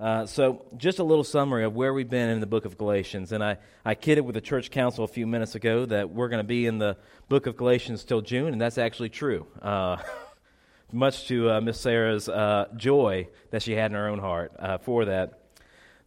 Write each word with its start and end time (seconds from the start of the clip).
Uh, 0.00 0.26
so, 0.26 0.64
just 0.76 0.98
a 0.98 1.04
little 1.04 1.22
summary 1.22 1.62
of 1.62 1.76
where 1.76 1.94
we've 1.94 2.10
been 2.10 2.28
in 2.28 2.40
the 2.40 2.46
book 2.46 2.64
of 2.64 2.76
Galatians. 2.76 3.30
And 3.30 3.44
I, 3.44 3.58
I 3.84 3.94
kidded 3.94 4.22
with 4.22 4.34
the 4.34 4.40
church 4.40 4.72
council 4.72 5.04
a 5.04 5.08
few 5.08 5.24
minutes 5.24 5.54
ago 5.54 5.86
that 5.86 6.10
we're 6.10 6.28
going 6.28 6.42
to 6.42 6.46
be 6.46 6.66
in 6.66 6.78
the 6.78 6.96
book 7.28 7.46
of 7.46 7.56
Galatians 7.56 8.02
till 8.02 8.20
June, 8.20 8.52
and 8.52 8.60
that's 8.60 8.76
actually 8.76 9.10
true. 9.10 9.46
Uh, 9.62 9.98
much 10.92 11.28
to 11.28 11.48
uh, 11.48 11.60
Miss 11.60 11.80
Sarah's 11.80 12.28
uh, 12.28 12.66
joy 12.76 13.28
that 13.52 13.62
she 13.62 13.72
had 13.72 13.92
in 13.92 13.94
her 13.96 14.08
own 14.08 14.18
heart 14.18 14.52
uh, 14.58 14.78
for 14.78 15.04
that. 15.04 15.38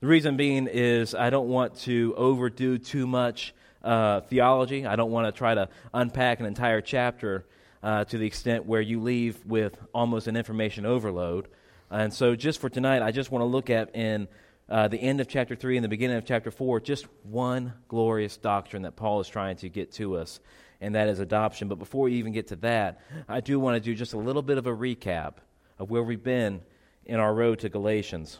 The 0.02 0.08
reason 0.08 0.36
being 0.36 0.68
is 0.68 1.16
I 1.16 1.30
don't 1.30 1.48
want 1.48 1.78
to 1.82 2.14
overdo 2.18 2.78
too 2.78 3.08
much 3.08 3.56
uh, 3.86 4.20
theology. 4.20 4.86
I 4.86 4.98
don't 4.98 5.12
want 5.12 5.34
to 5.34 5.38
try 5.38 5.56
to 5.56 5.70
unpack 5.94 6.42
an 6.42 6.46
entire 6.46 6.82
chapter 6.82 7.46
to 7.84 8.18
the 8.18 8.26
extent 8.26 8.66
where 8.66 8.82
you 8.82 9.00
leave 9.00 9.46
with 9.46 9.78
almost 9.94 10.28
an 10.28 10.36
information 10.36 10.86
overload. 10.86 11.48
And 11.90 12.14
so, 12.14 12.36
just 12.36 12.60
for 12.60 12.70
tonight, 12.70 13.02
I 13.02 13.12
just 13.12 13.32
want 13.32 13.44
to 13.44 13.46
look 13.46 13.70
at 13.70 13.96
in 13.96 14.28
uh, 14.68 14.90
the 14.90 14.98
end 14.98 15.22
of 15.22 15.30
chapter 15.30 15.56
3 15.56 15.78
and 15.78 15.84
the 15.84 15.90
beginning 15.90 16.18
of 16.18 16.26
chapter 16.26 16.52
4 16.52 16.82
just 16.82 17.08
one 17.24 17.74
glorious 17.88 18.36
doctrine 18.36 18.82
that 18.82 18.98
Paul 18.98 19.22
is 19.22 19.30
trying 19.30 19.56
to 19.58 19.70
get 19.70 19.94
to 19.94 20.18
us, 20.18 20.42
and 20.82 20.96
that 20.96 21.08
is 21.08 21.20
adoption. 21.20 21.70
But 21.70 21.80
before 21.80 22.04
we 22.04 22.16
even 22.16 22.34
get 22.34 22.48
to 22.48 22.58
that, 22.58 23.00
I 23.30 23.40
do 23.40 23.58
want 23.58 23.76
to 23.76 23.80
do 23.80 23.96
just 23.96 24.12
a 24.12 24.18
little 24.18 24.42
bit 24.42 24.58
of 24.58 24.68
a 24.68 24.76
recap 24.76 25.36
of 25.80 25.90
where 25.90 26.04
we've 26.04 26.24
been 26.24 26.62
in 27.06 27.22
our 27.22 27.34
road 27.34 27.60
to 27.60 27.70
Galatians. 27.70 28.38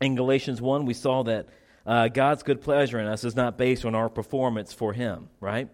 In 0.00 0.16
Galatians 0.16 0.60
1, 0.60 0.84
we 0.84 0.94
saw 0.94 1.22
that 1.24 1.46
uh, 1.86 2.08
God's 2.08 2.42
good 2.42 2.60
pleasure 2.60 2.98
in 2.98 3.06
us 3.06 3.22
is 3.22 3.36
not 3.36 3.56
based 3.56 3.84
on 3.84 3.94
our 3.94 4.08
performance 4.08 4.72
for 4.72 4.92
Him, 4.92 5.28
right? 5.40 5.68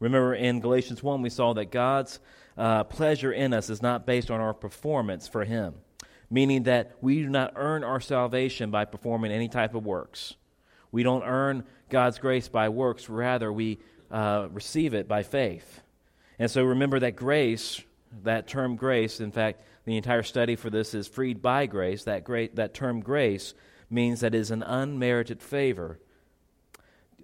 Remember 0.00 0.34
in 0.34 0.60
Galatians 0.60 1.02
1, 1.02 1.22
we 1.22 1.30
saw 1.30 1.54
that 1.54 1.70
God's 1.70 2.20
uh, 2.58 2.84
pleasure 2.84 3.32
in 3.32 3.54
us 3.54 3.70
is 3.70 3.80
not 3.80 4.04
based 4.04 4.30
on 4.30 4.40
our 4.40 4.52
performance 4.52 5.26
for 5.26 5.42
Him 5.42 5.76
meaning 6.30 6.64
that 6.64 6.92
we 7.00 7.22
do 7.22 7.28
not 7.28 7.52
earn 7.56 7.84
our 7.84 8.00
salvation 8.00 8.70
by 8.70 8.84
performing 8.84 9.32
any 9.32 9.48
type 9.48 9.74
of 9.74 9.84
works. 9.84 10.34
We 10.90 11.02
don't 11.02 11.22
earn 11.22 11.64
God's 11.88 12.18
grace 12.18 12.48
by 12.48 12.68
works, 12.68 13.08
rather, 13.08 13.52
we 13.52 13.78
uh, 14.10 14.48
receive 14.50 14.94
it 14.94 15.08
by 15.08 15.22
faith. 15.22 15.82
And 16.38 16.50
so 16.50 16.64
remember 16.64 16.98
that 17.00 17.16
grace, 17.16 17.82
that 18.24 18.46
term 18.46 18.76
grace, 18.76 19.20
in 19.20 19.32
fact, 19.32 19.62
the 19.84 19.96
entire 19.96 20.22
study 20.22 20.56
for 20.56 20.68
this 20.68 20.94
is 20.94 21.06
freed 21.06 21.40
by 21.40 21.66
grace. 21.66 22.04
That, 22.04 22.24
great, 22.24 22.56
that 22.56 22.74
term 22.74 23.00
grace 23.00 23.54
means 23.88 24.20
that 24.20 24.34
it 24.34 24.38
is 24.38 24.50
an 24.50 24.62
unmerited 24.62 25.40
favor 25.40 26.00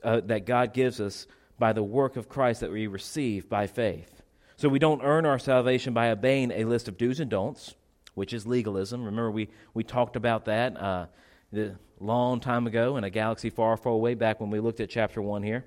uh, 0.04 0.20
that 0.20 0.46
God 0.46 0.72
gives 0.72 1.00
us 1.00 1.26
by 1.58 1.72
the 1.72 1.82
work 1.82 2.16
of 2.16 2.28
Christ 2.28 2.60
that 2.60 2.70
we 2.70 2.86
receive 2.86 3.48
by 3.48 3.66
faith. 3.66 4.22
So 4.56 4.68
we 4.68 4.78
don't 4.78 5.02
earn 5.02 5.26
our 5.26 5.38
salvation 5.38 5.92
by 5.92 6.10
obeying 6.10 6.52
a 6.52 6.64
list 6.64 6.88
of 6.88 6.96
do's 6.96 7.20
and 7.20 7.30
don'ts 7.30 7.74
which 8.14 8.32
is 8.32 8.46
legalism. 8.46 9.04
Remember, 9.04 9.30
we, 9.30 9.48
we 9.74 9.84
talked 9.84 10.16
about 10.16 10.44
that 10.46 10.76
uh, 10.76 11.06
a 11.54 11.72
long 12.00 12.40
time 12.40 12.66
ago 12.66 12.96
in 12.96 13.04
a 13.04 13.10
galaxy 13.10 13.50
far, 13.50 13.76
far 13.76 13.92
away 13.92 14.14
back 14.14 14.40
when 14.40 14.50
we 14.50 14.60
looked 14.60 14.80
at 14.80 14.90
chapter 14.90 15.22
1 15.22 15.42
here. 15.42 15.64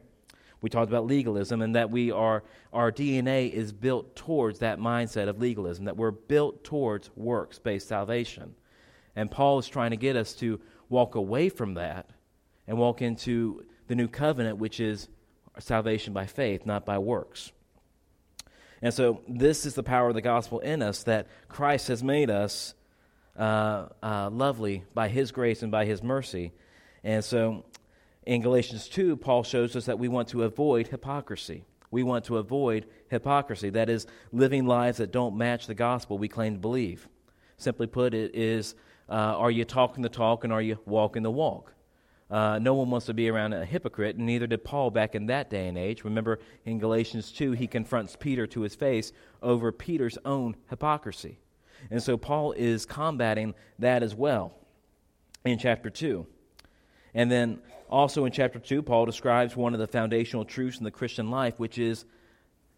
We 0.61 0.69
talked 0.69 0.89
about 0.89 1.05
legalism 1.05 1.61
and 1.61 1.75
that 1.75 1.91
we 1.91 2.11
are, 2.11 2.43
our 2.73 2.91
DNA 2.91 3.51
is 3.51 3.71
built 3.71 4.15
towards 4.15 4.59
that 4.59 4.79
mindset 4.79 5.27
of 5.27 5.39
legalism, 5.39 5.85
that 5.85 5.97
we're 5.97 6.11
built 6.11 6.63
towards 6.63 7.11
works 7.15 7.59
based 7.59 7.87
salvation. 7.87 8.55
And 9.15 9.29
Paul 9.29 9.59
is 9.59 9.67
trying 9.67 9.91
to 9.91 9.97
get 9.97 10.15
us 10.15 10.33
to 10.35 10.59
walk 10.89 11.15
away 11.15 11.49
from 11.49 11.75
that 11.75 12.09
and 12.67 12.77
walk 12.77 13.01
into 13.01 13.63
the 13.87 13.95
new 13.95 14.07
covenant, 14.07 14.57
which 14.57 14.79
is 14.79 15.09
salvation 15.59 16.13
by 16.13 16.25
faith, 16.25 16.65
not 16.65 16.85
by 16.85 16.97
works. 16.97 17.51
And 18.85 18.93
so, 18.93 19.23
this 19.27 19.65
is 19.65 19.73
the 19.73 19.81
power 19.81 20.09
of 20.09 20.13
the 20.13 20.21
gospel 20.21 20.59
in 20.59 20.83
us 20.83 21.01
that 21.05 21.25
Christ 21.47 21.87
has 21.87 22.03
made 22.03 22.29
us 22.29 22.75
uh, 23.35 23.87
uh, 24.03 24.29
lovely 24.29 24.83
by 24.93 25.07
his 25.07 25.31
grace 25.31 25.63
and 25.63 25.71
by 25.71 25.85
his 25.85 26.03
mercy. 26.03 26.51
And 27.03 27.25
so, 27.25 27.65
in 28.27 28.43
Galatians 28.43 28.87
2, 28.87 29.17
Paul 29.17 29.41
shows 29.41 29.75
us 29.75 29.85
that 29.85 29.97
we 29.97 30.07
want 30.07 30.27
to 30.27 30.43
avoid 30.43 30.89
hypocrisy. 30.89 31.65
We 31.89 32.03
want 32.03 32.25
to 32.25 32.37
avoid 32.37 32.85
hypocrisy, 33.09 33.71
that 33.71 33.89
is, 33.89 34.05
living 34.31 34.67
lives 34.67 34.99
that 34.99 35.11
don't 35.11 35.35
match 35.35 35.65
the 35.65 35.73
gospel 35.73 36.19
we 36.19 36.27
claim 36.27 36.53
to 36.53 36.59
believe. 36.59 37.07
Simply 37.57 37.87
put, 37.87 38.13
it 38.13 38.35
is 38.35 38.75
uh, 39.09 39.13
are 39.13 39.49
you 39.49 39.65
talking 39.65 40.03
the 40.03 40.09
talk 40.09 40.43
and 40.43 40.53
are 40.53 40.61
you 40.61 40.77
walking 40.85 41.23
the 41.23 41.31
walk? 41.31 41.73
Uh, 42.29 42.57
no 42.59 42.73
one 42.73 42.89
wants 42.89 43.05
to 43.05 43.13
be 43.13 43.29
around 43.29 43.53
a 43.53 43.65
hypocrite, 43.65 44.15
and 44.15 44.25
neither 44.25 44.47
did 44.47 44.63
Paul 44.63 44.89
back 44.89 45.13
in 45.13 45.27
that 45.27 45.49
day 45.49 45.67
and 45.67 45.77
age. 45.77 46.03
Remember 46.03 46.39
in 46.65 46.79
Galatians 46.79 47.31
2, 47.31 47.51
he 47.51 47.67
confronts 47.67 48.15
Peter 48.19 48.47
to 48.47 48.61
his 48.61 48.73
face 48.73 49.11
over 49.43 49.71
Peter's 49.71 50.17
own 50.25 50.55
hypocrisy. 50.69 51.39
And 51.91 52.01
so 52.01 52.17
Paul 52.17 52.53
is 52.53 52.85
combating 52.85 53.53
that 53.79 54.01
as 54.01 54.15
well 54.15 54.53
in 55.43 55.59
chapter 55.59 55.91
2. 55.91 56.25
And 57.13 57.31
then 57.31 57.59
also 57.89 58.25
in 58.25 58.31
chapter 58.31 58.57
2, 58.57 58.81
Paul 58.81 59.05
describes 59.05 59.55
one 59.55 59.73
of 59.73 59.79
the 59.79 59.87
foundational 59.87 60.45
truths 60.45 60.79
in 60.79 60.83
the 60.83 60.91
Christian 60.91 61.29
life, 61.29 61.59
which 61.59 61.77
is 61.77 62.05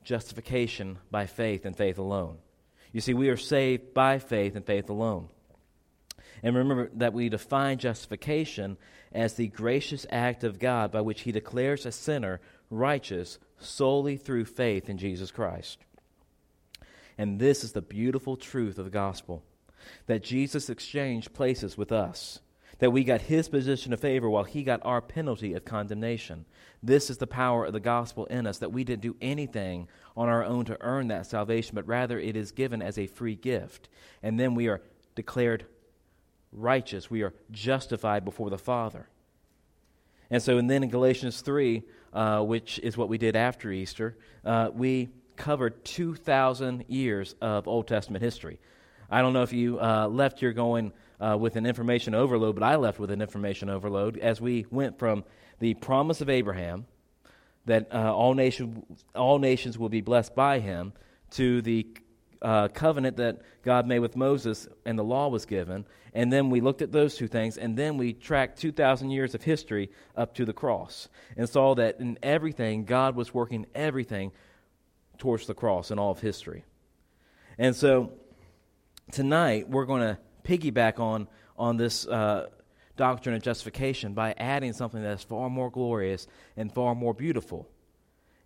justification 0.04 1.00
by 1.10 1.26
faith 1.26 1.66
and 1.66 1.76
faith 1.76 1.98
alone. 1.98 2.38
You 2.92 3.02
see, 3.02 3.14
we 3.14 3.30
are 3.30 3.38
saved 3.38 3.94
by 3.94 4.20
faith 4.20 4.56
and 4.56 4.66
faith 4.66 4.90
alone. 4.90 5.30
And 6.44 6.56
remember 6.56 6.90
that 6.96 7.14
we 7.14 7.30
define 7.30 7.78
justification 7.78 8.78
as 9.12 9.34
the 9.34 9.48
gracious 9.48 10.06
act 10.10 10.44
of 10.44 10.60
God 10.60 10.92
by 10.92 11.02
which 11.02 11.22
he 11.22 11.32
declares 11.32 11.86
a 11.86 11.92
sinner 11.92 12.40
righteous 12.70 13.40
solely 13.60 14.18
through 14.18 14.46
faith 14.46 14.90
in 14.90 14.98
Jesus 14.98 15.32
Christ. 15.32 15.80
And 17.18 17.40
this 17.40 17.64
is 17.64 17.72
the 17.72 17.82
beautiful 17.82 18.38
truth 18.38 18.78
of 18.78 18.86
the 18.86 18.92
gospel 18.92 19.44
that 20.06 20.24
Jesus 20.24 20.70
exchanged 20.70 21.34
places 21.34 21.78
with 21.78 21.92
us, 21.92 22.40
that 22.80 22.92
we 22.92 23.04
got 23.04 23.22
his 23.22 23.50
position 23.50 23.94
of 23.94 24.00
favor 24.00 24.30
while 24.30 24.44
he 24.44 24.64
got 24.64 24.82
our 24.84 25.02
penalty 25.02 25.54
of 25.54 25.66
condemnation. 25.66 26.46
This 26.84 27.10
is 27.10 27.18
the 27.18 27.26
power 27.26 27.66
of 27.66 27.74
the 27.74 27.80
gospel 27.80 28.26
in 28.26 28.46
us, 28.46 28.60
that 28.60 28.72
we 28.72 28.84
didn't 28.84 29.02
do 29.02 29.16
anything 29.22 29.88
on 30.16 30.30
our 30.30 30.44
own 30.44 30.66
to 30.66 30.78
earn 30.82 31.08
that 31.08 31.26
salvation, 31.26 31.74
but 31.74 31.88
rather 31.88 32.20
it 32.20 32.36
is 32.36 32.52
given 32.52 32.82
as 32.82 32.98
a 32.98 33.08
free 33.08 33.36
gift. 33.36 33.90
And 34.22 34.40
then 34.40 34.54
we 34.54 34.68
are 34.68 34.82
declared 35.16 35.66
righteous. 36.52 37.10
We 37.10 37.24
are 37.24 37.34
justified 37.52 38.26
before 38.26 38.50
the 38.50 38.58
Father. 38.58 39.08
And 40.30 40.42
so, 40.42 40.58
and 40.58 40.70
then 40.70 40.84
in 40.84 40.90
Galatians 40.90 41.42
3, 41.42 41.84
uh, 42.14 42.42
which 42.42 42.80
is 42.80 42.98
what 42.98 43.10
we 43.10 43.18
did 43.18 43.36
after 43.36 43.72
Easter, 43.72 44.18
uh, 44.44 44.70
we 44.74 45.10
covered 45.36 45.86
2,000 45.86 46.86
years 46.88 47.36
of 47.42 47.68
Old 47.68 47.88
Testament 47.88 48.24
history. 48.24 48.60
I 49.10 49.22
don't 49.22 49.34
know 49.34 49.44
if 49.44 49.54
you 49.54 49.80
uh, 49.80 50.08
left 50.08 50.40
here 50.40 50.52
going 50.52 50.92
uh, 51.20 51.38
with 51.40 51.56
an 51.56 51.66
information 51.66 52.14
overload, 52.14 52.56
but 52.56 52.64
I 52.64 52.76
left 52.76 53.00
with 53.00 53.12
an 53.12 53.22
information 53.22 53.70
overload 53.70 54.18
as 54.18 54.42
we 54.42 54.66
went 54.70 55.00
from 55.00 55.24
the 55.60 55.74
promise 55.76 56.22
of 56.22 56.30
Abraham 56.30 56.86
that 57.66 57.94
uh, 57.94 58.14
all, 58.14 58.34
nation, 58.34 58.84
all 59.16 59.40
nations 59.40 59.78
will 59.78 59.90
be 59.90 60.02
blessed 60.02 60.36
by 60.36 60.60
him 60.60 60.94
to 61.32 61.62
the 61.62 61.88
uh, 62.42 62.68
covenant 62.70 63.18
that 63.18 63.42
God 63.64 63.88
made 63.88 64.00
with 64.00 64.16
Moses 64.16 64.68
and 64.86 64.98
the 64.98 65.04
law 65.04 65.28
was 65.28 65.46
given. 65.46 65.86
And 66.14 66.32
then 66.32 66.50
we 66.50 66.62
looked 66.62 66.82
at 66.82 66.92
those 66.92 67.16
two 67.16 67.28
things, 67.28 67.58
and 67.58 67.78
then 67.78 67.98
we 67.98 68.14
tracked 68.14 68.60
2,000 68.60 69.12
years 69.12 69.36
of 69.36 69.44
history 69.44 69.92
up 70.16 70.34
to 70.36 70.46
the 70.46 70.54
cross 70.54 71.10
and 71.36 71.48
saw 71.48 71.76
that 71.76 72.00
in 72.00 72.18
everything, 72.24 72.86
God 72.86 73.16
was 73.16 73.34
working 73.34 73.68
everything 73.76 74.32
towards 75.18 75.48
the 75.48 75.54
cross 75.54 75.92
in 75.92 76.00
all 76.00 76.12
of 76.12 76.20
history. 76.20 76.64
And 77.58 77.76
so 77.76 78.14
tonight, 79.12 79.70
we're 79.70 79.86
going 79.86 80.02
to 80.02 80.18
piggyback 80.44 81.00
on, 81.00 81.28
on 81.58 81.78
this 81.78 82.08
uh, 82.08 82.48
doctrine 82.96 83.36
of 83.36 83.44
justification 83.44 84.14
by 84.14 84.34
adding 84.38 84.74
something 84.74 85.02
that 85.04 85.14
is 85.14 85.24
far 85.24 85.50
more 85.50 85.70
glorious 85.70 86.28
and 86.56 86.74
far 86.74 86.96
more 86.96 87.14
beautiful, 87.14 87.70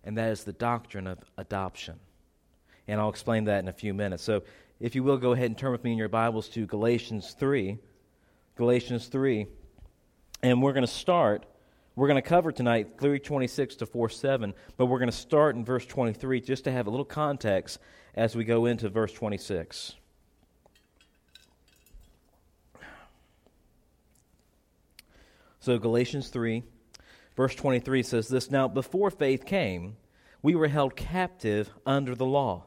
and 0.04 0.18
that 0.18 0.30
is 0.30 0.44
the 0.44 0.52
doctrine 0.52 1.06
of 1.06 1.18
adoption 1.38 2.00
and 2.92 3.00
I'll 3.00 3.08
explain 3.08 3.44
that 3.44 3.60
in 3.60 3.68
a 3.68 3.72
few 3.72 3.94
minutes. 3.94 4.22
So, 4.22 4.42
if 4.78 4.94
you 4.94 5.02
will, 5.02 5.16
go 5.16 5.32
ahead 5.32 5.46
and 5.46 5.56
turn 5.56 5.72
with 5.72 5.82
me 5.82 5.92
in 5.92 5.98
your 5.98 6.10
Bibles 6.10 6.46
to 6.50 6.66
Galatians 6.66 7.34
3. 7.38 7.78
Galatians 8.56 9.06
3. 9.06 9.46
And 10.42 10.60
we're 10.60 10.74
going 10.74 10.84
to 10.84 10.92
start, 10.92 11.46
we're 11.96 12.08
going 12.08 12.22
to 12.22 12.28
cover 12.28 12.52
tonight 12.52 12.98
326 12.98 13.76
to 13.76 13.86
4 13.86 14.10
7, 14.10 14.52
but 14.76 14.86
we're 14.86 14.98
going 14.98 15.10
to 15.10 15.16
start 15.16 15.56
in 15.56 15.64
verse 15.64 15.86
23 15.86 16.42
just 16.42 16.64
to 16.64 16.70
have 16.70 16.86
a 16.86 16.90
little 16.90 17.06
context 17.06 17.78
as 18.14 18.36
we 18.36 18.44
go 18.44 18.66
into 18.66 18.90
verse 18.90 19.14
26. 19.14 19.94
So, 25.60 25.78
Galatians 25.78 26.28
3, 26.28 26.62
verse 27.38 27.54
23 27.54 28.02
says 28.02 28.28
this 28.28 28.50
Now, 28.50 28.68
before 28.68 29.10
faith 29.10 29.46
came, 29.46 29.96
we 30.42 30.54
were 30.54 30.68
held 30.68 30.94
captive 30.94 31.70
under 31.86 32.14
the 32.14 32.26
law 32.26 32.66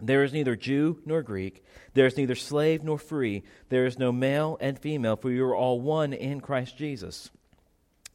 There 0.00 0.22
is 0.22 0.32
neither 0.32 0.56
Jew 0.56 1.00
nor 1.06 1.22
Greek, 1.22 1.64
there 1.94 2.06
is 2.06 2.16
neither 2.16 2.34
slave 2.34 2.84
nor 2.84 2.98
free, 2.98 3.42
there 3.70 3.86
is 3.86 3.98
no 3.98 4.12
male 4.12 4.58
and 4.60 4.78
female, 4.78 5.16
for 5.16 5.30
you 5.30 5.44
are 5.46 5.56
all 5.56 5.80
one 5.80 6.12
in 6.12 6.40
Christ 6.40 6.76
Jesus. 6.76 7.30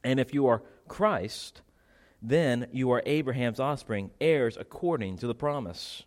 And 0.04 0.19
if 0.19 0.33
you 0.33 0.45
are 0.48 0.62
Christ, 0.88 1.62
then 2.22 2.68
you 2.72 2.92
are 2.92 3.01
Abraham's 3.06 3.60
offspring, 3.60 4.12
heirs 4.22 4.57
according 4.60 5.18
to 5.18 5.28
the 5.28 5.33
promise. 5.33 6.04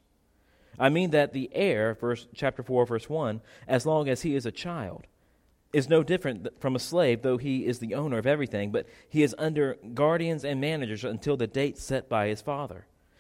I 0.79 0.89
mean 0.89 1.11
that 1.11 1.33
the 1.33 1.51
heir, 1.53 1.95
verse, 1.95 2.27
chapter 2.35 2.63
4, 2.63 2.87
verse 2.87 3.09
1, 3.09 3.41
as 3.67 3.87
long 3.87 4.09
as 4.09 4.23
he 4.23 4.37
is 4.37 4.47
a 4.47 4.53
child, 4.53 5.07
is 5.73 5.89
no 5.89 6.05
different 6.05 6.61
from 6.61 6.77
a 6.77 6.81
slave, 6.81 7.23
though 7.23 7.37
he 7.37 7.67
is 7.67 7.81
the 7.81 7.95
owner 7.95 8.19
of 8.19 8.27
everything, 8.27 8.71
but 8.71 8.87
he 9.09 9.25
is 9.25 9.35
under 9.39 9.77
guardians 9.93 10.45
and 10.45 10.61
managers 10.61 11.05
until 11.05 11.37
the 11.37 11.49
date 11.49 11.79
set 11.79 12.09
by 12.09 12.29
his 12.29 12.41
father. 12.41 12.87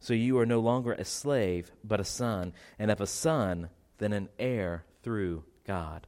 So 0.00 0.14
you 0.14 0.38
are 0.38 0.46
no 0.46 0.60
longer 0.60 0.92
a 0.92 1.04
slave, 1.04 1.70
but 1.84 2.00
a 2.00 2.04
son, 2.04 2.54
and 2.78 2.90
if 2.90 3.00
a 3.00 3.06
son, 3.06 3.68
then 3.98 4.14
an 4.14 4.30
heir 4.38 4.84
through 5.02 5.44
God. 5.66 6.06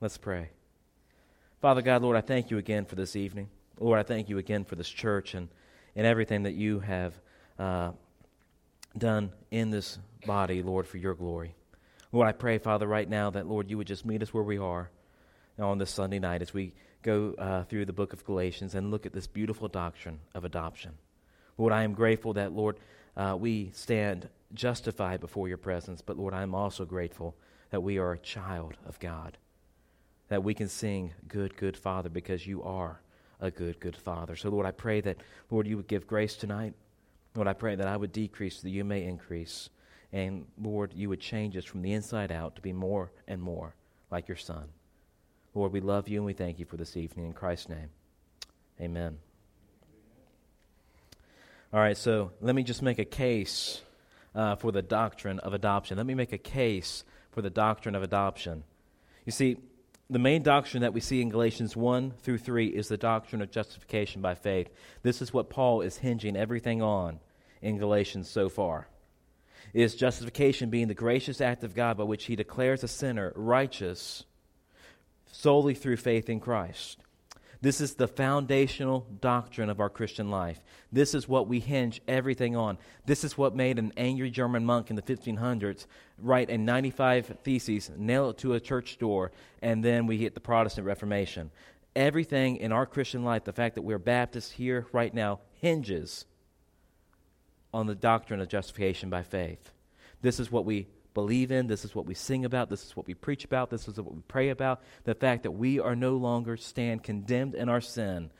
Let's 0.00 0.16
pray. 0.16 0.48
Father 1.60 1.82
God, 1.82 2.00
Lord, 2.00 2.16
I 2.16 2.22
thank 2.22 2.50
you 2.50 2.56
again 2.56 2.86
for 2.86 2.94
this 2.94 3.14
evening. 3.14 3.50
Lord, 3.78 3.98
I 3.98 4.02
thank 4.02 4.30
you 4.30 4.38
again 4.38 4.64
for 4.64 4.74
this 4.74 4.88
church 4.88 5.34
and, 5.34 5.48
and 5.94 6.06
everything 6.06 6.44
that 6.44 6.54
you 6.54 6.80
have 6.80 7.14
uh, 7.58 7.92
done 8.96 9.32
in 9.50 9.70
this 9.70 9.98
body, 10.24 10.62
Lord, 10.62 10.86
for 10.86 10.96
your 10.96 11.14
glory. 11.14 11.54
Lord, 12.12 12.26
I 12.26 12.32
pray, 12.32 12.56
Father, 12.56 12.86
right 12.86 13.08
now 13.08 13.28
that, 13.30 13.46
Lord, 13.46 13.70
you 13.70 13.76
would 13.76 13.86
just 13.86 14.06
meet 14.06 14.22
us 14.22 14.32
where 14.32 14.42
we 14.42 14.58
are 14.58 14.90
on 15.58 15.76
this 15.76 15.90
Sunday 15.90 16.18
night 16.18 16.40
as 16.40 16.54
we 16.54 16.72
go 17.02 17.34
uh, 17.38 17.64
through 17.64 17.84
the 17.84 17.92
book 17.92 18.14
of 18.14 18.24
Galatians 18.24 18.74
and 18.74 18.90
look 18.90 19.04
at 19.04 19.12
this 19.12 19.26
beautiful 19.26 19.68
doctrine 19.68 20.20
of 20.34 20.44
adoption. 20.44 20.92
Lord, 21.58 21.72
I 21.72 21.82
am 21.82 21.92
grateful 21.92 22.32
that, 22.34 22.52
Lord, 22.52 22.76
uh, 23.16 23.36
we 23.38 23.70
stand 23.74 24.28
justified 24.54 25.20
before 25.20 25.48
your 25.48 25.58
presence, 25.58 26.00
but, 26.00 26.18
Lord, 26.18 26.34
I 26.34 26.42
am 26.42 26.54
also 26.54 26.84
grateful 26.84 27.36
that 27.70 27.82
we 27.82 27.98
are 27.98 28.12
a 28.12 28.18
child 28.18 28.76
of 28.86 28.98
God 28.98 29.36
that 30.30 30.44
we 30.44 30.54
can 30.54 30.68
sing, 30.68 31.12
Good, 31.28 31.56
Good 31.56 31.76
Father, 31.76 32.08
because 32.08 32.46
you 32.46 32.62
are 32.62 33.00
a 33.40 33.50
good, 33.50 33.78
good 33.80 33.96
Father. 33.96 34.36
So, 34.36 34.48
Lord, 34.48 34.64
I 34.64 34.70
pray 34.70 35.00
that, 35.02 35.18
Lord, 35.50 35.66
you 35.66 35.76
would 35.76 35.88
give 35.88 36.06
grace 36.06 36.36
tonight. 36.36 36.72
Lord, 37.34 37.48
I 37.48 37.52
pray 37.52 37.74
that 37.74 37.88
I 37.88 37.96
would 37.96 38.12
decrease 38.12 38.56
so 38.56 38.62
that 38.62 38.70
you 38.70 38.84
may 38.84 39.04
increase. 39.04 39.68
And, 40.12 40.46
Lord, 40.60 40.92
you 40.94 41.08
would 41.08 41.20
change 41.20 41.56
us 41.56 41.64
from 41.64 41.82
the 41.82 41.92
inside 41.92 42.32
out 42.32 42.54
to 42.56 42.62
be 42.62 42.72
more 42.72 43.12
and 43.28 43.42
more 43.42 43.74
like 44.10 44.28
your 44.28 44.36
Son. 44.36 44.68
Lord, 45.52 45.72
we 45.72 45.80
love 45.80 46.08
you 46.08 46.18
and 46.18 46.26
we 46.26 46.32
thank 46.32 46.58
you 46.60 46.64
for 46.64 46.76
this 46.76 46.96
evening. 46.96 47.26
In 47.26 47.32
Christ's 47.32 47.68
name, 47.68 47.90
amen. 48.80 49.29
All 51.72 51.78
right, 51.78 51.96
so 51.96 52.32
let 52.40 52.56
me 52.56 52.64
just 52.64 52.82
make 52.82 52.98
a 52.98 53.04
case 53.04 53.80
uh, 54.34 54.56
for 54.56 54.72
the 54.72 54.82
doctrine 54.82 55.38
of 55.38 55.54
adoption. 55.54 55.98
Let 55.98 56.06
me 56.06 56.14
make 56.14 56.32
a 56.32 56.38
case 56.38 57.04
for 57.30 57.42
the 57.42 57.50
doctrine 57.50 57.94
of 57.94 58.02
adoption. 58.02 58.64
You 59.24 59.30
see, 59.30 59.56
the 60.08 60.18
main 60.18 60.42
doctrine 60.42 60.82
that 60.82 60.92
we 60.92 61.00
see 61.00 61.22
in 61.22 61.28
Galatians 61.28 61.76
1 61.76 62.14
through 62.22 62.38
3 62.38 62.66
is 62.66 62.88
the 62.88 62.96
doctrine 62.96 63.40
of 63.40 63.52
justification 63.52 64.20
by 64.20 64.34
faith. 64.34 64.68
This 65.04 65.22
is 65.22 65.32
what 65.32 65.48
Paul 65.48 65.82
is 65.82 65.98
hinging 65.98 66.36
everything 66.36 66.82
on 66.82 67.20
in 67.62 67.78
Galatians 67.78 68.28
so 68.28 68.48
far. 68.48 68.88
Is 69.72 69.94
justification 69.94 70.70
being 70.70 70.88
the 70.88 70.94
gracious 70.94 71.40
act 71.40 71.62
of 71.62 71.76
God 71.76 71.96
by 71.96 72.02
which 72.02 72.24
he 72.24 72.34
declares 72.34 72.82
a 72.82 72.88
sinner 72.88 73.32
righteous 73.36 74.24
solely 75.30 75.74
through 75.74 75.98
faith 75.98 76.28
in 76.28 76.40
Christ. 76.40 77.04
This 77.62 77.82
is 77.82 77.94
the 77.94 78.08
foundational 78.08 79.06
doctrine 79.20 79.68
of 79.68 79.80
our 79.80 79.90
Christian 79.90 80.30
life. 80.30 80.60
This 80.90 81.14
is 81.14 81.28
what 81.28 81.46
we 81.46 81.60
hinge 81.60 82.00
everything 82.08 82.56
on. 82.56 82.78
This 83.04 83.22
is 83.22 83.36
what 83.36 83.54
made 83.54 83.78
an 83.78 83.92
angry 83.98 84.30
German 84.30 84.64
monk 84.64 84.88
in 84.88 84.96
the 84.96 85.02
1500s 85.02 85.86
write 86.18 86.50
a 86.50 86.58
95 86.58 87.38
theses, 87.42 87.90
nail 87.96 88.30
it 88.30 88.38
to 88.38 88.54
a 88.54 88.60
church 88.60 88.98
door, 88.98 89.32
and 89.62 89.84
then 89.84 90.06
we 90.06 90.18
hit 90.18 90.34
the 90.34 90.40
Protestant 90.40 90.86
Reformation. 90.86 91.50
Everything 91.94 92.56
in 92.56 92.72
our 92.72 92.86
Christian 92.86 93.24
life, 93.24 93.44
the 93.44 93.52
fact 93.52 93.74
that 93.74 93.82
we're 93.82 93.98
Baptists 93.98 94.52
here 94.52 94.86
right 94.92 95.12
now, 95.12 95.40
hinges 95.52 96.24
on 97.72 97.86
the 97.86 97.94
doctrine 97.94 98.40
of 98.40 98.48
justification 98.48 99.10
by 99.10 99.22
faith. 99.22 99.72
This 100.22 100.40
is 100.40 100.50
what 100.50 100.64
we 100.64 100.88
believe 101.20 101.52
in. 101.52 101.66
This 101.66 101.84
is 101.84 101.94
what 101.94 102.06
we 102.06 102.14
sing 102.14 102.46
about. 102.46 102.70
This 102.70 102.86
is 102.86 102.96
what 102.96 103.06
we 103.06 103.12
preach 103.12 103.44
about. 103.44 103.68
This 103.68 103.86
is 103.86 103.96
what 103.98 104.14
we 104.14 104.22
pray 104.26 104.48
about. 104.48 104.80
The 105.04 105.14
fact 105.14 105.42
that 105.42 105.50
we 105.50 105.78
are 105.78 105.94
no 105.94 106.16
longer 106.16 106.56
stand 106.56 107.02
condemned 107.02 107.54
in 107.54 107.68
our 107.68 107.82
sin 107.82 108.30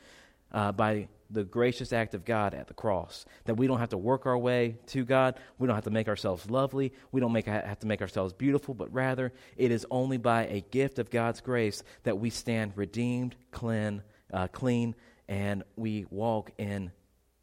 uh, 0.51 0.71
by 0.71 1.07
the 1.29 1.43
gracious 1.43 1.93
act 1.93 2.15
of 2.15 2.25
God 2.25 2.55
at 2.55 2.67
the 2.67 2.73
cross. 2.73 3.25
That 3.45 3.53
we 3.53 3.67
don't 3.67 3.77
have 3.77 3.89
to 3.89 3.99
work 3.99 4.25
our 4.25 4.37
way 4.37 4.77
to 4.87 5.05
God. 5.05 5.35
We 5.59 5.67
don't 5.67 5.75
have 5.75 5.83
to 5.83 5.91
make 5.91 6.07
ourselves 6.07 6.49
lovely. 6.49 6.91
We 7.11 7.21
don't 7.21 7.31
make, 7.31 7.45
have 7.45 7.79
to 7.81 7.87
make 7.87 8.01
ourselves 8.01 8.33
beautiful, 8.33 8.73
but 8.73 8.91
rather 8.91 9.31
it 9.55 9.69
is 9.69 9.85
only 9.91 10.17
by 10.17 10.47
a 10.47 10.61
gift 10.71 10.97
of 10.97 11.11
God's 11.11 11.39
grace 11.39 11.83
that 12.01 12.17
we 12.17 12.31
stand 12.31 12.73
redeemed, 12.75 13.35
clean, 13.51 14.01
uh, 14.33 14.47
clean, 14.47 14.95
and 15.27 15.63
we 15.75 16.07
walk 16.09 16.51
in 16.57 16.91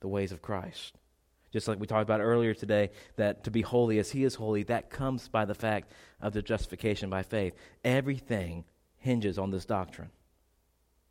the 0.00 0.08
ways 0.08 0.32
of 0.32 0.42
Christ. 0.42 0.98
Just 1.52 1.68
like 1.68 1.80
we 1.80 1.86
talked 1.86 2.02
about 2.02 2.20
earlier 2.20 2.54
today, 2.54 2.90
that 3.16 3.44
to 3.44 3.50
be 3.50 3.62
holy 3.62 3.98
as 3.98 4.10
He 4.10 4.24
is 4.24 4.34
holy, 4.34 4.62
that 4.64 4.90
comes 4.90 5.28
by 5.28 5.44
the 5.44 5.54
fact 5.54 5.92
of 6.20 6.32
the 6.32 6.42
justification 6.42 7.08
by 7.08 7.22
faith. 7.22 7.54
Everything 7.84 8.64
hinges 8.98 9.38
on 9.38 9.50
this 9.50 9.64
doctrine. 9.64 10.10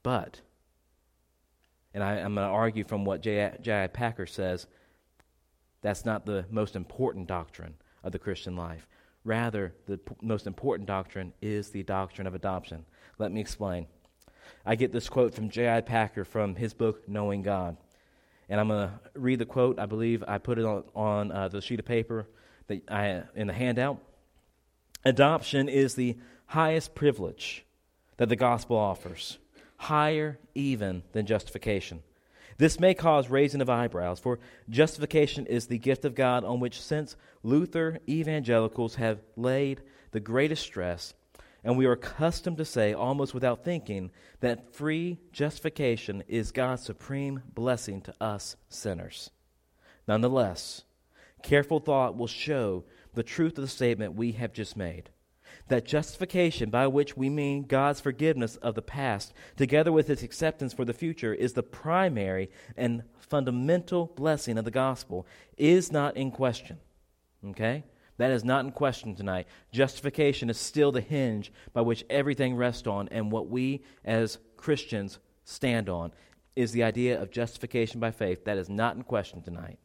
But, 0.03 0.41
and 1.93 2.03
I, 2.03 2.17
am 2.17 2.35
going 2.35 2.47
to 2.47 2.53
argue 2.53 2.83
from 2.83 3.03
what 3.03 3.21
J.I. 3.21 3.87
Packer 3.87 4.27
says, 4.27 4.67
that's 5.81 6.05
not 6.05 6.25
the 6.25 6.45
most 6.49 6.75
important 6.75 7.27
doctrine 7.27 7.75
of 8.03 8.11
the 8.11 8.19
Christian 8.19 8.55
life. 8.55 8.87
Rather, 9.23 9.73
the 9.85 9.97
p- 9.97 10.15
most 10.21 10.47
important 10.47 10.87
doctrine 10.87 11.33
is 11.41 11.69
the 11.69 11.83
doctrine 11.83 12.27
of 12.27 12.35
adoption. 12.35 12.85
Let 13.17 13.31
me 13.31 13.41
explain. 13.41 13.87
I 14.65 14.75
get 14.75 14.91
this 14.91 15.09
quote 15.09 15.33
from 15.33 15.49
J.I. 15.49 15.81
Packer 15.81 16.23
from 16.23 16.55
his 16.55 16.73
book, 16.73 17.07
Knowing 17.07 17.41
God. 17.41 17.77
And 18.49 18.59
I'm 18.59 18.67
going 18.69 18.87
to 18.87 18.99
read 19.15 19.39
the 19.39 19.45
quote. 19.45 19.79
I 19.79 19.85
believe 19.85 20.23
I 20.27 20.37
put 20.37 20.57
it 20.57 20.65
on, 20.65 20.83
on 20.95 21.31
uh, 21.31 21.47
the 21.49 21.61
sheet 21.61 21.79
of 21.79 21.85
paper 21.85 22.27
that 22.67 22.89
I, 22.89 23.23
in 23.35 23.47
the 23.47 23.53
handout. 23.53 23.99
Adoption 25.05 25.69
is 25.69 25.95
the 25.95 26.17
highest 26.47 26.95
privilege 26.95 27.65
that 28.17 28.29
the 28.29 28.35
gospel 28.35 28.77
offers, 28.77 29.37
higher 29.77 30.39
even 30.55 31.03
than 31.11 31.25
justification. 31.25 32.01
This 32.57 32.79
may 32.79 32.93
cause 32.95 33.29
raising 33.29 33.61
of 33.61 33.69
eyebrows, 33.69 34.19
for 34.19 34.39
justification 34.69 35.45
is 35.45 35.67
the 35.67 35.77
gift 35.77 36.05
of 36.05 36.15
God 36.15 36.43
on 36.43 36.59
which, 36.59 36.81
since 36.81 37.15
Luther, 37.43 37.99
evangelicals 38.09 38.95
have 38.95 39.19
laid 39.35 39.81
the 40.11 40.19
greatest 40.19 40.63
stress 40.63 41.13
and 41.67 41.75
we 41.75 41.85
are 41.85 41.91
accustomed 41.91 42.55
to 42.55 42.63
say, 42.63 42.93
almost 42.93 43.33
without 43.33 43.65
thinking, 43.65 44.09
that 44.39 44.73
free 44.73 45.19
justification 45.33 46.23
is 46.25 46.53
God's 46.53 46.81
supreme 46.81 47.43
blessing 47.53 47.99
to 48.03 48.13
us 48.21 48.55
sinners. 48.69 49.31
Nonetheless, 50.07 50.83
careful 51.43 51.81
thought 51.81 52.15
will 52.15 52.25
show 52.25 52.85
the 53.15 53.21
truth 53.21 53.57
of 53.57 53.63
the 53.63 53.67
statement 53.67 54.15
we 54.15 54.31
have 54.31 54.53
just 54.53 54.77
made 54.77 55.09
that 55.67 55.83
justification, 55.83 56.69
by 56.69 56.87
which 56.87 57.17
we 57.17 57.29
mean 57.29 57.63
God's 57.63 57.99
forgiveness 57.99 58.55
of 58.57 58.75
the 58.75 58.81
past, 58.81 59.33
together 59.57 59.91
with 59.91 60.07
his 60.07 60.23
acceptance 60.23 60.71
for 60.71 60.85
the 60.85 60.93
future, 60.93 61.33
is 61.33 61.51
the 61.51 61.63
primary 61.63 62.49
and 62.77 63.03
fundamental 63.17 64.05
blessing 64.15 64.57
of 64.57 64.63
the 64.63 64.71
gospel, 64.71 65.27
is 65.57 65.91
not 65.91 66.15
in 66.15 66.31
question. 66.31 66.77
Okay? 67.45 67.83
That 68.17 68.31
is 68.31 68.43
not 68.43 68.65
in 68.65 68.71
question 68.71 69.15
tonight. 69.15 69.47
Justification 69.71 70.49
is 70.49 70.57
still 70.57 70.91
the 70.91 71.01
hinge 71.01 71.51
by 71.73 71.81
which 71.81 72.03
everything 72.09 72.55
rests 72.55 72.87
on, 72.87 73.07
and 73.09 73.31
what 73.31 73.47
we 73.49 73.83
as 74.03 74.39
Christians 74.57 75.19
stand 75.43 75.87
on 75.87 76.11
is 76.55 76.71
the 76.71 76.83
idea 76.83 77.21
of 77.21 77.31
justification 77.31 77.99
by 77.99 78.11
faith. 78.11 78.45
That 78.45 78.57
is 78.57 78.69
not 78.69 78.95
in 78.95 79.03
question 79.03 79.41
tonight. 79.41 79.77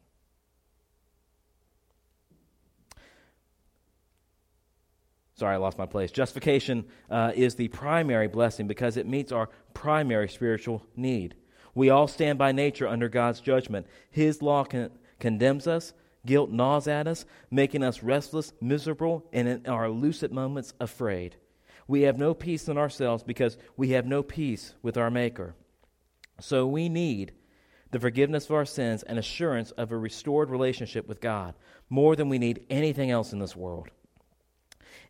Sorry, 5.35 5.55
I 5.55 5.57
lost 5.57 5.77
my 5.77 5.85
place. 5.85 6.11
Justification 6.11 6.85
uh, 7.09 7.31
is 7.35 7.55
the 7.55 7.67
primary 7.67 8.27
blessing 8.27 8.67
because 8.67 8.97
it 8.97 9.07
meets 9.07 9.31
our 9.31 9.49
primary 9.73 10.29
spiritual 10.29 10.83
need. 10.95 11.35
We 11.75 11.89
all 11.89 12.07
stand 12.07 12.37
by 12.37 12.51
nature 12.51 12.87
under 12.87 13.09
God's 13.09 13.39
judgment. 13.39 13.87
His 14.11 14.41
law 14.41 14.63
con- 14.63 14.91
condemns 15.19 15.67
us, 15.67 15.93
Guilt 16.25 16.49
gnaws 16.49 16.87
at 16.87 17.07
us, 17.07 17.25
making 17.51 17.83
us 17.83 18.01
restless, 18.01 18.53
miserable, 18.61 19.25
and 19.33 19.47
in 19.47 19.65
our 19.67 19.89
lucid 19.89 20.31
moments, 20.31 20.73
afraid. 20.79 21.35
We 21.87 22.03
have 22.03 22.17
no 22.17 22.33
peace 22.33 22.69
in 22.69 22.77
ourselves 22.77 23.23
because 23.23 23.57
we 23.75 23.89
have 23.89 24.05
no 24.05 24.23
peace 24.23 24.73
with 24.81 24.97
our 24.97 25.11
Maker. 25.11 25.55
So 26.39 26.65
we 26.65 26.87
need 26.89 27.33
the 27.91 27.99
forgiveness 27.99 28.45
of 28.45 28.51
our 28.55 28.65
sins 28.65 29.03
and 29.03 29.19
assurance 29.19 29.71
of 29.71 29.91
a 29.91 29.97
restored 29.97 30.49
relationship 30.49 31.07
with 31.07 31.21
God 31.21 31.53
more 31.89 32.15
than 32.15 32.29
we 32.29 32.39
need 32.39 32.65
anything 32.69 33.11
else 33.11 33.33
in 33.33 33.39
this 33.39 33.55
world. 33.55 33.89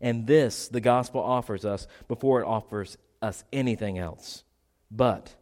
And 0.01 0.27
this 0.27 0.67
the 0.67 0.81
gospel 0.81 1.21
offers 1.21 1.63
us 1.63 1.87
before 2.07 2.41
it 2.41 2.45
offers 2.45 2.97
us 3.21 3.43
anything 3.53 3.97
else. 3.97 4.43
But 4.91 5.33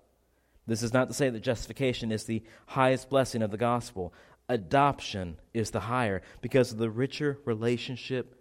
this 0.67 0.83
is 0.83 0.93
not 0.93 1.07
to 1.07 1.13
say 1.13 1.29
that 1.29 1.41
justification 1.41 2.11
is 2.11 2.25
the 2.25 2.43
highest 2.67 3.09
blessing 3.09 3.41
of 3.41 3.51
the 3.51 3.57
gospel. 3.57 4.13
Adoption 4.51 5.37
is 5.53 5.71
the 5.71 5.79
higher 5.79 6.21
because 6.41 6.73
of 6.73 6.77
the 6.77 6.89
richer 6.89 7.39
relationship 7.45 8.35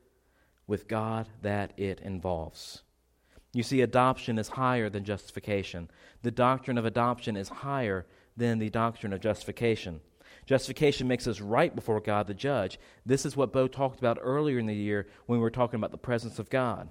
with 0.66 0.88
God 0.88 1.28
that 1.42 1.72
it 1.76 2.00
involves. 2.00 2.82
You 3.52 3.62
see, 3.62 3.80
adoption 3.80 4.36
is 4.36 4.48
higher 4.48 4.90
than 4.90 5.04
justification. 5.04 5.88
The 6.22 6.32
doctrine 6.32 6.78
of 6.78 6.84
adoption 6.84 7.36
is 7.36 7.48
higher 7.48 8.06
than 8.36 8.58
the 8.58 8.70
doctrine 8.70 9.12
of 9.12 9.20
justification. 9.20 10.00
Justification 10.46 11.06
makes 11.06 11.28
us 11.28 11.40
right 11.40 11.76
before 11.76 12.00
God 12.00 12.26
the 12.26 12.34
judge. 12.34 12.80
This 13.06 13.24
is 13.24 13.36
what 13.36 13.52
Bo 13.52 13.68
talked 13.68 14.00
about 14.00 14.18
earlier 14.20 14.58
in 14.58 14.66
the 14.66 14.74
year 14.74 15.06
when 15.26 15.38
we 15.38 15.42
were 15.44 15.48
talking 15.48 15.78
about 15.78 15.92
the 15.92 15.96
presence 15.96 16.40
of 16.40 16.50
God. 16.50 16.90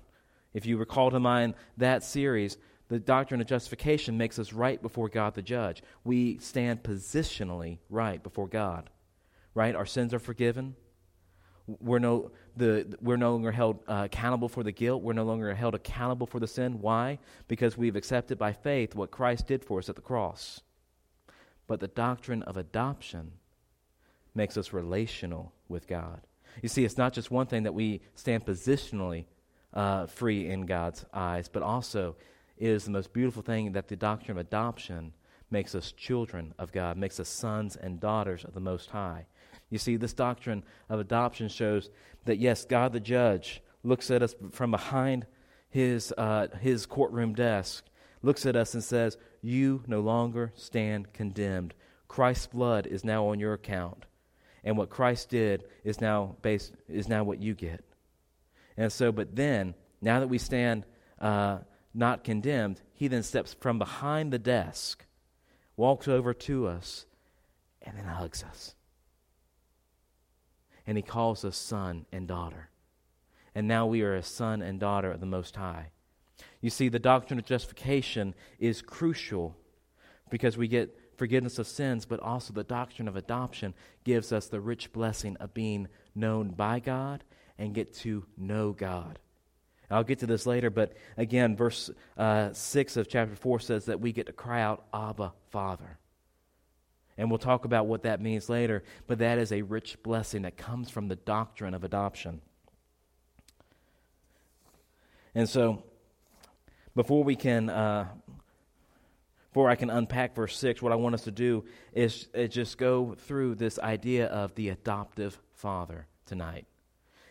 If 0.54 0.66
you 0.66 0.78
recall 0.78 1.12
to 1.12 1.20
mind 1.20 1.56
that 1.76 2.06
series, 2.06 2.58
the 2.88 3.02
doctrine 3.02 3.42
of 3.42 3.48
justification 3.48 4.18
makes 4.18 4.40
us 4.40 4.54
right 4.54 4.82
before 4.82 5.10
God 5.10 5.34
the 5.34 5.42
judge. 5.42 5.84
We 6.06 6.38
stand 6.38 6.84
positionally 6.84 7.80
right 7.90 8.24
before 8.24 8.48
God. 8.48 8.90
Right? 9.60 9.76
Our 9.76 9.86
sins 9.86 10.14
are 10.14 10.20
forgiven. 10.20 10.74
We're 11.68 12.00
no, 12.00 12.32
the, 12.56 12.98
we're 13.02 13.18
no 13.18 13.34
longer 13.34 13.52
held 13.52 13.80
uh, 13.90 14.04
accountable 14.06 14.48
for 14.48 14.64
the 14.64 14.72
guilt. 14.72 15.04
We're 15.04 15.12
no 15.12 15.26
longer 15.26 15.54
held 15.54 15.76
accountable 15.76 16.28
for 16.28 16.40
the 16.40 16.48
sin. 16.48 16.80
Why? 16.80 17.20
Because 17.50 17.78
we've 17.78 17.98
accepted 17.98 18.38
by 18.38 18.54
faith 18.54 18.96
what 18.96 19.12
Christ 19.12 19.48
did 19.48 19.66
for 19.66 19.80
us 19.80 19.90
at 19.90 19.98
the 19.98 20.02
cross. 20.02 20.62
But 21.68 21.82
the 21.82 21.90
doctrine 21.90 22.42
of 22.44 22.56
adoption 22.56 23.34
makes 24.34 24.56
us 24.56 24.72
relational 24.72 25.52
with 25.68 25.88
God. 25.88 26.22
You 26.62 26.70
see, 26.70 26.86
it's 26.86 26.98
not 26.98 27.12
just 27.12 27.30
one 27.30 27.48
thing 27.48 27.64
that 27.64 27.74
we 27.74 28.00
stand 28.16 28.46
positionally 28.46 29.26
uh, 29.74 30.06
free 30.06 30.50
in 30.50 30.68
God's 30.68 31.06
eyes, 31.14 31.50
but 31.50 31.64
also 31.64 32.16
it 32.58 32.70
is 32.70 32.86
the 32.86 32.92
most 32.92 33.12
beautiful 33.12 33.42
thing 33.42 33.74
that 33.74 33.90
the 33.90 33.98
doctrine 33.98 34.38
of 34.38 34.46
adoption 34.48 35.12
makes 35.52 35.76
us 35.76 35.92
children 35.92 36.54
of 36.58 36.72
God, 36.72 36.96
makes 36.96 37.20
us 37.20 37.28
sons 37.28 37.76
and 37.76 38.00
daughters 38.00 38.46
of 38.46 38.54
the 38.54 38.62
Most 38.62 38.92
High. 38.92 39.26
You 39.70 39.78
see, 39.78 39.98
this 39.98 40.14
doctrine 40.14 40.64
of 40.90 41.00
adoption 41.00 41.48
shows 41.48 41.90
that, 42.26 42.38
yes, 42.38 42.66
God 42.66 42.94
the 42.94 43.00
judge 43.00 43.62
looks 43.84 44.10
at 44.12 44.24
us 44.24 44.36
from 44.52 44.72
behind 44.72 45.26
his, 45.70 46.14
uh, 46.18 46.48
his 46.60 46.86
courtroom 46.86 47.34
desk, 47.34 47.86
looks 48.22 48.46
at 48.46 48.56
us 48.56 48.74
and 48.74 48.84
says, 48.84 49.18
You 49.42 49.84
no 49.88 50.02
longer 50.02 50.52
stand 50.56 51.14
condemned. 51.14 51.74
Christ's 52.08 52.48
blood 52.48 52.88
is 52.88 53.04
now 53.04 53.28
on 53.28 53.40
your 53.40 53.54
account. 53.54 54.06
And 54.64 54.76
what 54.78 54.90
Christ 54.90 55.30
did 55.30 55.64
is 55.84 56.02
now, 56.02 56.36
based, 56.42 56.74
is 56.90 57.08
now 57.08 57.24
what 57.24 57.40
you 57.40 57.54
get. 57.54 57.84
And 58.76 58.92
so, 58.92 59.12
but 59.12 59.36
then, 59.36 59.76
now 60.02 60.20
that 60.20 60.28
we 60.28 60.38
stand 60.38 60.86
uh, 61.20 61.60
not 61.94 62.24
condemned, 62.24 62.82
he 62.94 63.08
then 63.08 63.24
steps 63.24 63.56
from 63.60 63.78
behind 63.78 64.34
the 64.34 64.40
desk, 64.40 65.06
walks 65.78 66.08
over 66.08 66.34
to 66.34 66.68
us, 66.68 67.06
and 67.82 67.98
then 67.98 68.06
hugs 68.06 68.44
us 68.44 68.76
and 70.90 70.98
he 70.98 71.04
calls 71.04 71.46
us 71.46 71.56
son 71.56 72.08
and 72.12 72.28
daughter. 72.28 72.72
And 73.54 73.68
now 73.68 73.86
we 73.86 74.02
are 74.02 74.16
a 74.16 74.24
son 74.24 74.64
and 74.64 74.80
daughter 74.80 75.12
of 75.12 75.20
the 75.20 75.28
Most 75.28 75.56
High. 75.56 75.92
You 76.62 76.72
see, 76.72 76.90
the 76.90 76.98
doctrine 76.98 77.38
of 77.38 77.46
justification 77.46 78.34
is 78.58 78.82
crucial 78.82 79.56
because 80.32 80.58
we 80.58 80.68
get 80.68 81.00
forgiveness 81.16 81.60
of 81.60 81.68
sins, 81.68 82.08
but 82.08 82.20
also 82.22 82.54
the 82.54 82.64
doctrine 82.64 83.08
of 83.08 83.16
adoption 83.16 83.76
gives 84.04 84.32
us 84.32 84.48
the 84.48 84.60
rich 84.60 84.92
blessing 84.92 85.38
of 85.38 85.54
being 85.54 85.90
known 86.16 86.50
by 86.50 86.80
God 86.80 87.24
and 87.60 87.76
get 87.76 87.94
to 87.98 88.26
know 88.36 88.72
God. 88.72 89.20
I'll 89.92 90.04
get 90.04 90.18
to 90.20 90.26
this 90.26 90.48
later, 90.48 90.72
but 90.72 90.94
again, 91.18 91.56
verse 91.56 91.92
uh, 92.18 92.52
6 92.52 92.98
of 92.98 93.08
chapter 93.08 93.36
4 93.36 93.60
says 93.60 93.86
that 93.86 94.00
we 94.00 94.12
get 94.12 94.26
to 94.26 94.34
cry 94.34 94.64
out, 94.64 94.86
Abba, 94.92 95.34
Father. 95.52 96.00
And 97.20 97.30
we'll 97.30 97.38
talk 97.38 97.66
about 97.66 97.86
what 97.86 98.04
that 98.04 98.22
means 98.22 98.48
later, 98.48 98.82
but 99.06 99.20
that 99.20 99.40
is 99.40 99.52
a 99.52 99.62
rich 99.62 100.02
blessing 100.04 100.44
that 100.44 100.56
comes 100.56 100.90
from 100.90 101.10
the 101.10 101.18
doctrine 101.18 101.74
of 101.74 101.84
adoption. 101.84 102.40
And 105.36 105.48
so, 105.48 105.84
before 106.96 107.26
we 107.26 107.36
can, 107.36 107.70
uh, 107.70 108.08
before 109.52 109.70
I 109.70 109.76
can 109.76 109.90
unpack 109.90 110.34
verse 110.34 110.58
6, 110.58 110.82
what 110.82 110.94
I 110.94 110.96
want 110.96 111.14
us 111.14 111.24
to 111.24 111.32
do 111.32 111.66
is, 111.92 112.30
is 112.34 112.54
just 112.54 112.78
go 112.78 113.16
through 113.16 113.56
this 113.56 113.80
idea 113.80 114.28
of 114.28 114.56
the 114.56 114.70
adoptive 114.70 115.38
father 115.52 116.08
tonight. 116.26 116.68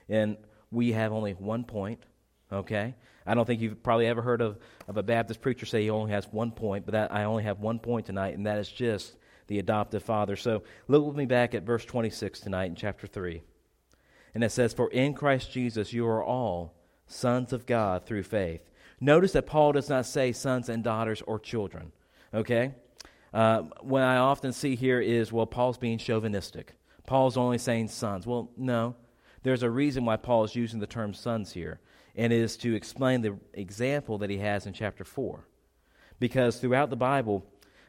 And 0.06 0.36
we 0.70 0.92
have 0.92 1.12
only 1.12 1.32
one 1.32 1.64
point, 1.64 2.02
okay? 2.52 2.94
I 3.26 3.32
don't 3.32 3.46
think 3.46 3.62
you've 3.62 3.82
probably 3.82 4.06
ever 4.06 4.20
heard 4.20 4.42
of, 4.42 4.58
of 4.86 4.98
a 4.98 5.02
Baptist 5.02 5.40
preacher 5.40 5.64
say 5.64 5.80
he 5.82 5.88
only 5.88 6.12
has 6.12 6.30
one 6.30 6.52
point, 6.52 6.84
but 6.84 6.92
that, 6.92 7.10
I 7.10 7.24
only 7.24 7.44
have 7.44 7.60
one 7.60 7.78
point 7.78 8.04
tonight, 8.04 8.36
and 8.36 8.44
that 8.44 8.58
is 8.58 8.68
just 8.68 9.16
the 9.48 9.58
adoptive 9.58 10.02
father. 10.02 10.36
So 10.36 10.62
look 10.86 11.04
with 11.04 11.16
me 11.16 11.26
back 11.26 11.54
at 11.54 11.64
verse 11.64 11.84
26 11.84 12.40
tonight 12.40 12.66
in 12.66 12.76
chapter 12.76 13.06
3. 13.06 13.42
And 14.34 14.44
it 14.44 14.52
says, 14.52 14.72
For 14.72 14.90
in 14.90 15.14
Christ 15.14 15.50
Jesus 15.50 15.92
you 15.92 16.06
are 16.06 16.22
all 16.22 16.74
sons 17.06 17.52
of 17.52 17.66
God 17.66 18.06
through 18.06 18.22
faith. 18.22 18.70
Notice 19.00 19.32
that 19.32 19.46
Paul 19.46 19.72
does 19.72 19.88
not 19.88 20.06
say 20.06 20.32
sons 20.32 20.68
and 20.68 20.84
daughters 20.84 21.22
or 21.22 21.38
children. 21.38 21.92
Okay? 22.32 22.74
Uh, 23.32 23.62
what 23.80 24.02
I 24.02 24.16
often 24.16 24.52
see 24.52 24.76
here 24.76 25.00
is, 25.00 25.32
well, 25.32 25.46
Paul's 25.46 25.78
being 25.78 25.98
chauvinistic. 25.98 26.74
Paul's 27.06 27.36
only 27.36 27.58
saying 27.58 27.88
sons. 27.88 28.26
Well, 28.26 28.50
no. 28.56 28.96
There's 29.42 29.62
a 29.62 29.70
reason 29.70 30.04
why 30.04 30.16
Paul 30.16 30.44
is 30.44 30.54
using 30.56 30.80
the 30.80 30.86
term 30.86 31.14
sons 31.14 31.52
here, 31.52 31.80
and 32.16 32.32
it 32.32 32.40
is 32.40 32.56
to 32.58 32.74
explain 32.74 33.22
the 33.22 33.38
example 33.54 34.18
that 34.18 34.30
he 34.30 34.38
has 34.38 34.66
in 34.66 34.72
chapter 34.72 35.04
4. 35.04 35.44
Because 36.18 36.58
throughout 36.58 36.90
the 36.90 36.96
Bible, 36.96 37.46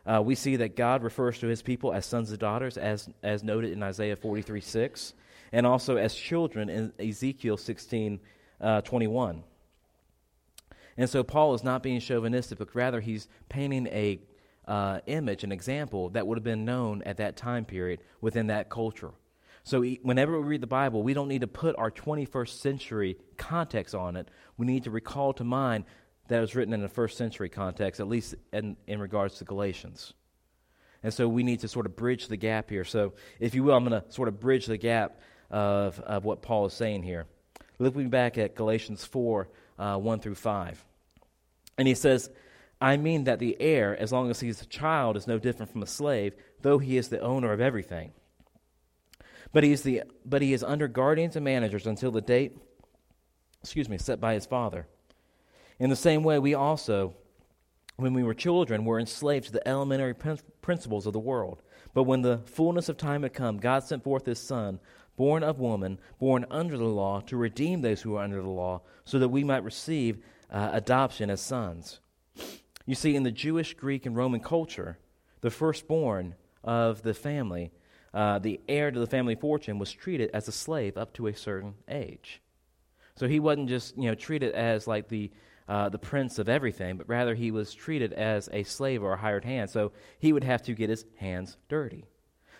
uh, 0.09 0.21
we 0.21 0.33
see 0.33 0.55
that 0.55 0.75
God 0.75 1.03
refers 1.03 1.39
to 1.39 1.47
his 1.47 1.61
people 1.61 1.93
as 1.93 2.05
sons 2.05 2.31
and 2.31 2.39
daughters, 2.39 2.77
as, 2.77 3.07
as 3.21 3.43
noted 3.43 3.71
in 3.71 3.83
Isaiah 3.83 4.15
43 4.15 4.59
6, 4.59 5.13
and 5.51 5.67
also 5.67 5.97
as 5.97 6.15
children 6.15 6.69
in 6.69 6.93
Ezekiel 6.99 7.57
16 7.57 8.19
uh, 8.59 8.81
21. 8.81 9.43
And 10.97 11.09
so 11.09 11.23
Paul 11.23 11.53
is 11.53 11.63
not 11.63 11.83
being 11.83 11.99
chauvinistic, 11.99 12.57
but 12.57 12.73
rather 12.73 12.99
he's 12.99 13.27
painting 13.49 13.87
a 13.87 14.19
uh, 14.67 14.99
image, 15.05 15.43
an 15.43 15.51
example 15.51 16.09
that 16.09 16.25
would 16.25 16.37
have 16.37 16.43
been 16.43 16.65
known 16.65 17.03
at 17.03 17.17
that 17.17 17.37
time 17.37 17.65
period 17.65 17.99
within 18.19 18.47
that 18.47 18.69
culture. 18.69 19.11
So 19.63 19.83
whenever 19.83 20.39
we 20.39 20.47
read 20.47 20.61
the 20.61 20.67
Bible, 20.67 21.03
we 21.03 21.13
don't 21.13 21.27
need 21.27 21.41
to 21.41 21.47
put 21.47 21.75
our 21.77 21.91
21st 21.91 22.59
century 22.59 23.17
context 23.37 23.93
on 23.93 24.15
it. 24.15 24.27
We 24.57 24.65
need 24.65 24.85
to 24.85 24.91
recall 24.91 25.33
to 25.33 25.43
mind 25.43 25.85
that 26.29 26.39
was 26.39 26.55
written 26.55 26.73
in 26.73 26.83
a 26.83 26.87
first 26.87 27.17
century 27.17 27.49
context, 27.49 27.99
at 27.99 28.07
least 28.07 28.35
in, 28.53 28.77
in 28.87 28.99
regards 28.99 29.39
to 29.39 29.45
Galatians. 29.45 30.13
And 31.03 31.13
so 31.13 31.27
we 31.27 31.43
need 31.43 31.61
to 31.61 31.67
sort 31.67 31.85
of 31.85 31.95
bridge 31.95 32.27
the 32.27 32.37
gap 32.37 32.69
here. 32.69 32.83
So, 32.83 33.13
if 33.39 33.55
you 33.55 33.63
will, 33.63 33.75
I'm 33.75 33.85
going 33.85 34.01
to 34.01 34.11
sort 34.11 34.27
of 34.27 34.39
bridge 34.39 34.65
the 34.65 34.77
gap 34.77 35.19
of, 35.49 35.99
of 35.99 36.25
what 36.25 36.41
Paul 36.41 36.65
is 36.65 36.73
saying 36.73 37.03
here. 37.03 37.25
Looking 37.79 38.09
back 38.09 38.37
at 38.37 38.55
Galatians 38.55 39.05
4 39.05 39.47
uh, 39.77 39.97
1 39.97 40.19
through 40.19 40.35
5. 40.35 40.85
And 41.77 41.87
he 41.87 41.95
says, 41.95 42.29
I 42.81 42.97
mean 42.97 43.23
that 43.25 43.39
the 43.39 43.59
heir, 43.59 43.97
as 43.97 44.11
long 44.11 44.29
as 44.29 44.39
he's 44.39 44.61
a 44.61 44.65
child, 44.65 45.17
is 45.17 45.27
no 45.27 45.39
different 45.39 45.71
from 45.71 45.83
a 45.83 45.87
slave, 45.87 46.33
though 46.61 46.77
he 46.77 46.97
is 46.97 47.07
the 47.07 47.21
owner 47.21 47.53
of 47.53 47.61
everything. 47.61 48.11
But 49.51 49.63
he 49.63 49.71
is, 49.71 49.81
the, 49.81 50.03
but 50.25 50.41
he 50.41 50.53
is 50.53 50.63
under 50.63 50.87
guardians 50.87 51.35
and 51.35 51.43
managers 51.45 51.87
until 51.87 52.11
the 52.11 52.21
date, 52.21 52.57
excuse 53.63 53.89
me, 53.89 53.97
set 53.97 54.19
by 54.19 54.33
his 54.33 54.45
father. 54.45 54.87
In 55.79 55.89
the 55.89 55.95
same 55.95 56.23
way, 56.23 56.39
we 56.39 56.53
also, 56.53 57.13
when 57.95 58.13
we 58.13 58.23
were 58.23 58.33
children, 58.33 58.83
were 58.83 58.99
enslaved 58.99 59.45
to 59.47 59.51
the 59.53 59.67
elementary 59.67 60.13
principles 60.61 61.07
of 61.07 61.13
the 61.13 61.19
world. 61.19 61.61
But 61.93 62.03
when 62.03 62.21
the 62.21 62.39
fullness 62.39 62.89
of 62.89 62.97
time 62.97 63.23
had 63.23 63.33
come, 63.33 63.57
God 63.57 63.83
sent 63.83 64.03
forth 64.03 64.25
his 64.25 64.39
Son, 64.39 64.79
born 65.15 65.41
of 65.41 65.59
woman, 65.59 65.99
born 66.19 66.45
under 66.51 66.77
the 66.77 66.83
law, 66.83 67.21
to 67.21 67.37
redeem 67.37 67.81
those 67.81 68.01
who 68.01 68.15
are 68.15 68.23
under 68.23 68.41
the 68.41 68.49
law, 68.49 68.81
so 69.05 69.19
that 69.19 69.29
we 69.29 69.43
might 69.43 69.63
receive 69.63 70.19
uh, 70.51 70.69
adoption 70.73 71.29
as 71.29 71.41
sons. 71.41 71.99
You 72.85 72.95
see, 72.95 73.15
in 73.15 73.23
the 73.23 73.31
Jewish, 73.31 73.73
Greek, 73.73 74.05
and 74.05 74.15
Roman 74.15 74.39
culture, 74.39 74.97
the 75.41 75.51
firstborn 75.51 76.35
of 76.63 77.03
the 77.03 77.13
family, 77.13 77.71
uh, 78.13 78.39
the 78.39 78.59
heir 78.67 78.91
to 78.91 78.99
the 78.99 79.07
family 79.07 79.35
fortune, 79.35 79.79
was 79.79 79.91
treated 79.91 80.29
as 80.33 80.47
a 80.47 80.51
slave 80.51 80.97
up 80.97 81.13
to 81.13 81.27
a 81.27 81.35
certain 81.35 81.75
age. 81.87 82.41
So 83.19 83.27
he 83.27 83.41
wasn't 83.41 83.67
just 83.67 83.97
you 83.97 84.07
know 84.07 84.15
treated 84.15 84.53
as 84.53 84.87
like 84.87 85.09
the 85.09 85.29
uh, 85.67 85.89
the 85.89 85.99
prince 85.99 86.39
of 86.39 86.47
everything, 86.47 86.95
but 86.95 87.09
rather 87.09 87.35
he 87.35 87.51
was 87.51 87.73
treated 87.73 88.13
as 88.13 88.47
a 88.53 88.63
slave 88.63 89.03
or 89.03 89.13
a 89.13 89.17
hired 89.17 89.43
hand. 89.43 89.69
So 89.69 89.91
he 90.19 90.31
would 90.31 90.45
have 90.45 90.61
to 90.63 90.73
get 90.73 90.89
his 90.89 91.05
hands 91.17 91.57
dirty. 91.67 92.05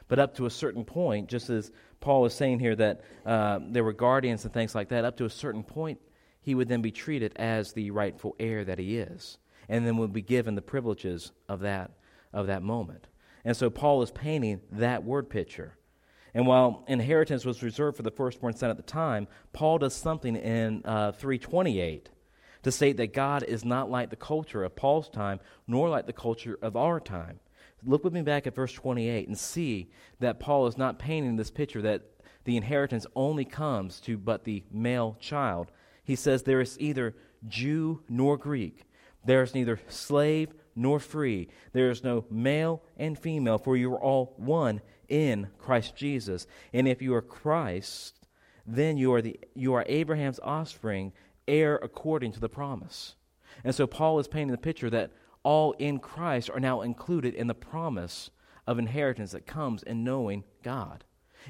But 0.10 0.20
up 0.20 0.36
to 0.36 0.46
a 0.46 0.50
certain 0.52 0.84
point, 0.84 1.30
just 1.30 1.50
as 1.50 1.72
Paul 2.02 2.26
is 2.26 2.34
saying 2.34 2.60
here 2.60 2.76
that 2.76 3.02
uh, 3.26 3.60
there 3.70 3.86
were 3.86 3.94
guardians 3.94 4.44
and 4.44 4.54
things 4.54 4.76
like 4.76 4.90
that, 4.90 5.06
up 5.06 5.16
to 5.18 5.26
a 5.26 5.30
certain 5.30 5.64
point, 5.64 6.02
he 6.42 6.56
would 6.56 6.68
then 6.68 6.82
be 6.82 6.92
treated 6.92 7.32
as 7.38 7.72
the 7.72 7.92
rightful 7.92 8.36
heir 8.38 8.66
that 8.66 8.80
he 8.80 8.98
is, 8.98 9.38
and 9.70 9.88
then 9.88 9.96
would 9.96 10.12
be 10.12 10.22
given 10.22 10.56
the 10.56 10.62
privileges 10.62 11.32
of 11.48 11.62
that, 11.62 11.92
of 12.34 12.48
that 12.48 12.64
moment. 12.64 13.08
And 13.46 13.56
so 13.56 13.70
Paul 13.70 14.02
is 14.02 14.12
painting 14.12 14.60
that 14.74 15.06
word 15.06 15.30
picture. 15.30 15.78
And 16.34 16.46
while 16.46 16.84
inheritance 16.88 17.46
was 17.46 17.64
reserved 17.64 17.98
for 17.98 18.04
the 18.04 18.12
firstborn 18.12 18.56
son 18.56 18.70
at 18.70 18.78
the 18.78 18.84
time, 18.84 19.28
Paul 19.54 19.80
does 19.80 19.96
something 19.96 20.36
in 20.36 20.82
uh, 20.86 21.12
328 21.14 22.10
to 22.64 22.72
state 22.72 22.98
that 22.98 23.14
God 23.14 23.44
is 23.44 23.64
not 23.66 23.90
like 23.90 24.10
the 24.10 24.16
culture 24.16 24.64
of 24.64 24.76
Paul's 24.76 25.10
time, 25.10 25.40
nor 25.68 25.90
like 25.90 26.06
the 26.06 26.14
culture 26.14 26.60
of 26.62 26.76
our 26.76 27.00
time. 27.00 27.40
Look 27.86 28.04
with 28.04 28.14
me 28.14 28.22
back 28.22 28.46
at 28.46 28.56
verse 28.56 28.74
28 28.74 29.28
and 29.28 29.38
see 29.38 29.90
that 30.20 30.40
Paul 30.40 30.68
is 30.68 30.78
not 30.78 31.00
painting 31.00 31.38
this 31.38 31.52
picture 31.52 31.82
that 31.82 32.04
the 32.44 32.58
inheritance 32.58 33.06
only 33.16 33.46
comes 33.46 34.02
to 34.02 34.18
but 34.18 34.44
the 34.44 34.64
male 34.72 35.18
child. 35.20 35.72
He 36.04 36.16
says 36.16 36.44
there 36.44 36.62
is 36.62 36.78
either 36.80 37.16
Jew 37.48 38.04
nor 38.10 38.38
Greek, 38.38 38.84
there 39.24 39.44
is 39.44 39.54
neither 39.54 39.80
slave 39.88 40.54
nor 40.76 41.00
free, 41.00 41.48
there 41.72 41.90
is 41.90 42.04
no 42.04 42.26
male 42.30 42.84
and 42.98 43.18
female, 43.18 43.58
for 43.58 43.78
you 43.78 43.94
are 43.94 44.02
all 44.02 44.34
one 44.38 44.82
in 45.10 45.50
Christ 45.58 45.96
Jesus. 45.96 46.48
And 46.74 46.88
if 46.88 47.02
you 47.02 47.14
are 47.16 47.22
Christ, 47.22 48.20
then 48.66 48.98
you 48.98 49.14
are, 49.14 49.22
the, 49.22 49.40
you 49.56 49.74
are 49.74 49.86
Abraham's 49.88 50.40
offspring, 50.42 51.14
heir 51.48 51.76
according 51.76 52.32
to 52.34 52.40
the 52.40 52.50
promise. 52.50 53.16
And 53.64 53.74
so 53.74 53.88
Paul 53.88 54.20
is 54.20 54.28
painting 54.28 54.52
the 54.52 54.58
picture 54.58 54.90
that 54.90 55.12
all 55.44 55.74
in 55.74 56.00
Christ 56.00 56.50
are 56.50 56.60
now 56.60 56.82
included 56.82 57.34
in 57.34 57.48
the 57.48 57.56
promise 57.56 58.30
of 58.68 58.78
inheritance 58.78 59.32
that 59.32 59.48
comes 59.48 59.84
in 59.84 60.04
knowing 60.04 60.44
God. 60.64 61.04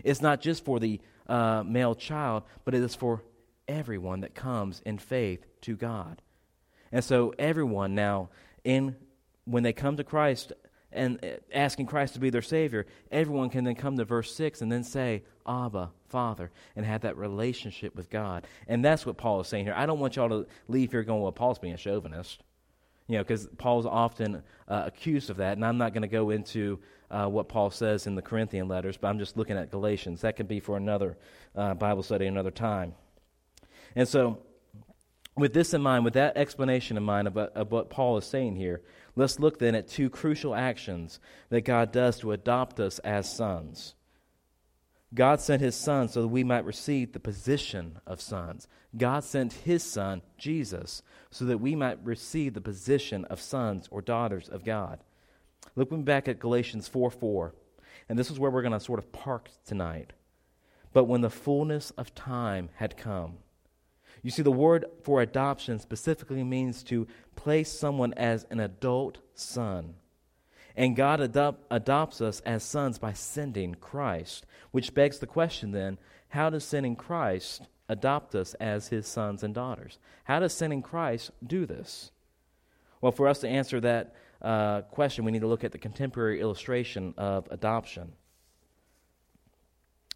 It's 0.04 0.22
not 0.22 0.42
just 0.42 0.64
for 0.64 0.80
the 0.80 1.02
uh, 1.28 1.64
male 1.66 1.96
child, 1.96 2.44
but 2.64 2.74
it 2.74 2.82
is 2.82 2.96
for 2.96 3.24
everyone 3.68 4.22
that 4.22 4.36
comes 4.36 4.82
in 4.86 4.98
faith 4.98 5.46
to 5.62 5.76
God. 5.76 6.22
And 6.92 7.04
so 7.04 7.34
everyone 7.38 7.94
now 7.94 8.30
in 8.64 8.96
when 9.46 9.64
they 9.64 9.74
come 9.74 9.98
to 9.98 10.04
Christ 10.04 10.54
and 10.92 11.24
uh, 11.24 11.28
asking 11.54 11.86
Christ 11.86 12.14
to 12.16 12.20
be 12.20 12.30
their 12.30 12.42
Savior, 12.42 12.86
everyone 13.12 13.50
can 13.50 13.64
then 13.64 13.76
come 13.76 13.98
to 13.98 14.06
verse 14.06 14.34
6 14.34 14.62
and 14.62 14.72
then 14.72 14.84
say, 14.84 15.24
Abba, 15.48 15.92
Father, 16.08 16.52
and 16.76 16.86
have 16.86 17.02
that 17.02 17.18
relationship 17.18 17.96
with 17.96 18.10
God. 18.10 18.48
And 18.68 18.84
that's 18.84 19.06
what 19.06 19.18
Paul 19.18 19.42
is 19.42 19.48
saying 19.48 19.66
here. 19.66 19.74
I 19.76 19.86
don't 19.86 20.00
want 20.00 20.16
y'all 20.16 20.30
to 20.30 20.48
leave 20.68 20.92
here 20.92 21.04
going, 21.04 21.22
well, 21.22 21.32
Paul's 21.32 21.60
being 21.60 21.74
a 21.74 21.78
chauvinist. 21.78 22.44
You 23.08 23.18
know, 23.18 23.24
because 23.24 23.48
Paul's 23.58 23.88
often 23.88 24.44
uh, 24.68 24.84
accused 24.86 25.32
of 25.32 25.38
that, 25.38 25.58
and 25.58 25.66
I'm 25.66 25.80
not 25.80 25.94
going 25.94 26.04
to 26.04 26.08
go 26.08 26.30
into 26.30 26.80
uh, 27.10 27.28
what 27.28 27.50
Paul 27.50 27.72
says 27.72 28.06
in 28.06 28.14
the 28.14 28.22
Corinthian 28.22 28.68
letters, 28.68 28.98
but 28.98 29.08
I'm 29.08 29.18
just 29.18 29.36
looking 29.36 29.58
at 29.58 29.72
Galatians. 29.72 30.22
That 30.22 30.36
can 30.36 30.46
be 30.46 30.60
for 30.60 30.78
another 30.78 31.18
uh, 31.56 31.74
Bible 31.74 32.04
study 32.04 32.28
another 32.28 32.52
time. 32.52 32.94
And 33.96 34.08
so, 34.08 34.38
with 35.40 35.54
this 35.54 35.74
in 35.74 35.82
mind, 35.82 36.06
with 36.06 36.14
that 36.14 36.38
explanation 36.38 36.98
in 36.98 37.04
mind 37.04 37.28
about, 37.28 37.56
uh, 37.56 37.62
of 37.62 37.72
what 37.72 37.90
Paul 37.90 38.18
is 38.18 38.26
saying 38.26 38.56
here, 38.56 38.82
let's 39.16 39.40
look 39.40 39.60
then 39.60 39.76
at 39.76 39.88
two 39.88 40.10
crucial 40.10 40.56
actions 40.56 41.20
that 41.50 41.62
God 41.62 41.92
does 41.92 42.20
to 42.20 42.32
adopt 42.32 42.80
us 42.80 43.00
as 43.00 43.32
sons. 43.32 43.96
God 45.14 45.42
sent 45.42 45.62
his 45.62 45.76
son 45.76 46.08
so 46.08 46.22
that 46.22 46.28
we 46.28 46.44
might 46.44 46.66
receive 46.66 47.14
the 47.14 47.20
position 47.20 48.00
of 48.06 48.22
sons. 48.22 48.68
God 48.96 49.24
sent 49.24 49.54
his 49.54 49.84
son, 49.84 50.22
Jesus, 50.38 51.02
so 51.32 51.46
that 51.46 51.58
we 51.58 51.76
might 51.76 52.04
receive 52.04 52.54
the 52.54 52.62
position 52.62 53.26
of 53.26 53.42
sons 53.42 53.88
or 53.92 54.02
daughters 54.02 54.50
of 54.50 54.64
God. 54.64 55.00
Looking 55.76 56.04
back 56.04 56.28
at 56.28 56.40
Galatians 56.40 56.88
4 56.88 57.10
4, 57.10 57.56
and 58.08 58.18
this 58.18 58.30
is 58.32 58.40
where 58.40 58.52
we're 58.52 58.62
going 58.62 58.74
to 58.74 58.80
sort 58.80 59.00
of 59.00 59.12
park 59.12 59.50
tonight. 59.66 60.14
But 60.94 61.06
when 61.06 61.22
the 61.22 61.30
fullness 61.30 61.92
of 61.92 62.16
time 62.16 62.70
had 62.76 62.98
come, 62.98 63.38
you 64.22 64.32
see, 64.32 64.42
the 64.42 64.52
word 64.52 64.86
for 65.04 65.22
adoption 65.22 65.80
specifically 65.80 66.44
means 66.44 66.84
to 66.84 67.08
place 67.36 67.72
someone 67.72 68.14
as 68.14 68.46
an 68.50 68.60
adult 68.60 69.20
son. 69.34 69.96
And 70.76 70.96
God 70.96 71.20
adopt, 71.20 71.66
adopts 71.72 72.22
us 72.22 72.40
as 72.42 72.64
sons 72.64 73.00
by 73.00 73.14
sending 73.14 73.76
Christ, 73.76 74.46
which 74.72 74.94
begs 74.94 75.20
the 75.20 75.28
question 75.28 75.72
then 75.72 75.98
how 76.30 76.50
does 76.50 76.64
sending 76.64 76.96
Christ 76.96 77.64
adopt 77.88 78.36
us 78.36 78.54
as 78.56 78.90
his 78.90 79.08
sons 79.08 79.44
and 79.44 79.54
daughters? 79.54 79.98
How 80.26 80.40
does 80.40 80.54
sending 80.54 80.82
Christ 80.82 81.32
do 81.46 81.66
this? 81.66 82.12
Well, 83.02 83.12
for 83.12 83.28
us 83.28 83.40
to 83.40 83.48
answer 83.48 83.80
that 83.82 84.16
uh, 84.42 84.82
question, 84.84 85.26
we 85.26 85.32
need 85.32 85.42
to 85.42 85.48
look 85.48 85.64
at 85.64 85.72
the 85.72 85.80
contemporary 85.80 86.40
illustration 86.40 87.14
of 87.18 87.48
adoption. 87.50 88.14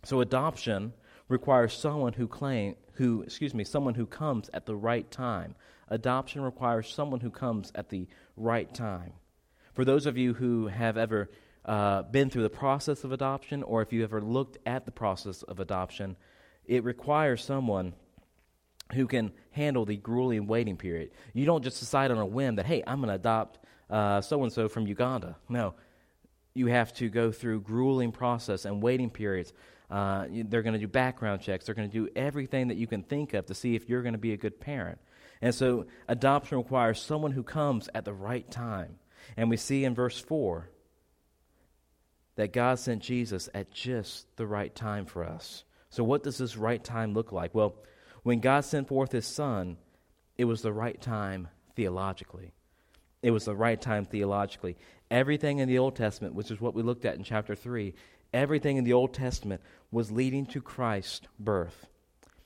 So, 0.03 0.21
adoption 0.21 0.93
requires 1.33 1.73
someone 1.73 2.13
who 2.13 2.27
claim 2.27 2.75
who 2.93 3.23
excuse 3.23 3.53
me 3.53 3.63
someone 3.63 3.95
who 3.95 4.05
comes 4.05 4.49
at 4.53 4.65
the 4.65 4.75
right 4.75 5.09
time 5.11 5.55
adoption 5.89 6.41
requires 6.41 6.87
someone 6.87 7.19
who 7.19 7.29
comes 7.29 7.71
at 7.75 7.89
the 7.89 8.07
right 8.37 8.73
time 8.73 9.13
for 9.73 9.83
those 9.83 10.05
of 10.05 10.17
you 10.17 10.33
who 10.35 10.67
have 10.67 10.97
ever 10.97 11.29
uh, 11.65 12.03
been 12.03 12.29
through 12.29 12.43
the 12.43 12.49
process 12.49 13.03
of 13.03 13.11
adoption, 13.11 13.63
or 13.63 13.81
if 13.81 13.93
you 13.93 14.03
ever 14.03 14.21
looked 14.21 14.57
at 14.65 14.85
the 14.85 14.91
process 14.91 15.43
of 15.43 15.59
adoption, 15.59 16.15
it 16.65 16.83
requires 16.83 17.43
someone 17.43 17.93
who 18.93 19.07
can 19.07 19.31
handle 19.51 19.85
the 19.85 19.95
grueling 19.97 20.45
waiting 20.45 20.77
period. 20.77 21.11
You 21.33 21.45
don't 21.45 21.63
just 21.63 21.79
decide 21.79 22.11
on 22.11 22.17
a 22.17 22.25
whim 22.25 22.55
that, 22.55 22.65
hey, 22.65 22.83
I'm 22.85 22.99
going 22.99 23.09
to 23.09 23.15
adopt 23.15 23.59
so 24.23 24.43
and 24.43 24.51
so 24.51 24.69
from 24.69 24.87
Uganda. 24.87 25.37
No. 25.49 25.73
You 26.53 26.67
have 26.67 26.93
to 26.95 27.09
go 27.09 27.31
through 27.31 27.61
grueling 27.61 28.11
process 28.11 28.65
and 28.65 28.83
waiting 28.83 29.09
periods. 29.09 29.53
Uh, 29.93 30.25
they're 30.31 30.63
going 30.63 30.73
to 30.73 30.79
do 30.79 30.87
background 30.87 31.39
checks. 31.39 31.67
They're 31.67 31.75
going 31.75 31.87
to 31.87 31.93
do 31.93 32.09
everything 32.15 32.69
that 32.69 32.77
you 32.77 32.87
can 32.87 33.03
think 33.03 33.35
of 33.35 33.45
to 33.45 33.53
see 33.53 33.75
if 33.75 33.87
you're 33.87 34.01
going 34.01 34.15
to 34.15 34.19
be 34.19 34.33
a 34.33 34.37
good 34.37 34.59
parent. 34.59 34.97
And 35.39 35.53
so, 35.53 35.85
adoption 36.07 36.57
requires 36.57 36.99
someone 36.99 37.31
who 37.31 37.43
comes 37.43 37.89
at 37.93 38.03
the 38.03 38.11
right 38.11 38.49
time. 38.49 38.97
And 39.37 39.51
we 39.51 39.57
see 39.57 39.85
in 39.85 39.93
verse 39.93 40.19
4 40.19 40.67
that 42.37 42.53
God 42.53 42.79
sent 42.79 43.03
Jesus 43.03 43.49
at 43.53 43.71
just 43.71 44.25
the 44.35 44.47
right 44.47 44.73
time 44.73 45.05
for 45.05 45.23
us. 45.23 45.63
So, 45.91 46.03
what 46.03 46.23
does 46.23 46.39
this 46.39 46.57
right 46.57 46.83
time 46.83 47.13
look 47.13 47.31
like? 47.31 47.53
Well, 47.53 47.75
when 48.23 48.39
God 48.39 48.65
sent 48.65 48.87
forth 48.87 49.11
his 49.11 49.27
Son, 49.27 49.77
it 50.39 50.45
was 50.45 50.63
the 50.63 50.73
right 50.73 50.99
time 50.99 51.49
theologically. 51.75 52.51
It 53.21 53.29
was 53.29 53.45
the 53.45 53.55
right 53.55 53.79
time 53.79 54.05
theologically. 54.05 54.75
Everything 55.11 55.59
in 55.59 55.69
the 55.69 55.77
Old 55.77 55.95
Testament, 55.95 56.33
which 56.33 56.49
is 56.49 56.59
what 56.59 56.73
we 56.73 56.81
looked 56.81 57.05
at 57.05 57.15
in 57.15 57.23
chapter 57.23 57.53
3, 57.53 57.93
everything 58.33 58.77
in 58.77 58.83
the 58.83 58.93
Old 58.93 59.13
Testament 59.13 59.61
was 59.91 60.11
leading 60.11 60.45
to 60.47 60.61
Christ's 60.61 61.27
birth. 61.39 61.87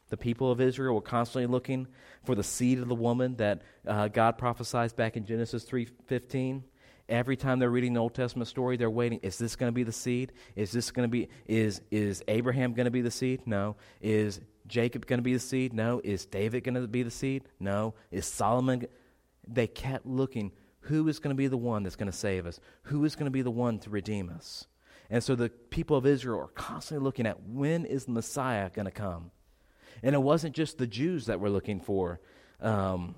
The 0.10 0.18
people 0.18 0.52
of 0.52 0.62
Israel 0.62 0.96
were 0.96 1.02
constantly 1.02 1.48
looking 1.48 1.88
for 2.24 2.36
the 2.36 2.44
seed 2.44 2.80
of 2.80 2.88
the 2.88 2.96
woman 2.96 3.36
that 3.38 3.62
uh, 3.86 4.08
God 4.08 4.38
prophesied 4.38 4.96
back 4.96 5.18
in 5.18 5.26
Genesis 5.26 5.66
3:15. 5.66 6.64
Every 7.10 7.38
time 7.38 7.60
they're 7.60 7.70
reading 7.70 7.94
the 7.94 8.02
Old 8.02 8.14
Testament 8.14 8.50
story, 8.50 8.76
they're 8.76 8.90
waiting. 8.90 9.20
Is 9.24 9.38
this 9.38 9.56
going 9.56 9.70
to 9.70 9.74
be 9.76 9.84
the 9.84 9.94
seed? 9.94 10.34
Is 10.56 10.72
this 10.72 10.92
going 10.92 11.08
to 11.08 11.12
be 11.12 11.30
is 11.46 11.82
is 11.90 12.24
Abraham 12.28 12.74
going 12.74 12.86
to 12.86 12.92
be 12.92 13.02
the 13.02 13.12
seed? 13.12 13.42
No. 13.46 13.76
Is 14.02 14.42
Jacob 14.68 15.06
going 15.06 15.20
to 15.20 15.24
be 15.24 15.34
the 15.34 15.40
seed? 15.40 15.74
No. 15.74 16.02
Is 16.04 16.26
David 16.26 16.64
going 16.64 16.76
to 16.76 16.88
be 16.88 17.04
the 17.04 17.12
seed? 17.12 17.44
No. 17.60 17.94
Is 18.12 18.26
Solomon? 18.26 18.88
They 19.48 19.68
kept 19.68 20.06
looking. 20.06 20.52
Who 20.82 21.08
is 21.10 21.20
going 21.20 21.36
to 21.36 21.38
be 21.38 21.48
the 21.48 21.58
one 21.58 21.84
that's 21.84 21.96
going 21.98 22.12
to 22.12 22.18
save 22.18 22.46
us? 22.46 22.60
Who 22.84 23.04
is 23.04 23.16
going 23.16 23.26
to 23.26 23.32
be 23.32 23.42
the 23.42 23.52
one 23.52 23.80
to 23.80 23.90
redeem 23.90 24.30
us? 24.30 24.68
And 25.10 25.24
so 25.24 25.36
the 25.36 25.50
people 25.50 25.98
of 25.98 26.06
Israel 26.06 26.40
are 26.40 26.48
constantly 26.48 27.04
looking 27.04 27.26
at 27.26 27.42
when 27.44 27.86
is 27.86 28.06
the 28.06 28.12
Messiah 28.12 28.70
going 28.70 28.86
to 28.86 28.92
come? 28.92 29.32
And 30.04 30.14
it 30.14 30.20
wasn't 30.20 30.56
just 30.56 30.78
the 30.78 30.88
Jews 30.88 31.26
that 31.26 31.40
were 31.40 31.50
looking 31.50 31.80
for 31.80 32.20
um, 32.62 33.16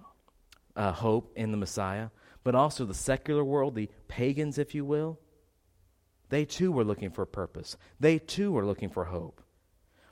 uh, 0.76 0.92
hope 0.92 1.34
in 1.36 1.52
the 1.52 1.58
Messiah, 1.58 2.10
but 2.44 2.56
also 2.56 2.86
the 2.86 2.94
secular 2.94 3.44
world, 3.44 3.76
the 3.76 3.90
pagans, 4.08 4.58
if 4.58 4.76
you 4.76 4.86
will. 4.86 5.20
They 6.30 6.46
too 6.46 6.72
were 6.72 6.84
looking 6.84 7.10
for 7.10 7.26
purpose. 7.26 7.76
They 8.00 8.20
too 8.20 8.52
were 8.52 8.66
looking 8.66 8.90
for 8.90 9.06
hope. 9.06 9.42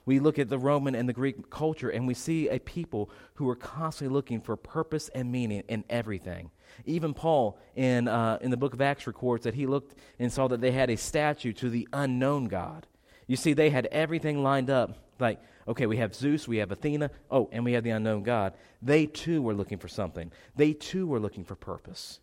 We 0.08 0.20
look 0.20 0.40
at 0.40 0.48
the 0.48 0.58
Roman 0.58 0.96
and 0.96 1.08
the 1.08 1.14
Greek 1.14 1.50
culture 1.50 1.90
and 1.90 2.08
we 2.08 2.14
see 2.14 2.48
a 2.48 2.60
people 2.60 3.10
who 3.34 3.44
were 3.44 3.58
constantly 3.58 4.14
looking 4.14 4.40
for 4.40 4.56
purpose 4.56 5.10
and 5.10 5.30
meaning 5.30 5.64
in 5.68 5.84
everything. 5.90 6.50
Even 6.86 7.14
Paul 7.14 7.60
in, 7.76 8.08
uh, 8.08 8.38
in 8.40 8.50
the 8.50 8.56
book 8.56 8.74
of 8.74 8.80
Acts 8.80 9.06
records 9.06 9.44
that 9.44 9.54
he 9.54 9.66
looked 9.68 9.96
and 10.18 10.32
saw 10.32 10.48
that 10.48 10.62
they 10.62 10.72
had 10.72 10.90
a 10.90 10.96
statue 10.96 11.52
to 11.54 11.70
the 11.70 11.90
unknown 11.92 12.46
God. 12.46 12.88
You 13.28 13.36
see, 13.36 13.52
they 13.52 13.70
had 13.70 13.88
everything 13.88 14.42
lined 14.42 14.70
up 14.70 14.98
like, 15.20 15.42
okay, 15.68 15.86
we 15.88 15.98
have 15.98 16.16
Zeus, 16.16 16.48
we 16.48 16.58
have 16.58 16.72
Athena, 16.72 17.12
oh, 17.30 17.50
and 17.52 17.66
we 17.66 17.74
have 17.74 17.84
the 17.84 17.90
unknown 17.90 18.24
God. 18.24 18.54
They 18.82 19.08
too 19.08 19.42
were 19.42 19.54
looking 19.54 19.78
for 19.78 19.90
something. 19.90 20.32
They 20.56 20.72
too 20.72 21.06
were 21.06 21.20
looking 21.20 21.44
for 21.44 21.56
purpose. 21.56 22.22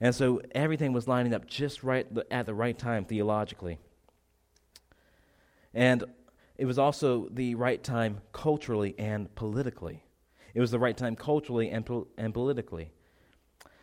And 0.00 0.14
so 0.14 0.40
everything 0.54 0.92
was 0.92 1.08
lining 1.08 1.34
up 1.34 1.46
just 1.46 1.82
right 1.82 2.06
at 2.30 2.46
the 2.46 2.54
right 2.54 2.78
time 2.78 3.06
theologically. 3.06 3.78
And 5.72 6.04
it 6.56 6.66
was 6.66 6.78
also 6.78 7.28
the 7.30 7.54
right 7.54 7.82
time 7.82 8.20
culturally 8.32 8.94
and 8.98 9.34
politically. 9.34 10.04
It 10.54 10.60
was 10.60 10.70
the 10.70 10.78
right 10.78 10.96
time 10.96 11.16
culturally 11.16 11.70
and, 11.70 11.84
po- 11.84 12.08
and 12.16 12.32
politically. 12.32 12.92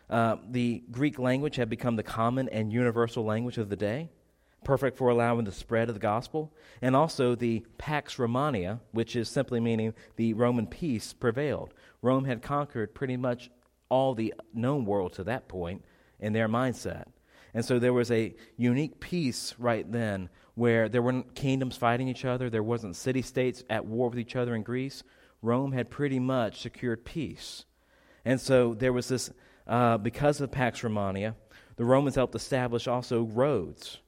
Uh, 0.10 0.38
the 0.50 0.84
Greek 0.92 1.20
language 1.20 1.56
had 1.58 1.70
become 1.70 1.96
the 1.96 2.04
common 2.04 2.50
and 2.50 2.72
universal 2.72 3.24
language 3.26 3.58
of 3.58 3.70
the 3.70 3.76
day. 3.76 4.10
perfect 4.64 4.98
for 4.98 5.10
allowing 5.10 5.46
the 5.46 5.52
spread 5.52 5.90
of 5.90 5.96
the 5.96 6.00
gospel, 6.00 6.54
and 6.82 6.96
also 6.96 7.36
the 7.36 7.66
Pax 7.78 8.20
Romana, 8.20 8.80
which 8.92 9.16
is 9.16 9.30
simply 9.30 9.60
meaning 9.60 9.94
the 10.16 10.34
Roman 10.34 10.68
peace 10.68 11.14
prevailed. 11.14 11.74
Rome 12.02 12.26
had 12.26 12.42
conquered 12.42 12.94
pretty 12.94 13.18
much 13.18 13.50
all 13.90 14.14
the 14.14 14.34
known 14.54 14.86
world 14.86 15.14
to 15.14 15.24
that 15.24 15.48
point 15.48 15.84
in 16.20 16.34
their 16.34 16.48
mindset. 16.48 17.06
And 17.54 17.66
so 17.66 17.80
there 17.80 17.94
was 17.94 18.12
a 18.12 18.34
unique 18.56 19.00
peace 19.00 19.56
right 19.58 19.90
then 19.92 20.30
where 20.62 20.88
there 20.88 21.02
weren't 21.02 21.34
kingdoms 21.34 21.76
fighting 21.76 22.08
each 22.08 22.24
other, 22.24 22.48
there 22.48 22.62
wasn't 22.62 22.96
city 22.96 23.24
states 23.24 23.64
at 23.68 23.84
war 23.84 24.10
with 24.10 24.20
each 24.20 24.36
other 24.36 24.54
in 24.54 24.62
Greece. 24.62 25.02
Rome 25.42 25.72
had 25.72 25.90
pretty 25.90 26.20
much 26.20 26.62
secured 26.62 27.04
peace. 27.04 27.66
And 28.26 28.40
so 28.40 28.76
there 28.76 28.94
was 28.94 29.08
this, 29.08 29.32
uh, 29.66 29.98
because 29.98 30.40
of 30.40 30.52
Pax 30.52 30.84
Romana, 30.84 31.36
the 31.78 31.84
Romans 31.84 32.14
helped 32.14 32.36
establish 32.36 32.88
also 32.88 33.24
roads 33.24 34.02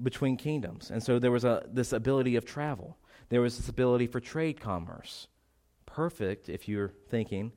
between 0.00 0.36
kingdoms. 0.36 0.88
And 0.92 1.02
so 1.02 1.18
there 1.18 1.32
was 1.32 1.42
a, 1.42 1.64
this 1.66 1.92
ability 1.92 2.36
of 2.36 2.44
travel, 2.44 2.96
there 3.28 3.40
was 3.40 3.56
this 3.56 3.68
ability 3.68 4.06
for 4.06 4.20
trade 4.20 4.60
commerce. 4.60 5.26
Perfect 5.84 6.48
if 6.48 6.68
you're 6.68 6.92
thinking 7.08 7.50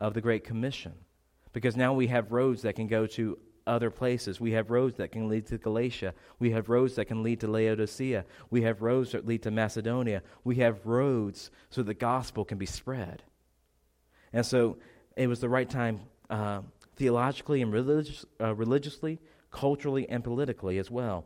of 0.00 0.14
the 0.14 0.20
Great 0.20 0.42
Commission. 0.42 0.94
Because 1.52 1.76
now 1.76 1.92
we 1.94 2.08
have 2.08 2.32
roads 2.32 2.62
that 2.62 2.74
can 2.74 2.88
go 2.88 3.06
to 3.06 3.38
other 3.68 3.90
places. 3.90 4.40
We 4.40 4.52
have 4.52 4.70
roads 4.70 4.96
that 4.96 5.12
can 5.12 5.28
lead 5.28 5.46
to 5.46 5.58
Galatia. 5.58 6.14
We 6.38 6.50
have 6.50 6.68
roads 6.68 6.94
that 6.96 7.04
can 7.04 7.22
lead 7.22 7.40
to 7.40 7.48
Laodicea. 7.48 8.24
We 8.50 8.62
have 8.62 8.82
roads 8.82 9.12
that 9.12 9.26
lead 9.26 9.42
to 9.42 9.50
Macedonia. 9.50 10.22
We 10.44 10.56
have 10.56 10.84
roads 10.86 11.50
so 11.70 11.82
the 11.82 11.94
gospel 11.94 12.44
can 12.44 12.58
be 12.58 12.66
spread. 12.66 13.22
And 14.32 14.44
so 14.44 14.78
it 15.16 15.26
was 15.26 15.40
the 15.40 15.48
right 15.48 15.68
time 15.68 16.00
uh, 16.30 16.60
theologically 16.96 17.62
and 17.62 17.72
religious, 17.72 18.24
uh, 18.40 18.54
religiously, 18.54 19.20
culturally, 19.50 20.08
and 20.08 20.22
politically 20.24 20.78
as 20.78 20.90
well. 20.90 21.24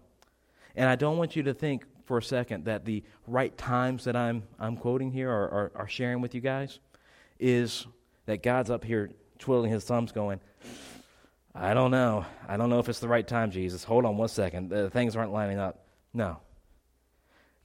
And 0.77 0.89
I 0.89 0.97
don't 0.97 1.19
want 1.19 1.37
you 1.37 1.43
to 1.45 1.55
think 1.55 1.85
for 2.05 2.19
a 2.19 2.23
second 2.23 2.65
that 2.65 2.85
the 2.85 3.03
right 3.27 3.57
times 3.57 4.05
that 4.05 4.17
I'm, 4.17 4.43
I'm 4.59 4.77
quoting 4.77 5.11
here 5.11 5.31
or, 5.31 5.87
sharing 5.89 6.21
with 6.21 6.35
you 6.35 6.41
guys 6.41 6.79
is 7.39 7.87
that 8.27 8.43
God's 8.43 8.71
up 8.71 8.85
here 8.85 9.11
twiddling 9.39 9.73
his 9.73 9.85
thumbs 9.85 10.13
going, 10.13 10.41
I 11.55 11.75
don't 11.75 11.91
know. 11.91 12.25
I 12.49 12.57
don't 12.57 12.71
know 12.71 12.79
if 12.79 12.89
it's 12.89 13.01
the 13.01 13.09
right 13.09 13.27
time, 13.27 13.51
Jesus. 13.51 13.85
Hold 13.85 14.07
on 14.07 14.17
one 14.17 14.29
second. 14.29 14.73
Uh, 14.73 14.89
things 14.89 15.17
aren't 15.17 15.33
lining 15.33 15.59
up. 15.59 15.87
No. 16.15 16.39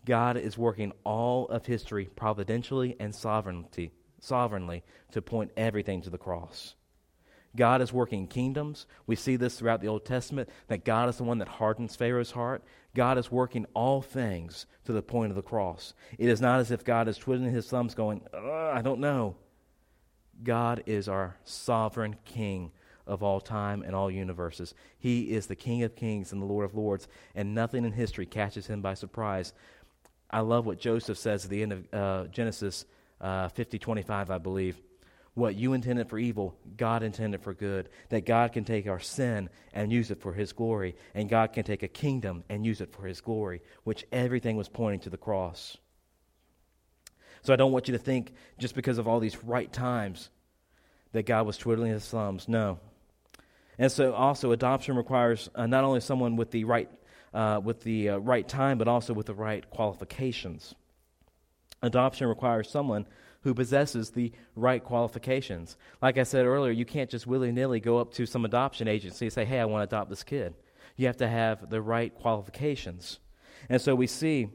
God 0.05 0.37
is 0.37 0.57
working 0.57 0.91
all 1.03 1.47
of 1.47 1.65
history 1.65 2.05
providentially 2.15 2.95
and 2.99 3.13
sovereignty, 3.13 3.91
sovereignly 4.19 4.83
to 5.11 5.21
point 5.21 5.51
everything 5.55 6.01
to 6.01 6.09
the 6.09 6.17
cross. 6.17 6.75
God 7.55 7.81
is 7.81 7.91
working 7.91 8.27
kingdoms. 8.27 8.85
We 9.05 9.15
see 9.15 9.35
this 9.35 9.57
throughout 9.57 9.81
the 9.81 9.87
Old 9.87 10.05
Testament 10.05 10.49
that 10.67 10.85
God 10.85 11.09
is 11.09 11.17
the 11.17 11.23
one 11.23 11.39
that 11.39 11.47
hardens 11.47 11.95
Pharaoh's 11.95 12.31
heart. 12.31 12.63
God 12.93 13.17
is 13.17 13.31
working 13.31 13.65
all 13.73 14.01
things 14.01 14.65
to 14.85 14.93
the 14.93 15.01
point 15.01 15.31
of 15.31 15.35
the 15.35 15.41
cross. 15.41 15.93
It 16.17 16.29
is 16.29 16.41
not 16.41 16.59
as 16.59 16.71
if 16.71 16.83
God 16.83 17.07
is 17.07 17.17
twiddling 17.17 17.51
his 17.51 17.67
thumbs 17.67 17.95
going, 17.95 18.21
I 18.33 18.81
don't 18.83 18.99
know. 18.99 19.37
God 20.43 20.83
is 20.85 21.07
our 21.07 21.37
sovereign 21.43 22.17
king 22.25 22.71
of 23.07 23.23
all 23.23 23.39
time 23.39 23.81
and 23.81 23.95
all 23.95 24.11
universes. 24.11 24.73
He 24.99 25.31
is 25.31 25.47
the 25.47 25.55
King 25.55 25.83
of 25.83 25.95
kings 25.95 26.31
and 26.31 26.41
the 26.41 26.45
Lord 26.45 26.65
of 26.65 26.75
lords, 26.75 27.07
and 27.33 27.55
nothing 27.55 27.85
in 27.85 27.91
history 27.91 28.25
catches 28.25 28.67
him 28.67 28.81
by 28.81 28.93
surprise. 28.93 29.53
I 30.29 30.41
love 30.41 30.65
what 30.65 30.79
Joseph 30.79 31.17
says 31.17 31.45
at 31.45 31.51
the 31.51 31.63
end 31.63 31.73
of 31.73 31.93
uh, 31.93 32.27
Genesis 32.27 32.85
uh, 33.21 33.47
50 33.49 33.79
25, 33.79 34.29
I 34.29 34.37
believe. 34.37 34.79
What 35.33 35.55
you 35.55 35.73
intended 35.73 36.09
for 36.09 36.17
evil, 36.17 36.57
God 36.77 37.03
intended 37.03 37.41
for 37.41 37.53
good. 37.53 37.89
That 38.09 38.25
God 38.25 38.53
can 38.53 38.65
take 38.65 38.87
our 38.87 38.99
sin 38.99 39.49
and 39.71 39.91
use 39.91 40.11
it 40.11 40.19
for 40.19 40.33
His 40.33 40.51
glory, 40.51 40.95
and 41.13 41.29
God 41.29 41.53
can 41.53 41.63
take 41.63 41.83
a 41.83 41.87
kingdom 41.87 42.43
and 42.49 42.65
use 42.65 42.81
it 42.81 42.91
for 42.91 43.05
His 43.05 43.21
glory, 43.21 43.61
which 43.83 44.05
everything 44.11 44.57
was 44.57 44.67
pointing 44.67 45.01
to 45.01 45.09
the 45.09 45.17
cross. 45.17 45.77
So 47.43 47.53
I 47.53 47.55
don't 47.55 47.71
want 47.71 47.87
you 47.87 47.93
to 47.93 47.99
think 47.99 48.33
just 48.57 48.75
because 48.75 48.97
of 48.97 49.07
all 49.07 49.19
these 49.19 49.43
right 49.43 49.71
times 49.71 50.29
that 51.13 51.25
God 51.25 51.45
was 51.45 51.57
twiddling 51.57 51.91
his 51.91 52.07
thumbs. 52.07 52.47
No. 52.47 52.79
And 53.79 53.91
so 53.91 54.13
also 54.13 54.51
adoption 54.51 54.95
requires 54.95 55.49
uh, 55.55 55.67
not 55.67 55.83
only 55.83 55.99
someone 55.99 56.35
with 56.35 56.51
the 56.51 56.63
right 56.63 56.89
uh, 57.33 57.59
with 57.63 57.81
the 57.81 58.09
uh, 58.09 58.17
right 58.17 58.47
time, 58.47 58.77
but 58.77 58.87
also 58.87 59.13
with 59.13 59.27
the 59.27 59.33
right 59.33 59.69
qualifications. 59.69 60.73
Adoption 61.83 62.27
requires 62.27 62.69
someone 62.69 63.05
who 63.41 63.53
possesses 63.53 64.09
the 64.09 64.31
right 64.55 64.83
qualifications. 64.83 65.77
Like 66.01 66.17
I 66.17 66.23
said 66.23 66.45
earlier, 66.45 66.71
you 66.71 66.85
can't 66.85 67.09
just 67.09 67.27
willy 67.27 67.51
nilly 67.51 67.79
go 67.79 67.99
up 67.99 68.11
to 68.13 68.25
some 68.25 68.45
adoption 68.45 68.87
agency 68.87 69.27
and 69.27 69.33
say, 69.33 69.45
hey, 69.45 69.59
I 69.59 69.65
want 69.65 69.87
to 69.87 69.95
adopt 69.95 70.09
this 70.09 70.23
kid. 70.23 70.55
You 70.95 71.05
have 71.07 71.17
to 71.17 71.27
have 71.27 71.69
the 71.69 71.81
right 71.81 72.13
qualifications. 72.15 73.19
And 73.69 73.81
so 73.81 73.93
we 73.93 74.07
see 74.07 74.49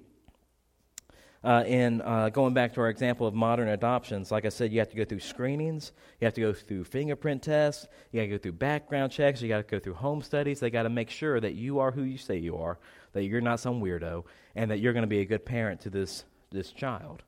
uh, 1.45 1.65
in 1.67 2.01
uh, 2.03 2.29
going 2.29 2.55
back 2.55 2.73
to 2.75 2.81
our 2.81 2.89
example 2.89 3.27
of 3.27 3.35
modern 3.35 3.69
adoptions, 3.69 4.31
like 4.31 4.45
I 4.45 4.49
said, 4.49 4.73
you 4.73 4.79
have 4.79 4.91
to 4.91 4.97
go 4.97 5.05
through 5.05 5.21
screenings, 5.21 5.93
you 6.21 6.25
have 6.25 6.35
to 6.35 6.41
go 6.41 6.53
through 6.53 6.85
fingerprint 6.85 7.43
tests, 7.43 7.87
you 8.13 8.21
got 8.21 8.27
to 8.27 8.31
go 8.31 8.39
through 8.39 8.53
background 8.53 9.11
checks, 9.11 9.43
you 9.43 9.49
got 9.49 9.57
to 9.57 9.71
go 9.71 9.81
through 9.81 9.95
home 9.95 10.23
studies. 10.23 10.61
They 10.61 10.71
got 10.71 10.85
to 10.85 10.89
make 10.89 11.11
sure 11.11 11.41
that 11.41 11.55
you 11.55 11.81
are 11.81 11.91
who 11.91 12.03
you 12.05 12.17
say 12.17 12.37
you 12.37 12.59
are, 12.59 12.79
that 13.13 13.25
you're 13.25 13.41
not 13.41 13.59
some 13.59 13.81
weirdo, 13.81 14.25
and 14.55 14.71
that 14.71 14.79
you're 14.79 14.93
going 14.93 15.03
to 15.03 15.09
be 15.09 15.21
a 15.21 15.25
good 15.25 15.45
parent 15.45 15.81
to 15.81 15.91
this, 15.91 16.25
this 16.51 16.71
child. 16.71 17.23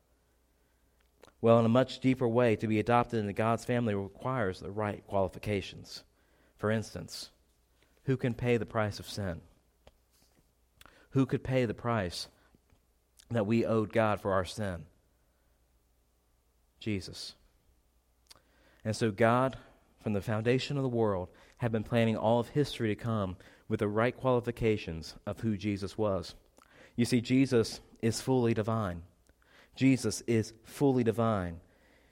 Well, 1.40 1.58
in 1.58 1.66
a 1.66 1.68
much 1.70 1.98
deeper 2.00 2.28
way, 2.28 2.56
to 2.56 2.68
be 2.68 2.78
adopted 2.78 3.18
into 3.18 3.32
God's 3.32 3.64
family 3.64 3.94
requires 3.94 4.60
the 4.60 4.70
right 4.70 5.04
qualifications. 5.06 6.04
For 6.56 6.70
instance, 6.70 7.30
who 8.04 8.16
can 8.16 8.32
pay 8.32 8.56
the 8.58 8.64
price 8.64 9.00
of 9.00 9.08
sin? 9.08 9.40
Who 11.10 11.26
could 11.26 11.44
pay 11.44 11.64
the 11.64 11.74
price 11.74 12.28
that 13.34 13.46
we 13.46 13.64
owed 13.64 13.92
God 13.92 14.20
for 14.20 14.32
our 14.32 14.44
sin? 14.44 14.84
Jesus. 16.80 17.34
And 18.84 18.94
so, 18.94 19.10
God, 19.10 19.56
from 20.02 20.12
the 20.12 20.20
foundation 20.20 20.76
of 20.76 20.82
the 20.82 20.88
world, 20.88 21.28
had 21.58 21.72
been 21.72 21.84
planning 21.84 22.16
all 22.16 22.40
of 22.40 22.48
history 22.48 22.88
to 22.88 22.94
come 22.94 23.36
with 23.68 23.80
the 23.80 23.88
right 23.88 24.16
qualifications 24.16 25.14
of 25.26 25.40
who 25.40 25.56
Jesus 25.56 25.96
was. 25.96 26.34
You 26.96 27.04
see, 27.04 27.20
Jesus 27.20 27.80
is 28.02 28.20
fully 28.20 28.54
divine. 28.54 29.02
Jesus 29.74 30.22
is 30.26 30.52
fully 30.64 31.02
divine. 31.02 31.60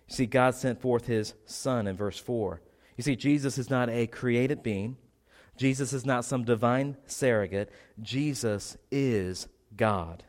You 0.08 0.14
see, 0.14 0.26
God 0.26 0.54
sent 0.54 0.80
forth 0.80 1.06
his 1.06 1.34
Son 1.44 1.86
in 1.86 1.96
verse 1.96 2.18
4. 2.18 2.60
You 2.96 3.04
see, 3.04 3.16
Jesus 3.16 3.58
is 3.58 3.70
not 3.70 3.88
a 3.90 4.06
created 4.06 4.62
being. 4.62 4.96
Jesus 5.56 5.92
is 5.92 6.04
not 6.04 6.24
some 6.24 6.44
divine 6.44 6.96
surrogate. 7.06 7.70
Jesus 8.00 8.76
is 8.90 9.48
God. 9.76 10.24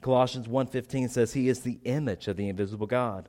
Colossians 0.00 0.48
1:15 0.48 1.08
says 1.08 1.32
he 1.32 1.48
is 1.48 1.60
the 1.60 1.80
image 1.84 2.28
of 2.28 2.36
the 2.36 2.48
invisible 2.48 2.86
God. 2.86 3.28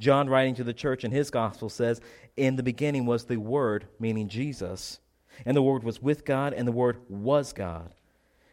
John 0.00 0.28
writing 0.28 0.54
to 0.56 0.64
the 0.64 0.72
church 0.72 1.04
in 1.04 1.10
his 1.10 1.30
gospel 1.30 1.68
says, 1.68 2.00
"In 2.36 2.56
the 2.56 2.62
beginning 2.62 3.06
was 3.06 3.24
the 3.24 3.36
word, 3.36 3.86
meaning 3.98 4.28
Jesus, 4.28 5.00
and 5.44 5.56
the 5.56 5.62
word 5.62 5.82
was 5.82 6.02
with 6.02 6.24
God 6.24 6.52
and 6.52 6.66
the 6.66 6.72
word 6.72 6.98
was 7.08 7.52
God." 7.52 7.94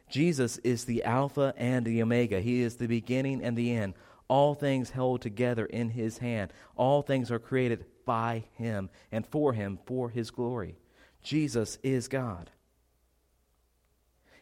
Jesus 0.10 0.58
is 0.60 0.86
the 0.86 1.04
alpha 1.04 1.54
and 1.58 1.86
the 1.86 2.02
omega. 2.02 2.42
He 2.42 2.62
is 2.62 2.76
the 2.76 2.88
beginning 2.88 3.44
and 3.44 3.58
the 3.58 3.72
end. 3.72 3.94
All 4.28 4.56
things 4.56 4.92
held 4.92 5.22
together 5.22 5.66
in 5.66 5.90
his 5.90 6.20
hand. 6.20 6.52
All 6.76 7.02
things 7.02 7.32
are 7.32 7.40
created 7.40 7.86
by 8.06 8.46
him 8.54 8.90
and 9.12 9.26
for 9.26 9.54
him 9.54 9.80
for 9.86 10.10
his 10.10 10.32
glory. 10.32 10.78
Jesus 11.22 11.78
is 11.84 12.08
God. 12.08 12.52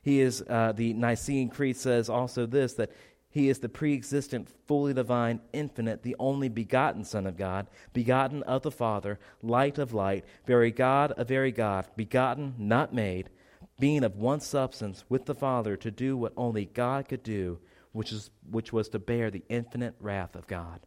He 0.04 0.20
is, 0.20 0.44
uh, 0.48 0.74
the 0.74 0.94
Nicene 0.94 1.50
Creed 1.50 1.78
says 1.78 2.10
also 2.10 2.46
this 2.46 2.74
that 2.74 2.92
he 3.30 3.50
is 3.50 3.60
the 3.60 3.70
pre 3.70 3.96
existent, 3.96 4.48
fully 4.68 4.94
divine, 4.94 5.40
infinite, 5.54 6.04
the 6.04 6.16
only 6.20 6.50
begotten 6.50 7.04
Son 7.04 7.26
of 7.26 7.36
God, 7.36 7.66
begotten 7.92 8.44
of 8.44 8.62
the 8.62 8.70
Father, 8.70 9.18
light 9.42 9.80
of 9.80 9.92
light, 9.92 10.24
very 10.46 10.70
God 10.70 11.14
of 11.14 11.28
very 11.30 11.52
God, 11.52 11.88
begotten, 11.96 12.54
not 12.60 12.94
made, 12.94 13.32
being 13.80 14.04
of 14.04 14.18
one 14.18 14.40
substance 14.40 15.04
with 15.10 15.26
the 15.26 15.34
Father 15.34 15.76
to 15.78 15.90
do 15.90 16.16
what 16.16 16.34
only 16.38 16.66
God 16.66 17.08
could 17.08 17.24
do, 17.24 17.58
which, 17.92 18.12
is, 18.12 18.30
which 18.52 18.72
was 18.72 18.90
to 18.90 19.00
bear 19.00 19.32
the 19.32 19.44
infinite 19.50 19.96
wrath 20.00 20.36
of 20.36 20.46
God. 20.46 20.82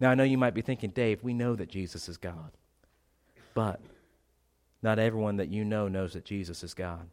Now, 0.00 0.10
I 0.10 0.14
know 0.14 0.24
you 0.24 0.38
might 0.38 0.54
be 0.54 0.62
thinking, 0.62 0.90
Dave, 0.90 1.22
we 1.22 1.32
know 1.32 1.54
that 1.54 1.68
Jesus 1.68 2.08
is 2.08 2.16
God. 2.16 2.50
But 3.54 3.80
not 4.82 4.98
everyone 4.98 5.36
that 5.36 5.48
you 5.48 5.64
know 5.64 5.86
knows 5.86 6.14
that 6.14 6.24
Jesus 6.24 6.64
is 6.64 6.74
God. 6.74 7.08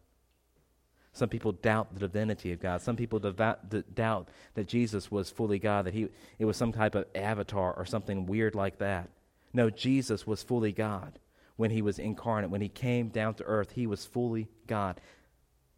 Some 1.14 1.30
people 1.30 1.52
doubt 1.52 1.94
the 1.94 2.00
divinity 2.00 2.52
of 2.52 2.60
God. 2.60 2.82
Some 2.82 2.96
people 2.96 3.20
doubt 3.20 4.30
that 4.56 4.68
Jesus 4.68 5.12
was 5.12 5.30
fully 5.30 5.60
God, 5.60 5.86
that 5.86 5.94
he, 5.94 6.10
it 6.40 6.46
was 6.46 6.58
some 6.58 6.72
type 6.72 6.96
of 6.96 7.06
avatar 7.14 7.74
or 7.74 7.86
something 7.86 8.26
weird 8.26 8.56
like 8.56 8.80
that. 8.80 9.10
No, 9.54 9.70
Jesus 9.70 10.26
was 10.26 10.42
fully 10.42 10.72
God 10.72 11.20
when 11.56 11.70
he 11.70 11.84
was 11.84 12.00
incarnate. 12.00 12.50
When 12.50 12.62
he 12.62 12.70
came 12.70 13.10
down 13.10 13.36
to 13.36 13.44
earth, 13.44 13.74
he 13.74 13.86
was 13.86 14.08
fully 14.08 14.48
God. 14.66 15.00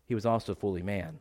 He 0.05 0.15
was 0.15 0.25
also 0.25 0.55
fully 0.55 0.81
man. 0.81 1.19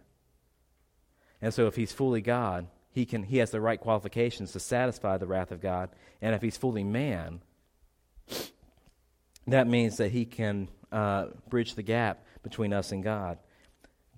And 1.42 1.53
so 1.53 1.66
if 1.66 1.74
he's 1.74 1.92
fully 1.92 2.20
God, 2.20 2.68
he, 2.92 3.05
can, 3.05 3.24
he 3.24 3.38
has 3.38 3.50
the 3.50 3.61
right 3.61 3.81
qualifications 3.81 4.53
to 4.53 4.61
satisfy 4.61 5.16
the 5.16 5.27
wrath 5.27 5.50
of 5.50 5.61
God. 5.61 5.90
And 6.22 6.37
if 6.37 6.40
he's 6.40 6.57
fully 6.57 6.85
man, 6.85 7.40
that 9.48 9.66
means 9.66 9.96
that 9.96 10.12
he 10.12 10.24
can 10.24 10.68
uh, 10.92 11.27
bridge 11.48 11.74
the 11.74 11.83
gap 11.83 12.24
between 12.44 12.72
us 12.72 12.92
and 12.92 13.03
God. 13.03 13.38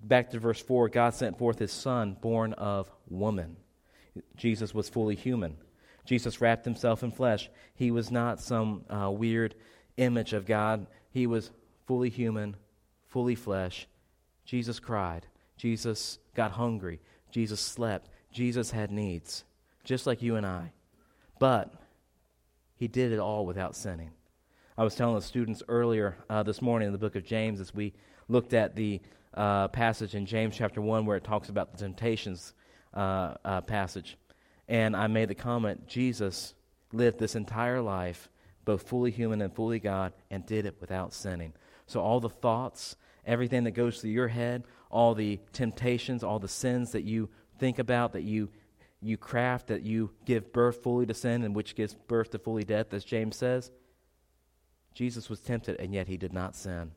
Back 0.01 0.31
to 0.31 0.39
verse 0.39 0.61
4 0.61 0.89
God 0.89 1.13
sent 1.13 1.37
forth 1.37 1.59
his 1.59 1.71
son, 1.71 2.17
born 2.19 2.53
of 2.53 2.89
woman. 3.09 3.57
Jesus 4.35 4.73
was 4.73 4.89
fully 4.89 5.15
human. 5.15 5.57
Jesus 6.05 6.39
wrapped 6.39 6.65
himself 6.65 7.03
in 7.03 7.11
flesh. 7.11 7.49
He 7.75 7.91
was 7.91 8.09
not 8.09 8.39
some 8.39 8.85
uh, 8.89 9.11
weird 9.11 9.55
image 9.97 10.33
of 10.33 10.45
God. 10.45 10.87
He 11.11 11.27
was 11.27 11.51
fully 11.85 12.09
human, 12.09 12.55
fully 13.07 13.35
flesh. 13.35 13.87
Jesus 14.45 14.79
cried. 14.79 15.27
Jesus 15.57 16.19
got 16.33 16.51
hungry. 16.51 17.01
Jesus 17.31 17.59
slept. 17.59 18.09
Jesus 18.31 18.71
had 18.71 18.91
needs, 18.91 19.43
just 19.83 20.07
like 20.07 20.21
you 20.21 20.35
and 20.35 20.45
I. 20.45 20.71
But 21.39 21.73
he 22.75 22.87
did 22.87 23.11
it 23.11 23.19
all 23.19 23.45
without 23.45 23.75
sinning. 23.75 24.11
I 24.77 24.83
was 24.83 24.95
telling 24.95 25.15
the 25.15 25.21
students 25.21 25.63
earlier 25.67 26.17
uh, 26.29 26.43
this 26.43 26.61
morning 26.61 26.87
in 26.87 26.91
the 26.91 26.99
book 26.99 27.15
of 27.15 27.25
James 27.25 27.59
as 27.59 27.73
we 27.73 27.93
looked 28.27 28.53
at 28.53 28.75
the 28.75 29.01
uh, 29.37 29.67
passage 29.69 30.15
in 30.15 30.25
James 30.25 30.57
chapter 30.57 30.81
1 30.81 31.05
where 31.05 31.15
it 31.15 31.23
talks 31.23 31.49
about 31.49 31.71
the 31.71 31.77
temptations 31.77 32.53
uh, 32.93 33.35
uh 33.45 33.61
passage. 33.61 34.17
And 34.67 34.95
I 34.95 35.07
made 35.07 35.29
the 35.29 35.35
comment 35.35 35.87
Jesus 35.87 36.55
lived 36.91 37.19
this 37.19 37.35
entire 37.35 37.81
life, 37.81 38.29
both 38.65 38.87
fully 38.87 39.11
human 39.11 39.41
and 39.41 39.53
fully 39.53 39.79
God, 39.79 40.13
and 40.29 40.45
did 40.45 40.65
it 40.65 40.75
without 40.81 41.13
sinning. 41.13 41.53
So 41.85 42.01
all 42.01 42.19
the 42.19 42.29
thoughts, 42.29 42.95
everything 43.25 43.63
that 43.65 43.71
goes 43.71 44.01
through 44.01 44.11
your 44.11 44.27
head, 44.27 44.63
all 44.89 45.13
the 45.13 45.39
temptations, 45.53 46.23
all 46.23 46.39
the 46.39 46.47
sins 46.47 46.91
that 46.91 47.03
you 47.03 47.29
think 47.59 47.79
about, 47.79 48.13
that 48.13 48.23
you 48.23 48.49
you 48.99 49.15
craft, 49.15 49.67
that 49.67 49.83
you 49.83 50.09
give 50.25 50.51
birth 50.51 50.81
fully 50.81 51.05
to 51.05 51.13
sin, 51.13 51.43
and 51.43 51.55
which 51.55 51.75
gives 51.75 51.93
birth 51.93 52.31
to 52.31 52.39
fully 52.39 52.63
death, 52.63 52.93
as 52.93 53.05
James 53.05 53.35
says. 53.35 53.71
Jesus 54.95 55.29
was 55.29 55.39
tempted, 55.39 55.79
and 55.79 55.93
yet 55.93 56.07
he 56.07 56.17
did 56.17 56.33
not 56.33 56.55
sin. 56.55 56.91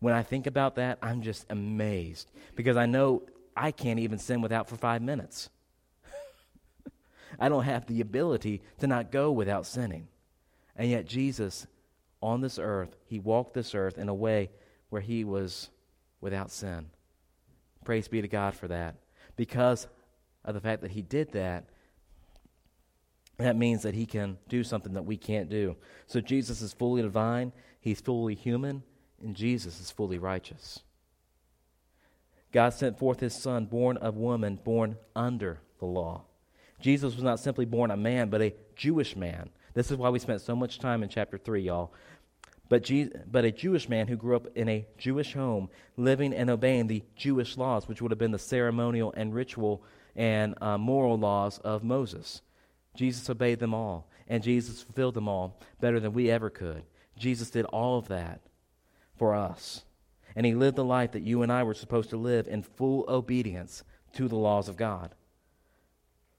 When 0.00 0.14
I 0.14 0.22
think 0.22 0.46
about 0.46 0.76
that, 0.76 0.98
I'm 1.02 1.22
just 1.22 1.46
amazed 1.48 2.30
because 2.54 2.76
I 2.76 2.86
know 2.86 3.22
I 3.56 3.70
can't 3.70 3.98
even 3.98 4.18
sin 4.18 4.42
without 4.42 4.68
for 4.68 4.76
five 4.76 5.00
minutes. 5.02 5.48
I 7.40 7.48
don't 7.48 7.64
have 7.64 7.86
the 7.86 8.00
ability 8.00 8.62
to 8.78 8.86
not 8.86 9.10
go 9.10 9.32
without 9.32 9.66
sinning. 9.66 10.08
And 10.76 10.90
yet, 10.90 11.06
Jesus, 11.06 11.66
on 12.20 12.42
this 12.42 12.58
earth, 12.58 12.94
he 13.06 13.18
walked 13.18 13.54
this 13.54 13.74
earth 13.74 13.96
in 13.96 14.08
a 14.08 14.14
way 14.14 14.50
where 14.90 15.00
he 15.00 15.24
was 15.24 15.70
without 16.20 16.50
sin. 16.50 16.86
Praise 17.84 18.08
be 18.08 18.20
to 18.20 18.28
God 18.28 18.54
for 18.54 18.68
that. 18.68 18.96
Because 19.36 19.86
of 20.44 20.54
the 20.54 20.60
fact 20.60 20.82
that 20.82 20.90
he 20.90 21.02
did 21.02 21.32
that, 21.32 21.64
that 23.38 23.56
means 23.56 23.82
that 23.82 23.94
he 23.94 24.06
can 24.06 24.38
do 24.48 24.64
something 24.64 24.94
that 24.94 25.04
we 25.04 25.16
can't 25.16 25.48
do. 25.48 25.76
So 26.06 26.20
Jesus 26.20 26.62
is 26.62 26.72
fully 26.72 27.02
divine, 27.02 27.52
he's 27.80 28.00
fully 28.00 28.34
human, 28.34 28.82
and 29.22 29.34
Jesus 29.34 29.80
is 29.80 29.90
fully 29.90 30.18
righteous. 30.18 30.80
God 32.52 32.70
sent 32.70 32.98
forth 32.98 33.20
his 33.20 33.34
son, 33.34 33.66
born 33.66 33.96
of 33.98 34.16
woman, 34.16 34.58
born 34.62 34.96
under 35.14 35.60
the 35.78 35.86
law. 35.86 36.22
Jesus 36.80 37.14
was 37.14 37.24
not 37.24 37.40
simply 37.40 37.64
born 37.64 37.90
a 37.90 37.96
man, 37.96 38.28
but 38.28 38.42
a 38.42 38.54
Jewish 38.74 39.16
man. 39.16 39.50
This 39.74 39.90
is 39.90 39.96
why 39.96 40.08
we 40.08 40.18
spent 40.18 40.40
so 40.40 40.56
much 40.56 40.78
time 40.78 41.02
in 41.02 41.08
chapter 41.08 41.38
3, 41.38 41.62
y'all. 41.62 41.92
But, 42.68 42.82
Je- 42.82 43.10
but 43.30 43.44
a 43.44 43.52
Jewish 43.52 43.88
man 43.88 44.08
who 44.08 44.16
grew 44.16 44.36
up 44.36 44.46
in 44.56 44.68
a 44.68 44.86
Jewish 44.98 45.34
home, 45.34 45.68
living 45.96 46.32
and 46.32 46.50
obeying 46.50 46.86
the 46.86 47.02
Jewish 47.14 47.56
laws, 47.56 47.86
which 47.86 48.02
would 48.02 48.10
have 48.10 48.18
been 48.18 48.32
the 48.32 48.38
ceremonial 48.38 49.12
and 49.16 49.34
ritual 49.34 49.82
and 50.14 50.54
uh, 50.60 50.78
moral 50.78 51.18
laws 51.18 51.58
of 51.58 51.84
Moses. 51.84 52.42
Jesus 52.94 53.28
obeyed 53.28 53.58
them 53.58 53.74
all, 53.74 54.08
and 54.28 54.42
Jesus 54.42 54.82
fulfilled 54.82 55.14
them 55.14 55.28
all 55.28 55.60
better 55.80 56.00
than 56.00 56.12
we 56.12 56.30
ever 56.30 56.50
could. 56.50 56.82
Jesus 57.18 57.50
did 57.50 57.66
all 57.66 57.98
of 57.98 58.08
that 58.08 58.40
for 59.18 59.34
us. 59.34 59.84
And 60.34 60.44
he 60.44 60.54
lived 60.54 60.76
the 60.76 60.84
life 60.84 61.12
that 61.12 61.22
you 61.22 61.42
and 61.42 61.50
I 61.50 61.62
were 61.62 61.74
supposed 61.74 62.10
to 62.10 62.16
live 62.16 62.46
in 62.46 62.62
full 62.62 63.04
obedience 63.08 63.82
to 64.14 64.28
the 64.28 64.36
laws 64.36 64.68
of 64.68 64.76
God. 64.76 65.14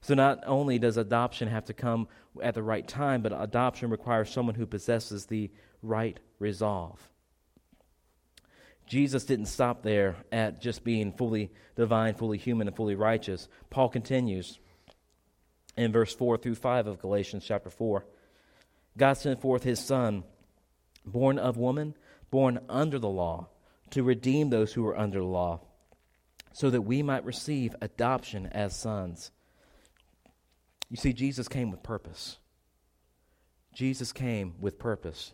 So, 0.00 0.14
not 0.14 0.44
only 0.46 0.78
does 0.78 0.96
adoption 0.96 1.48
have 1.48 1.64
to 1.66 1.74
come 1.74 2.06
at 2.40 2.54
the 2.54 2.62
right 2.62 2.86
time, 2.86 3.22
but 3.22 3.32
adoption 3.32 3.90
requires 3.90 4.30
someone 4.30 4.54
who 4.54 4.66
possesses 4.66 5.26
the 5.26 5.50
right 5.82 6.18
resolve. 6.38 7.00
Jesus 8.86 9.24
didn't 9.24 9.46
stop 9.46 9.82
there 9.82 10.16
at 10.32 10.60
just 10.60 10.82
being 10.82 11.12
fully 11.12 11.50
divine, 11.76 12.14
fully 12.14 12.38
human, 12.38 12.68
and 12.68 12.76
fully 12.76 12.94
righteous. 12.94 13.48
Paul 13.70 13.88
continues 13.88 14.58
in 15.76 15.92
verse 15.92 16.14
4 16.14 16.38
through 16.38 16.54
5 16.54 16.86
of 16.86 17.00
Galatians 17.00 17.44
chapter 17.46 17.68
4. 17.68 18.04
God 18.96 19.14
sent 19.14 19.40
forth 19.40 19.62
his 19.62 19.78
Son, 19.78 20.24
born 21.04 21.38
of 21.38 21.56
woman, 21.56 21.94
born 22.30 22.60
under 22.68 22.98
the 22.98 23.08
law, 23.08 23.48
to 23.90 24.02
redeem 24.02 24.50
those 24.50 24.72
who 24.72 24.82
were 24.82 24.98
under 24.98 25.20
the 25.20 25.24
law, 25.24 25.60
so 26.52 26.70
that 26.70 26.82
we 26.82 27.02
might 27.02 27.24
receive 27.24 27.74
adoption 27.80 28.46
as 28.46 28.76
sons. 28.76 29.30
You 30.90 30.96
see, 30.96 31.12
Jesus 31.12 31.48
came 31.48 31.70
with 31.70 31.82
purpose. 31.82 32.38
Jesus 33.74 34.12
came 34.12 34.54
with 34.60 34.78
purpose 34.78 35.32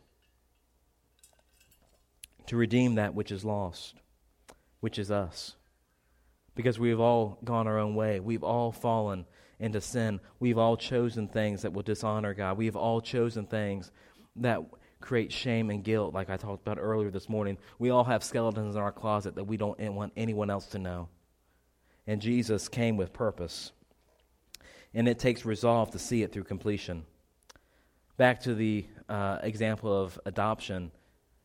to 2.47 2.57
redeem 2.57 2.97
that 2.97 3.15
which 3.15 3.33
is 3.33 3.45
lost, 3.45 3.95
which 4.81 4.99
is 4.99 5.11
us. 5.11 5.57
Because 6.55 6.79
we've 6.79 7.01
all 7.01 7.39
gone 7.43 7.67
our 7.67 7.79
own 7.79 7.95
way. 7.95 8.21
We've 8.21 8.45
all 8.45 8.71
fallen 8.71 9.25
into 9.59 9.81
sin. 9.81 10.21
We've 10.39 10.59
all 10.59 10.77
chosen 10.77 11.27
things 11.29 11.63
that 11.63 11.73
will 11.73 11.83
dishonor 11.83 12.35
God. 12.35 12.59
We've 12.59 12.77
all 12.77 13.01
chosen 13.01 13.47
things 13.47 13.91
that 14.37 14.61
create 15.05 15.31
shame 15.31 15.71
and 15.71 15.85
guilt, 15.85 16.15
like 16.15 16.31
I 16.31 16.37
talked 16.37 16.63
about 16.63 16.79
earlier 16.81 17.11
this 17.11 17.29
morning. 17.29 17.59
We 17.79 17.91
all 17.91 18.05
have 18.05 18.25
skeletons 18.25 18.75
in 18.75 18.81
our 18.81 18.91
closet 18.91 19.35
that 19.35 19.45
we 19.45 19.57
don't 19.57 19.79
want 19.79 20.13
anyone 20.17 20.51
else 20.51 20.67
to 20.69 20.79
know. 20.79 21.09
And 22.07 22.21
Jesus 22.21 22.69
came 22.69 22.97
with 22.97 23.13
purpose 23.13 23.73
and 24.95 25.07
it 25.07 25.19
takes 25.19 25.45
resolve 25.45 25.91
to 25.91 25.99
see 25.99 26.23
it 26.23 26.33
through 26.33 26.45
completion. 26.45 27.05
Back 28.17 28.41
to 28.43 28.55
the 28.55 28.87
uh, 29.09 29.39
example 29.43 29.93
of 29.93 30.19
adoption 30.25 30.91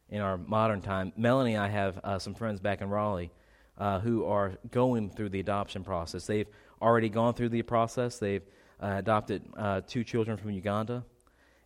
in 0.09 0.21
our 0.21 0.37
modern 0.37 0.81
time, 0.81 1.11
Melanie 1.17 1.55
and 1.55 1.63
I 1.63 1.67
have 1.67 1.99
uh, 2.03 2.19
some 2.19 2.35
friends 2.35 2.59
back 2.59 2.81
in 2.81 2.89
Raleigh 2.89 3.31
uh, 3.77 3.99
who 3.99 4.25
are 4.25 4.53
going 4.71 5.09
through 5.09 5.29
the 5.29 5.39
adoption 5.39 5.83
process. 5.83 6.25
They've 6.25 6.47
already 6.81 7.09
gone 7.09 7.33
through 7.33 7.49
the 7.49 7.61
process. 7.63 8.19
They've 8.19 8.43
uh, 8.81 8.95
adopted 8.97 9.41
uh, 9.57 9.81
two 9.87 10.03
children 10.03 10.37
from 10.37 10.51
Uganda, 10.51 11.03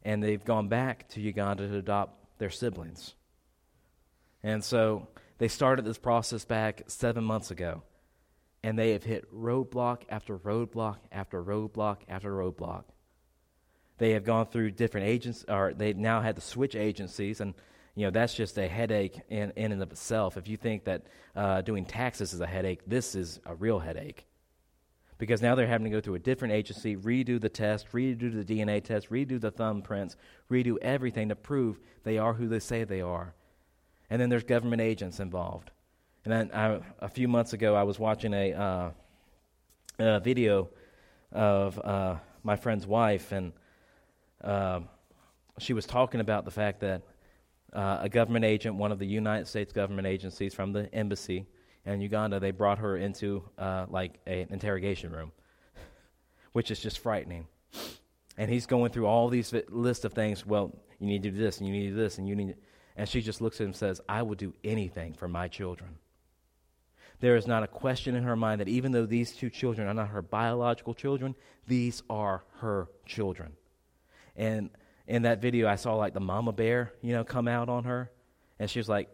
and 0.04 0.22
they've 0.22 0.44
gone 0.44 0.68
back 0.68 1.08
to 1.10 1.22
Uganda 1.22 1.68
to 1.68 1.78
adopt 1.78 2.38
their 2.38 2.50
siblings. 2.50 3.16
And 4.44 4.64
so 4.64 5.08
they 5.38 5.48
started 5.48 5.86
this 5.86 5.98
process 5.98 6.46
back 6.46 6.84
seven 6.88 7.24
months 7.24 7.52
ago 7.52 7.84
and 8.64 8.80
they 8.80 8.92
have 8.92 9.04
hit 9.04 9.32
roadblock 9.34 10.04
after 10.10 10.38
roadblock 10.38 10.98
after 11.12 11.44
roadblock 11.44 11.98
after 12.08 12.32
roadblock. 12.32 12.86
They 13.98 14.12
have 14.12 14.24
gone 14.24 14.48
through 14.48 14.72
different 14.72 15.08
agents, 15.08 15.46
or 15.48 15.74
they 15.74 15.94
now 15.94 16.22
had 16.22 16.36
to 16.36 16.42
switch 16.42 16.76
agencies, 16.76 17.42
and 17.42 17.54
you 17.96 18.06
know 18.06 18.12
that's 18.12 18.34
just 18.34 18.58
a 18.58 18.68
headache 18.68 19.20
in, 19.30 19.52
in 19.56 19.72
and 19.72 19.84
of 19.84 19.92
itself. 19.92 20.38
If 20.38 20.48
you 20.48 20.58
think 20.58 20.86
that 20.86 21.04
uh, 21.36 21.62
doing 21.62 21.86
taxes 21.86 22.34
is 22.34 22.40
a 22.40 22.48
headache, 22.48 22.82
this 22.88 23.16
is 23.16 23.40
a 23.46 23.54
real 23.54 23.80
headache. 23.80 24.26
Because 25.24 25.42
now 25.42 25.56
they're 25.56 25.68
having 25.68 25.86
to 25.86 25.90
go 25.90 26.02
through 26.02 26.16
a 26.16 26.20
different 26.20 26.54
agency, 26.54 26.98
redo 26.98 27.40
the 27.40 27.48
test, 27.48 27.90
redo 27.94 28.30
the 28.30 28.44
DNA 28.44 28.84
test, 28.84 29.10
redo 29.10 29.40
the 29.40 29.54
thumbprints, 29.54 30.18
redo 30.52 30.76
everything 30.82 31.30
to 31.30 31.36
prove 31.38 31.80
they 32.04 32.18
are 32.18 32.34
who 32.34 32.50
they 32.50 32.60
say 32.60 32.84
they 32.84 33.00
are. 33.00 33.34
And 34.10 34.22
then 34.22 34.28
there's 34.28 34.44
government 34.44 34.82
agents 34.82 35.22
involved. 35.22 35.72
And 36.26 36.52
a 36.52 37.08
few 37.08 37.30
months 37.30 37.54
ago, 37.54 37.74
I 37.74 37.84
was 37.84 37.98
watching 38.00 38.34
a, 38.34 38.52
uh, 38.52 38.90
a 39.98 40.20
video 40.20 40.68
of 41.32 41.80
uh, 41.80 42.18
my 42.44 42.58
friend's 42.58 42.86
wife, 42.86 43.32
and 43.32 43.54
uh, 44.44 44.82
she 45.58 45.72
was 45.72 45.86
talking 45.86 46.20
about 46.20 46.44
the 46.44 46.52
fact 46.52 46.82
that 46.82 47.02
uh, 47.72 48.00
a 48.02 48.10
government 48.10 48.44
agent, 48.44 48.76
one 48.76 48.92
of 48.92 49.00
the 49.00 49.08
United 49.08 49.48
States 49.48 49.72
government 49.72 50.06
agencies 50.06 50.54
from 50.54 50.74
the 50.74 50.94
embassy 50.94 51.46
in 51.86 52.02
Uganda, 52.02 52.40
they 52.40 52.52
brought 52.52 52.80
her 52.80 52.98
into 52.98 53.44
uh, 53.58 53.86
like 53.90 54.20
an 54.26 54.48
interrogation 54.50 55.12
room, 55.12 55.32
which 56.54 56.72
is 56.72 56.80
just 56.80 57.00
frightening. 57.00 57.48
And 58.38 58.50
he's 58.50 58.66
going 58.66 58.92
through 58.92 59.06
all 59.06 59.30
these 59.30 59.54
list 59.70 60.06
of 60.06 60.14
things. 60.14 60.46
Well, 60.46 60.76
you 61.00 61.08
need 61.08 61.24
to 61.24 61.32
do 61.32 61.38
this, 61.38 61.60
and 61.60 61.68
you 61.68 61.74
need 61.74 61.84
to 61.84 61.90
do 61.90 61.96
this, 61.96 62.18
and 62.18 62.28
you 62.28 62.36
need. 62.36 62.56
And 62.96 63.08
she 63.08 63.22
just 63.22 63.42
looks 63.42 63.58
at 63.58 63.64
him 63.64 63.70
and 63.70 63.76
says, 63.76 64.02
"I 64.08 64.22
will 64.22 64.36
do 64.36 64.54
anything 64.64 65.14
for 65.14 65.28
my 65.28 65.48
children." 65.48 65.98
There 67.20 67.36
is 67.36 67.48
not 67.48 67.64
a 67.64 67.68
question 67.68 68.16
in 68.16 68.24
her 68.24 68.36
mind 68.36 68.60
that 68.60 68.68
even 68.68 68.92
though 68.92 69.06
these 69.06 69.34
two 69.34 69.50
children 69.50 69.88
are 69.88 69.94
not 69.94 70.10
her 70.10 70.22
biological 70.22 70.94
children, 70.94 71.36
these 71.68 72.04
are 72.10 72.44
her 72.60 72.90
children. 73.06 73.54
And 74.36 74.70
in 75.08 75.22
that 75.22 75.42
video, 75.42 75.68
I 75.68 75.76
saw 75.76 75.96
like 75.96 76.14
the 76.14 76.20
mama 76.20 76.52
bear, 76.52 76.92
you 77.02 77.14
know, 77.14 77.24
come 77.24 77.48
out 77.48 77.70
on 77.70 77.86
her. 77.86 78.12
And 78.60 78.70
she 78.70 78.80
was 78.80 78.90
like, 78.90 79.10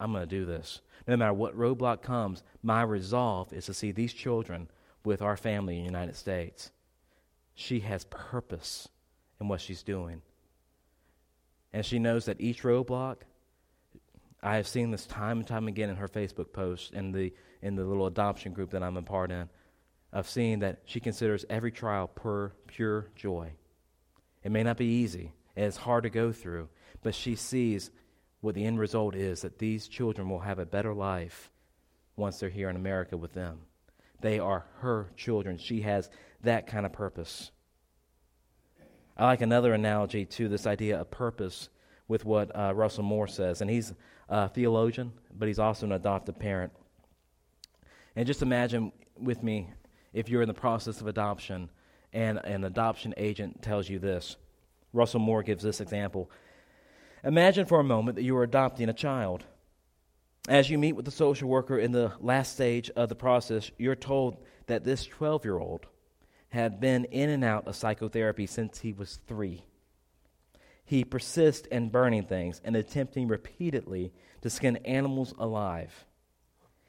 I'm 0.00 0.12
going 0.12 0.26
to 0.26 0.26
do 0.26 0.44
this. 0.46 0.80
No 1.06 1.16
matter 1.16 1.32
what 1.32 1.56
roadblock 1.56 2.02
comes, 2.02 2.42
my 2.62 2.82
resolve 2.82 3.52
is 3.52 3.66
to 3.66 3.74
see 3.74 3.92
these 3.92 4.12
children 4.12 4.68
with 5.04 5.22
our 5.22 5.36
family 5.36 5.76
in 5.76 5.82
the 5.82 5.90
United 5.90 6.16
States. 6.16 6.70
She 7.54 7.80
has 7.80 8.04
purpose 8.04 8.88
in 9.40 9.48
what 9.48 9.60
she's 9.60 9.82
doing. 9.82 10.22
And 11.72 11.84
she 11.84 11.98
knows 11.98 12.24
that 12.24 12.40
each 12.40 12.62
roadblock, 12.62 13.16
I 14.42 14.56
have 14.56 14.66
seen 14.66 14.90
this 14.90 15.06
time 15.06 15.38
and 15.38 15.46
time 15.46 15.68
again 15.68 15.90
in 15.90 15.96
her 15.96 16.08
Facebook 16.08 16.52
posts 16.52 16.90
and 16.92 17.14
the 17.14 17.32
in 17.62 17.76
the 17.76 17.84
little 17.84 18.06
adoption 18.06 18.52
group 18.52 18.70
that 18.70 18.82
I'm 18.82 18.96
a 18.96 19.02
part 19.02 19.30
in, 19.30 19.48
of 20.12 20.28
seeing 20.28 20.60
that 20.60 20.80
she 20.84 21.00
considers 21.00 21.44
every 21.50 21.70
trial 21.70 22.08
pure, 22.08 22.54
pure 22.66 23.08
joy. 23.14 23.52
It 24.42 24.50
may 24.50 24.62
not 24.62 24.78
be 24.78 24.86
easy, 24.86 25.32
and 25.56 25.66
it's 25.66 25.76
hard 25.76 26.04
to 26.04 26.10
go 26.10 26.32
through, 26.32 26.68
but 27.02 27.14
she 27.14 27.36
sees 27.36 27.90
what 28.40 28.54
the 28.54 28.64
end 28.64 28.78
result 28.78 29.14
is 29.14 29.42
that 29.42 29.58
these 29.58 29.88
children 29.88 30.28
will 30.28 30.40
have 30.40 30.58
a 30.58 30.66
better 30.66 30.94
life 30.94 31.50
once 32.16 32.38
they're 32.38 32.48
here 32.48 32.70
in 32.70 32.76
America 32.76 33.16
with 33.16 33.32
them. 33.32 33.60
They 34.20 34.38
are 34.38 34.66
her 34.78 35.10
children. 35.16 35.58
She 35.58 35.82
has 35.82 36.10
that 36.42 36.66
kind 36.66 36.86
of 36.86 36.92
purpose. 36.92 37.50
I 39.16 39.26
like 39.26 39.42
another 39.42 39.74
analogy 39.74 40.24
to 40.24 40.48
this 40.48 40.66
idea 40.66 41.00
of 41.00 41.10
purpose 41.10 41.68
with 42.08 42.24
what 42.24 42.54
uh, 42.56 42.72
Russell 42.74 43.04
Moore 43.04 43.28
says. 43.28 43.60
And 43.60 43.70
he's 43.70 43.92
a 44.28 44.48
theologian, 44.48 45.12
but 45.36 45.48
he's 45.48 45.58
also 45.58 45.86
an 45.86 45.92
adoptive 45.92 46.38
parent. 46.38 46.72
And 48.16 48.26
just 48.26 48.42
imagine 48.42 48.92
with 49.18 49.42
me 49.42 49.70
if 50.12 50.28
you're 50.28 50.42
in 50.42 50.48
the 50.48 50.54
process 50.54 51.00
of 51.00 51.06
adoption 51.06 51.70
and 52.12 52.38
an 52.44 52.64
adoption 52.64 53.14
agent 53.16 53.62
tells 53.62 53.88
you 53.88 53.98
this. 53.98 54.36
Russell 54.92 55.20
Moore 55.20 55.42
gives 55.42 55.62
this 55.62 55.80
example. 55.80 56.30
Imagine 57.22 57.66
for 57.66 57.80
a 57.80 57.84
moment 57.84 58.16
that 58.16 58.22
you 58.22 58.36
are 58.36 58.42
adopting 58.42 58.88
a 58.88 58.94
child. 58.94 59.44
As 60.48 60.70
you 60.70 60.78
meet 60.78 60.94
with 60.94 61.04
the 61.04 61.10
social 61.10 61.48
worker 61.48 61.78
in 61.78 61.92
the 61.92 62.12
last 62.18 62.54
stage 62.54 62.90
of 62.96 63.08
the 63.08 63.14
process, 63.14 63.70
you're 63.76 63.94
told 63.94 64.38
that 64.66 64.84
this 64.84 65.04
12 65.04 65.44
year 65.44 65.58
old 65.58 65.86
had 66.48 66.80
been 66.80 67.04
in 67.06 67.28
and 67.28 67.44
out 67.44 67.68
of 67.68 67.76
psychotherapy 67.76 68.46
since 68.46 68.80
he 68.80 68.92
was 68.92 69.18
three. 69.26 69.62
He 70.84 71.04
persists 71.04 71.68
in 71.68 71.90
burning 71.90 72.24
things 72.24 72.60
and 72.64 72.74
attempting 72.74 73.28
repeatedly 73.28 74.12
to 74.40 74.50
skin 74.50 74.76
animals 74.78 75.34
alive. 75.38 76.06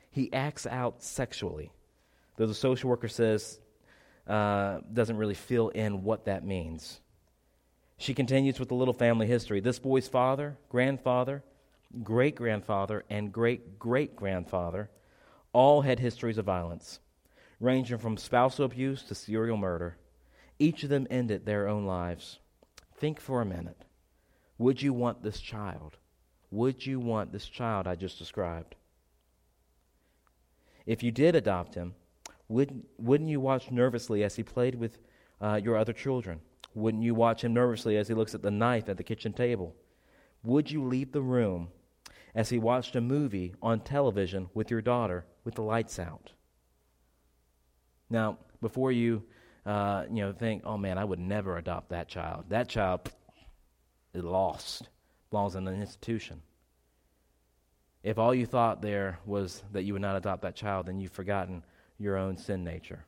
He 0.09 0.31
acts 0.33 0.65
out 0.65 1.03
sexually, 1.03 1.71
though 2.37 2.47
the 2.47 2.55
social 2.55 2.89
worker 2.89 3.07
says 3.07 3.59
uh, 4.25 4.79
doesn't 4.91 5.17
really 5.17 5.35
fill 5.35 5.69
in 5.69 6.03
what 6.03 6.25
that 6.25 6.45
means. 6.45 6.99
She 8.01 8.15
continues 8.15 8.59
with 8.59 8.69
the 8.69 8.75
little 8.75 8.95
family 8.95 9.27
history. 9.27 9.59
This 9.59 9.77
boy's 9.77 10.07
father, 10.07 10.57
grandfather, 10.69 11.43
great 12.01 12.33
grandfather, 12.33 13.05
and 13.11 13.31
great 13.31 13.77
great 13.77 14.15
grandfather 14.15 14.89
all 15.53 15.81
had 15.81 15.99
histories 15.99 16.39
of 16.39 16.45
violence, 16.45 16.99
ranging 17.59 17.99
from 17.99 18.17
spousal 18.17 18.65
abuse 18.65 19.03
to 19.03 19.13
serial 19.13 19.55
murder. 19.55 19.97
Each 20.57 20.81
of 20.81 20.89
them 20.89 21.05
ended 21.11 21.45
their 21.45 21.67
own 21.67 21.85
lives. 21.85 22.39
Think 22.95 23.19
for 23.19 23.39
a 23.39 23.45
minute. 23.45 23.85
Would 24.57 24.81
you 24.81 24.93
want 24.93 25.21
this 25.21 25.39
child? 25.39 25.97
Would 26.49 26.83
you 26.83 26.99
want 26.99 27.31
this 27.31 27.45
child 27.45 27.85
I 27.85 27.93
just 27.93 28.17
described? 28.17 28.73
If 30.87 31.03
you 31.03 31.11
did 31.11 31.35
adopt 31.35 31.75
him, 31.75 31.93
wouldn't, 32.47 32.83
wouldn't 32.97 33.29
you 33.29 33.39
watch 33.39 33.69
nervously 33.69 34.23
as 34.23 34.37
he 34.37 34.41
played 34.41 34.73
with 34.73 34.97
uh, 35.39 35.61
your 35.63 35.77
other 35.77 35.93
children? 35.93 36.41
Wouldn't 36.73 37.03
you 37.03 37.13
watch 37.13 37.43
him 37.43 37.53
nervously 37.53 37.97
as 37.97 38.07
he 38.07 38.13
looks 38.13 38.33
at 38.33 38.41
the 38.41 38.51
knife 38.51 38.87
at 38.89 38.97
the 38.97 39.03
kitchen 39.03 39.33
table? 39.33 39.75
Would 40.43 40.71
you 40.71 40.83
leave 40.83 41.11
the 41.11 41.21
room 41.21 41.69
as 42.33 42.49
he 42.49 42.57
watched 42.57 42.95
a 42.95 43.01
movie 43.01 43.53
on 43.61 43.81
television 43.81 44.49
with 44.53 44.71
your 44.71 44.81
daughter 44.81 45.25
with 45.43 45.55
the 45.55 45.63
lights 45.63 45.99
out? 45.99 46.31
Now, 48.09 48.37
before 48.61 48.91
you, 48.91 49.23
uh, 49.65 50.05
you 50.09 50.21
know, 50.21 50.31
think, 50.31 50.63
oh 50.65 50.77
man, 50.77 50.97
I 50.97 51.05
would 51.05 51.19
never 51.19 51.57
adopt 51.57 51.89
that 51.89 52.07
child. 52.07 52.45
That 52.49 52.67
child 52.67 53.11
is 54.13 54.23
lost, 54.23 54.89
belongs 55.29 55.55
in 55.55 55.67
an 55.67 55.79
institution. 55.79 56.41
If 58.03 58.17
all 58.17 58.33
you 58.33 58.45
thought 58.45 58.81
there 58.81 59.19
was 59.25 59.63
that 59.73 59.83
you 59.83 59.93
would 59.93 60.01
not 60.01 60.15
adopt 60.15 60.41
that 60.41 60.55
child, 60.55 60.87
then 60.87 60.99
you've 60.99 61.11
forgotten 61.11 61.63
your 61.99 62.17
own 62.17 62.37
sin 62.37 62.63
nature. 62.63 63.05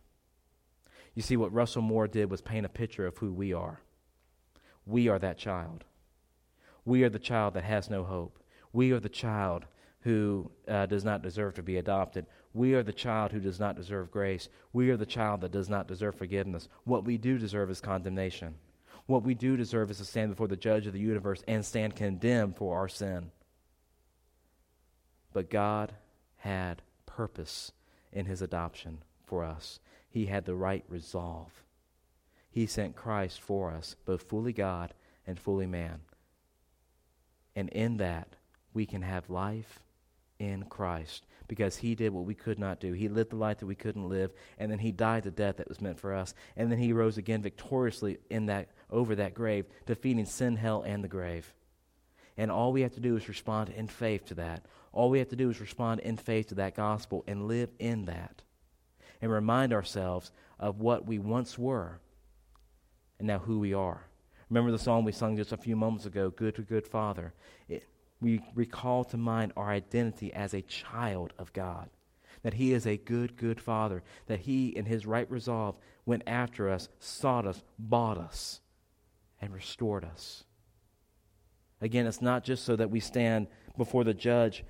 You 1.16 1.22
see, 1.22 1.38
what 1.38 1.54
Russell 1.54 1.82
Moore 1.82 2.08
did 2.08 2.30
was 2.30 2.42
paint 2.42 2.66
a 2.66 2.70
picture 2.70 3.06
of 3.06 3.18
who 3.18 3.32
we 3.32 3.54
are. 3.54 3.82
We 4.86 5.08
are 5.08 5.20
that 5.20 5.38
child. 5.38 5.84
We 6.86 7.04
are 7.04 7.10
the 7.10 7.20
child 7.20 7.54
that 7.54 7.64
has 7.64 7.90
no 7.90 8.04
hope. 8.04 8.40
We 8.72 8.92
are 8.92 9.00
the 9.00 9.10
child 9.10 9.66
who 10.02 10.52
uh, 10.68 10.86
does 10.88 11.06
not 11.06 11.22
deserve 11.22 11.54
to 11.54 11.64
be 11.64 11.78
adopted. 11.78 12.26
We 12.54 12.74
are 12.74 12.84
the 12.84 12.92
child 12.92 13.32
who 13.32 13.40
does 13.40 13.60
not 13.60 13.76
deserve 13.76 14.12
grace. 14.12 14.50
We 14.74 14.90
are 14.90 14.98
the 14.98 15.06
child 15.06 15.42
that 15.42 15.52
does 15.52 15.70
not 15.70 15.88
deserve 15.88 16.16
forgiveness. 16.16 16.68
What 16.84 17.06
we 17.06 17.18
do 17.18 17.38
deserve 17.38 17.70
is 17.70 17.80
condemnation. 17.80 18.56
What 19.06 19.24
we 19.24 19.34
do 19.34 19.56
deserve 19.56 19.92
is 19.92 19.98
to 20.00 20.06
stand 20.06 20.32
before 20.32 20.48
the 20.48 20.56
judge 20.58 20.88
of 20.88 20.94
the 20.94 21.00
universe 21.00 21.44
and 21.48 21.66
stand 21.66 21.96
condemned 21.96 22.58
for 22.58 22.78
our 22.78 22.88
sin. 22.88 23.32
But 25.32 25.50
God 25.50 25.94
had 26.38 26.82
purpose 27.06 27.72
in 28.12 28.26
his 28.26 28.42
adoption 28.42 29.00
for 29.26 29.44
us. 29.44 29.80
He 30.14 30.28
had 30.28 30.46
the 30.46 30.54
right 30.54 30.86
resolve. 30.88 31.64
He 32.52 32.68
sent 32.68 32.96
Christ 32.96 33.42
for 33.42 33.72
us, 33.72 33.96
both 34.06 34.22
fully 34.22 34.54
God 34.54 34.94
and 35.26 35.40
fully 35.40 35.66
man. 35.66 36.02
And 37.56 37.68
in 37.70 37.98
that, 37.98 38.36
we 38.76 38.86
can 38.86 39.02
have 39.02 39.32
life 39.32 39.80
in 40.38 40.66
Christ 40.66 41.26
because 41.48 41.78
he 41.78 41.96
did 41.96 42.14
what 42.14 42.26
we 42.26 42.36
could 42.36 42.60
not 42.60 42.80
do. 42.80 42.94
He 42.94 43.08
lived 43.08 43.32
the 43.32 43.38
life 43.38 43.58
that 43.58 43.66
we 43.66 43.74
couldn't 43.74 44.08
live, 44.08 44.32
and 44.60 44.72
then 44.72 44.78
he 44.78 44.92
died 44.92 45.24
the 45.24 45.32
death 45.32 45.58
that 45.58 45.68
was 45.68 45.82
meant 45.82 46.00
for 46.00 46.14
us. 46.14 46.36
And 46.56 46.72
then 46.72 46.78
he 46.78 46.94
rose 46.94 47.18
again 47.18 47.42
victoriously 47.42 48.20
in 48.30 48.46
that 48.46 48.70
over 48.92 49.16
that 49.16 49.34
grave, 49.34 49.66
defeating 49.88 50.28
sin, 50.28 50.58
hell, 50.58 50.84
and 50.84 51.04
the 51.04 51.08
grave. 51.08 51.52
And 52.38 52.52
all 52.52 52.72
we 52.72 52.82
have 52.82 52.94
to 52.94 53.00
do 53.00 53.16
is 53.16 53.28
respond 53.28 53.70
in 53.70 53.88
faith 53.88 54.26
to 54.26 54.36
that. 54.36 54.68
All 54.92 55.10
we 55.10 55.18
have 55.18 55.30
to 55.30 55.36
do 55.36 55.50
is 55.50 55.60
respond 55.60 56.02
in 56.02 56.18
faith 56.18 56.50
to 56.50 56.56
that 56.56 56.76
gospel 56.76 57.24
and 57.26 57.48
live 57.48 57.72
in 57.80 58.06
that. 58.06 58.44
And 59.24 59.32
remind 59.32 59.72
ourselves 59.72 60.34
of 60.60 60.82
what 60.82 61.08
we 61.08 61.18
once 61.18 61.58
were 61.58 62.02
and 63.20 63.26
now 63.26 63.40
who 63.40 63.58
we 63.58 63.74
are. 63.74 64.06
Remember 64.50 64.70
the 64.70 64.78
song 64.78 65.06
we 65.06 65.14
sung 65.14 65.38
just 65.38 65.54
a 65.54 65.58
few 65.58 65.78
moments 65.78 66.06
ago, 66.06 66.30
Good 66.30 66.56
to 66.56 66.62
Good 66.62 66.86
Father? 66.86 67.34
It, 67.70 67.88
we 68.20 68.42
recall 68.54 69.06
to 69.06 69.16
mind 69.16 69.54
our 69.56 69.70
identity 69.70 70.34
as 70.34 70.54
a 70.54 70.62
child 70.64 71.32
of 71.40 71.54
God. 71.54 71.90
That 72.42 72.56
He 72.56 72.74
is 72.74 72.86
a 72.86 72.98
good, 72.98 73.38
good 73.38 73.62
Father. 73.62 74.04
That 74.28 74.42
He, 74.42 74.68
in 74.68 74.84
His 74.84 75.06
right 75.06 75.32
resolve, 75.32 75.78
went 76.06 76.24
after 76.28 76.70
us, 76.70 76.90
sought 77.00 77.48
us, 77.48 77.64
bought 77.80 78.18
us, 78.18 78.60
and 79.40 79.54
restored 79.54 80.04
us. 80.04 80.44
Again, 81.80 82.08
it's 82.08 82.22
not 82.22 82.44
just 82.44 82.66
so 82.66 82.76
that 82.76 82.92
we 82.92 83.00
stand 83.00 83.48
before 83.78 84.04
the 84.04 84.14
judge 84.14 84.66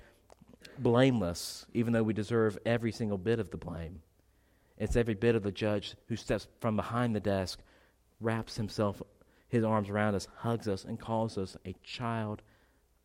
blameless, 0.78 1.66
even 1.74 1.92
though 1.92 2.04
we 2.04 2.12
deserve 2.12 2.56
every 2.64 2.92
single 2.92 3.18
bit 3.18 3.40
of 3.40 3.50
the 3.50 3.56
blame. 3.56 4.00
It's 4.78 4.96
every 4.96 5.14
bit 5.14 5.34
of 5.34 5.42
the 5.42 5.52
judge 5.52 5.94
who 6.08 6.16
steps 6.16 6.48
from 6.60 6.76
behind 6.76 7.14
the 7.14 7.20
desk, 7.20 7.60
wraps 8.20 8.56
himself, 8.56 9.02
his 9.48 9.64
arms 9.64 9.88
around 9.88 10.14
us, 10.14 10.26
hugs 10.38 10.68
us, 10.68 10.84
and 10.84 10.98
calls 10.98 11.38
us 11.38 11.56
a 11.64 11.74
child 11.82 12.42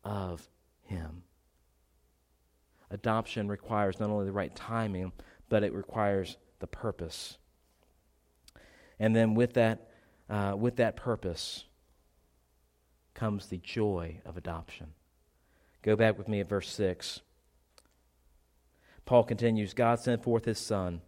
of 0.04 0.48
him. 0.82 1.22
Adoption 2.90 3.48
requires 3.48 4.00
not 4.00 4.10
only 4.10 4.26
the 4.26 4.32
right 4.32 4.54
timing, 4.56 5.12
but 5.48 5.62
it 5.62 5.72
requires 5.72 6.36
the 6.58 6.66
purpose. 6.66 7.38
And 8.98 9.14
then 9.14 9.34
with 9.34 9.54
that, 9.54 9.90
uh, 10.28 10.54
with 10.58 10.76
that 10.76 10.96
purpose, 10.96 11.64
comes 13.14 13.46
the 13.46 13.58
joy 13.58 14.20
of 14.24 14.36
adoption. 14.36 14.88
Go 15.82 15.94
back 15.94 16.18
with 16.18 16.28
me 16.28 16.40
at 16.40 16.48
verse 16.48 16.70
6. 16.70 17.20
Paul 19.04 19.24
continues 19.24 19.72
God 19.72 20.00
sent 20.00 20.22
forth 20.22 20.44
his 20.44 20.58
Son, 20.58 21.00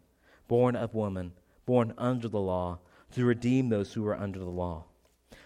born 0.48 0.76
of 0.76 0.94
woman, 0.94 1.32
born 1.66 1.94
under 1.98 2.28
the 2.28 2.40
law, 2.40 2.78
to 3.12 3.24
redeem 3.24 3.68
those 3.68 3.92
who 3.92 4.06
are 4.06 4.18
under 4.18 4.38
the 4.38 4.44
law, 4.44 4.84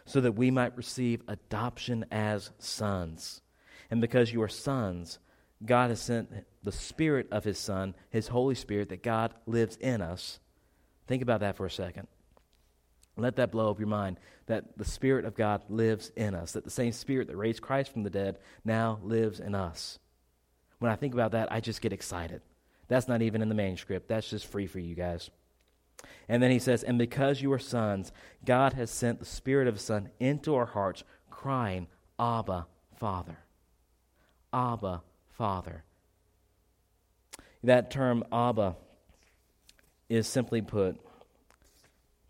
so 0.05 0.21
that 0.21 0.33
we 0.33 0.51
might 0.51 0.77
receive 0.77 1.23
adoption 1.29 2.05
as 2.11 2.51
sons. 2.59 3.41
And 3.91 4.01
because 4.01 4.33
you 4.33 4.43
are 4.43 4.49
sons, 4.49 5.19
God 5.65 5.91
has 5.91 6.01
sent 6.01 6.31
the 6.63 6.73
Spirit 6.73 7.29
of 7.31 7.45
his 7.45 7.59
Son, 7.59 7.95
his 8.11 8.29
Holy 8.29 8.55
Spirit, 8.55 8.89
that 8.91 9.03
God 9.03 9.35
lives 9.47 9.77
in 9.77 10.01
us. 10.01 10.41
Think 11.07 11.23
about 11.23 11.41
that 11.41 11.57
for 11.57 11.67
a 11.67 11.71
second. 11.71 12.09
Let 13.17 13.37
that 13.37 13.51
blow 13.51 13.71
up 13.71 13.79
your 13.79 13.89
mind 13.89 14.19
that 14.47 14.77
the 14.77 14.85
Spirit 14.85 15.25
of 15.25 15.35
God 15.35 15.63
lives 15.69 16.13
in 16.17 16.35
us, 16.35 16.53
that 16.53 16.65
the 16.65 16.71
same 16.71 16.93
Spirit 16.93 17.29
that 17.29 17.37
raised 17.37 17.63
Christ 17.63 17.93
from 17.93 18.03
the 18.03 18.11
dead 18.11 18.39
now 18.65 19.01
lives 19.03 19.41
in 19.41 19.55
us. 19.55 19.99
When 20.79 20.93
I 20.93 20.97
think 20.97 21.15
about 21.15 21.33
that, 21.33 21.51
I 21.51 21.61
just 21.61 21.81
get 21.81 21.93
excited. 21.93 22.43
That's 22.89 23.09
not 23.09 23.23
even 23.23 23.43
in 23.43 23.49
the 23.49 23.55
manuscript, 23.55 24.09
that's 24.09 24.31
just 24.31 24.47
free 24.47 24.67
for 24.67 24.79
you 24.79 24.95
guys. 24.95 25.31
And 26.29 26.43
then 26.43 26.51
he 26.51 26.59
says, 26.59 26.83
And 26.83 26.99
because 26.99 27.41
you 27.41 27.53
are 27.53 27.59
sons, 27.59 28.13
God 28.45 28.75
has 28.75 28.91
sent 28.91 29.19
the 29.19 29.27
Spirit 29.27 29.69
of 29.69 29.75
His 29.75 29.83
Son 29.83 30.11
into 30.21 30.55
our 30.55 30.67
hearts, 30.67 31.05
crying, 31.31 31.87
Abba, 32.19 32.67
Father. 32.97 33.39
Abba, 34.53 35.03
Father. 35.29 35.85
That 37.63 37.91
term, 37.91 38.25
Abba, 38.33 38.77
is 40.09 40.27
simply 40.27 40.63
put, 40.63 40.99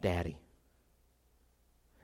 Daddy. 0.01 0.37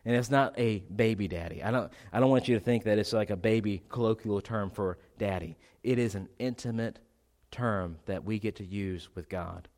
And 0.05 0.17
it's 0.17 0.31
not 0.31 0.59
a 0.59 0.81
baby 0.81 1.29
daddy. 1.29 1.63
I 1.63 1.71
don't, 1.71 1.93
I 2.13 2.19
don't 2.19 2.31
want 2.31 2.49
you 2.49 2.57
to 2.59 2.61
think 2.61 2.85
that 2.85 2.99
it's 2.99 3.13
like 3.13 3.31
a 3.31 3.37
baby 3.37 3.83
colloquial 3.89 4.41
term 4.41 4.71
for 4.71 4.99
daddy. 5.17 5.57
It 5.85 5.99
is 5.99 6.17
an 6.17 6.29
intimate 6.41 6.99
term 7.53 7.99
that 8.07 8.25
we 8.25 8.41
get 8.41 8.57
to 8.57 8.65
use 8.65 9.09
with 9.15 9.29
God. 9.29 9.69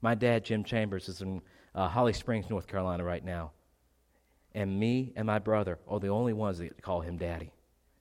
My 0.00 0.14
dad, 0.14 0.44
Jim 0.44 0.64
Chambers, 0.64 1.08
is 1.08 1.22
in 1.22 1.40
uh, 1.74 1.88
Holly 1.88 2.12
Springs, 2.12 2.50
North 2.50 2.66
Carolina 2.66 3.04
right 3.04 3.24
now. 3.24 3.52
And 4.54 4.80
me 4.80 5.12
and 5.14 5.26
my 5.26 5.38
brother 5.38 5.78
are 5.86 6.00
the 6.00 6.08
only 6.08 6.32
ones 6.32 6.58
that 6.58 6.64
get 6.64 6.76
to 6.76 6.82
call 6.82 7.02
him 7.02 7.16
daddy. 7.16 7.52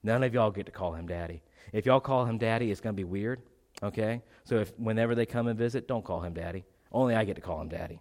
None 0.03 0.23
of 0.23 0.33
y'all 0.33 0.51
get 0.51 0.65
to 0.65 0.71
call 0.71 0.93
him 0.95 1.07
daddy. 1.07 1.43
If 1.73 1.85
y'all 1.85 1.99
call 1.99 2.25
him 2.25 2.37
daddy, 2.37 2.71
it's 2.71 2.81
going 2.81 2.95
to 2.95 2.99
be 2.99 3.03
weird, 3.03 3.41
okay? 3.83 4.21
So 4.45 4.55
if 4.57 4.71
whenever 4.79 5.13
they 5.13 5.25
come 5.25 5.47
and 5.47 5.59
visit, 5.59 5.87
don't 5.87 6.05
call 6.05 6.21
him 6.21 6.33
daddy. 6.33 6.65
Only 6.91 7.15
I 7.15 7.25
get 7.25 7.35
to 7.35 7.41
call 7.41 7.61
him 7.61 7.69
daddy 7.69 7.99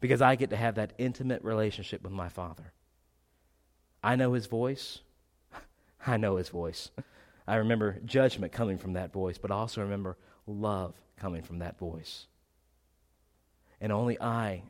because 0.00 0.22
I 0.22 0.36
get 0.36 0.50
to 0.50 0.56
have 0.56 0.76
that 0.76 0.92
intimate 0.98 1.42
relationship 1.42 2.02
with 2.02 2.12
my 2.12 2.28
Father. 2.28 2.72
I 4.02 4.16
know 4.16 4.32
his 4.32 4.46
voice. 4.46 5.00
I 6.06 6.16
know 6.16 6.36
his 6.36 6.48
voice. 6.48 6.90
I 7.50 7.56
remember 7.56 7.98
judgment 8.04 8.52
coming 8.52 8.78
from 8.78 8.92
that 8.92 9.12
voice, 9.12 9.36
but 9.36 9.50
I 9.50 9.56
also 9.56 9.80
remember 9.80 10.16
love 10.46 10.94
coming 11.16 11.42
from 11.42 11.58
that 11.58 11.80
voice. 11.80 12.28
And 13.80 13.90
only 13.90 14.20
I 14.20 14.62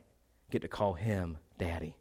get 0.49 0.63
to 0.63 0.67
call 0.67 0.93
him 0.93 1.37
Daddy. 1.59 1.95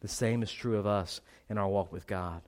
The 0.00 0.08
same 0.08 0.42
is 0.42 0.50
true 0.50 0.78
of 0.78 0.86
us 0.86 1.20
in 1.50 1.58
our 1.58 1.68
walk 1.68 1.92
with 1.92 2.06
God. 2.06 2.40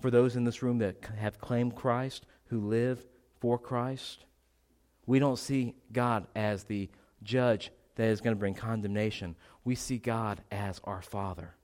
For 0.00 0.10
those 0.10 0.34
in 0.34 0.42
this 0.42 0.60
room 0.60 0.78
that 0.78 0.96
have 1.16 1.38
claimed 1.38 1.76
Christ, 1.76 2.26
who 2.46 2.66
live 2.66 3.06
for 3.38 3.56
Christ, 3.56 4.24
we 5.06 5.20
don't 5.20 5.38
see 5.38 5.76
God 5.92 6.26
as 6.34 6.64
the 6.64 6.90
judge 7.22 7.70
that 7.94 8.08
is 8.08 8.20
going 8.20 8.34
to 8.34 8.40
bring 8.40 8.54
condemnation. 8.54 9.36
We 9.64 9.76
see 9.76 9.98
God 9.98 10.40
as 10.50 10.80
our 10.82 11.00
Father. 11.00 11.54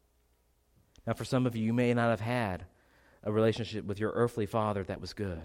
Now, 1.09 1.15
for 1.15 1.25
some 1.25 1.45
of 1.45 1.57
you, 1.57 1.65
you 1.65 1.73
may 1.73 1.93
not 1.93 2.11
have 2.11 2.21
had 2.21 2.67
a 3.27 3.33
relationship 3.33 3.85
with 3.85 3.99
your 3.99 4.12
earthly 4.12 4.47
father 4.47 4.85
that 4.85 5.01
was 5.01 5.12
good. 5.12 5.43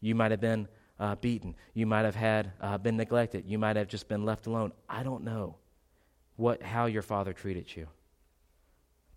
You 0.00 0.14
might 0.16 0.32
have 0.32 0.40
been 0.40 0.66
uh, 0.98 1.14
beaten. 1.14 1.54
You 1.72 1.86
might 1.86 2.04
have 2.04 2.16
had 2.16 2.52
uh, 2.60 2.78
been 2.78 2.96
neglected. 2.96 3.44
You 3.46 3.58
might 3.58 3.76
have 3.76 3.88
just 3.88 4.08
been 4.08 4.24
left 4.24 4.46
alone. 4.46 4.72
I 4.88 5.04
don't 5.04 5.22
know 5.22 5.56
what 6.36 6.62
how 6.62 6.86
your 6.86 7.02
father 7.02 7.32
treated 7.32 7.74
you. 7.74 7.86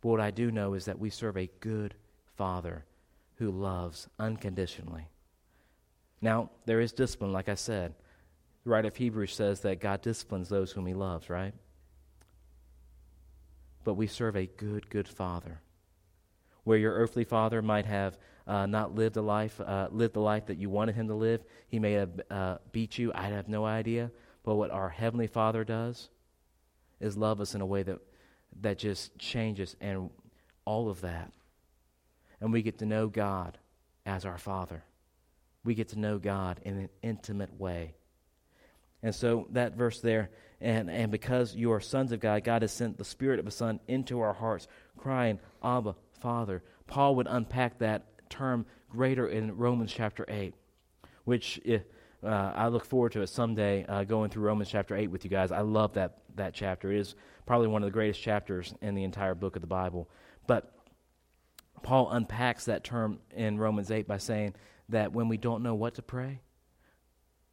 But 0.01 0.09
what 0.09 0.21
I 0.21 0.29
do 0.29 0.51
know 0.51 0.75
is 0.75 0.85
that 0.85 0.99
we 0.99 1.09
serve 1.09 1.35
a 1.35 1.49
good 1.59 1.95
father 2.37 2.85
who 3.37 3.49
loves 3.49 4.07
unconditionally. 4.19 5.07
Now, 6.21 6.51
there 6.65 6.79
is 6.79 6.93
discipline, 6.93 7.33
like 7.33 7.49
I 7.49 7.55
said. 7.55 7.95
The 8.63 8.69
writer 8.69 8.87
of 8.87 8.95
Hebrews 8.95 9.33
says 9.33 9.61
that 9.61 9.79
God 9.79 10.01
disciplines 10.01 10.47
those 10.49 10.71
whom 10.71 10.85
he 10.85 10.93
loves, 10.93 11.29
right? 11.29 11.53
But 13.83 13.95
we 13.95 14.07
serve 14.07 14.35
a 14.35 14.45
good, 14.45 14.89
good 14.89 15.07
Father. 15.07 15.61
Where 16.65 16.77
your 16.77 16.93
earthly 16.93 17.23
father 17.23 17.61
might 17.61 17.85
have 17.85 18.17
uh, 18.45 18.65
not 18.65 18.93
lived 18.93 19.17
a 19.17 19.21
life, 19.21 19.59
uh, 19.61 19.87
lived 19.91 20.13
the 20.13 20.19
life 20.19 20.47
that 20.47 20.57
you 20.57 20.69
wanted 20.69 20.95
him 20.95 21.07
to 21.07 21.15
live, 21.15 21.43
he 21.67 21.79
may 21.79 21.93
have 21.93 22.21
uh, 22.29 22.57
beat 22.71 22.97
you. 22.97 23.11
I 23.15 23.27
have 23.27 23.47
no 23.47 23.65
idea. 23.65 24.11
But 24.43 24.55
what 24.55 24.69
our 24.69 24.89
heavenly 24.89 25.27
Father 25.27 25.63
does 25.63 26.09
is 26.99 27.17
love 27.17 27.41
us 27.41 27.55
in 27.55 27.61
a 27.61 27.65
way 27.65 27.81
that 27.83 27.99
that 28.61 28.77
just 28.77 29.17
changes 29.17 29.75
and 29.81 30.09
all 30.65 30.89
of 30.89 31.01
that. 31.01 31.31
And 32.39 32.53
we 32.53 32.61
get 32.61 32.79
to 32.79 32.85
know 32.85 33.07
God 33.07 33.57
as 34.05 34.25
our 34.25 34.37
Father. 34.37 34.83
We 35.63 35.75
get 35.75 35.89
to 35.89 35.99
know 35.99 36.19
God 36.19 36.59
in 36.63 36.77
an 36.77 36.89
intimate 37.01 37.59
way. 37.59 37.95
And 39.01 39.13
so 39.13 39.47
that 39.51 39.75
verse 39.75 39.99
there, 39.99 40.29
and, 40.61 40.89
and 40.89 41.11
because 41.11 41.55
you 41.55 41.71
are 41.71 41.79
sons 41.79 42.11
of 42.11 42.19
God, 42.19 42.43
God 42.43 42.61
has 42.61 42.71
sent 42.71 42.97
the 42.97 43.05
Spirit 43.05 43.39
of 43.39 43.47
a 43.47 43.51
Son 43.51 43.79
into 43.87 44.19
our 44.19 44.33
hearts, 44.33 44.67
crying, 44.97 45.39
Abba, 45.63 45.95
Father. 46.25 46.63
Paul 46.87 47.17
would 47.17 47.27
unpack 47.29 47.77
that 47.77 48.07
term 48.31 48.65
greater 48.89 49.27
in 49.27 49.57
Romans 49.57 49.93
chapter 49.93 50.25
8, 50.27 50.55
which 51.23 51.61
uh, 51.67 52.27
I 52.27 52.69
look 52.69 52.83
forward 52.83 53.11
to 53.11 53.21
it 53.21 53.27
someday 53.27 53.85
uh, 53.85 54.05
going 54.05 54.31
through 54.31 54.41
Romans 54.41 54.67
chapter 54.71 54.95
8 54.95 55.11
with 55.11 55.23
you 55.23 55.29
guys. 55.29 55.51
I 55.51 55.59
love 55.59 55.93
that, 55.93 56.17
that 56.33 56.55
chapter. 56.55 56.91
It 56.91 56.97
is 56.97 57.15
probably 57.45 57.67
one 57.67 57.83
of 57.83 57.85
the 57.85 57.93
greatest 57.93 58.23
chapters 58.23 58.73
in 58.81 58.95
the 58.95 59.03
entire 59.03 59.35
book 59.35 59.55
of 59.55 59.61
the 59.61 59.67
Bible. 59.67 60.09
But 60.47 60.73
Paul 61.83 62.09
unpacks 62.09 62.65
that 62.65 62.83
term 62.83 63.19
in 63.35 63.59
Romans 63.59 63.91
8 63.91 64.07
by 64.07 64.17
saying 64.17 64.55
that 64.89 65.13
when 65.13 65.27
we 65.27 65.37
don't 65.37 65.61
know 65.61 65.75
what 65.75 65.93
to 65.93 66.01
pray, 66.01 66.41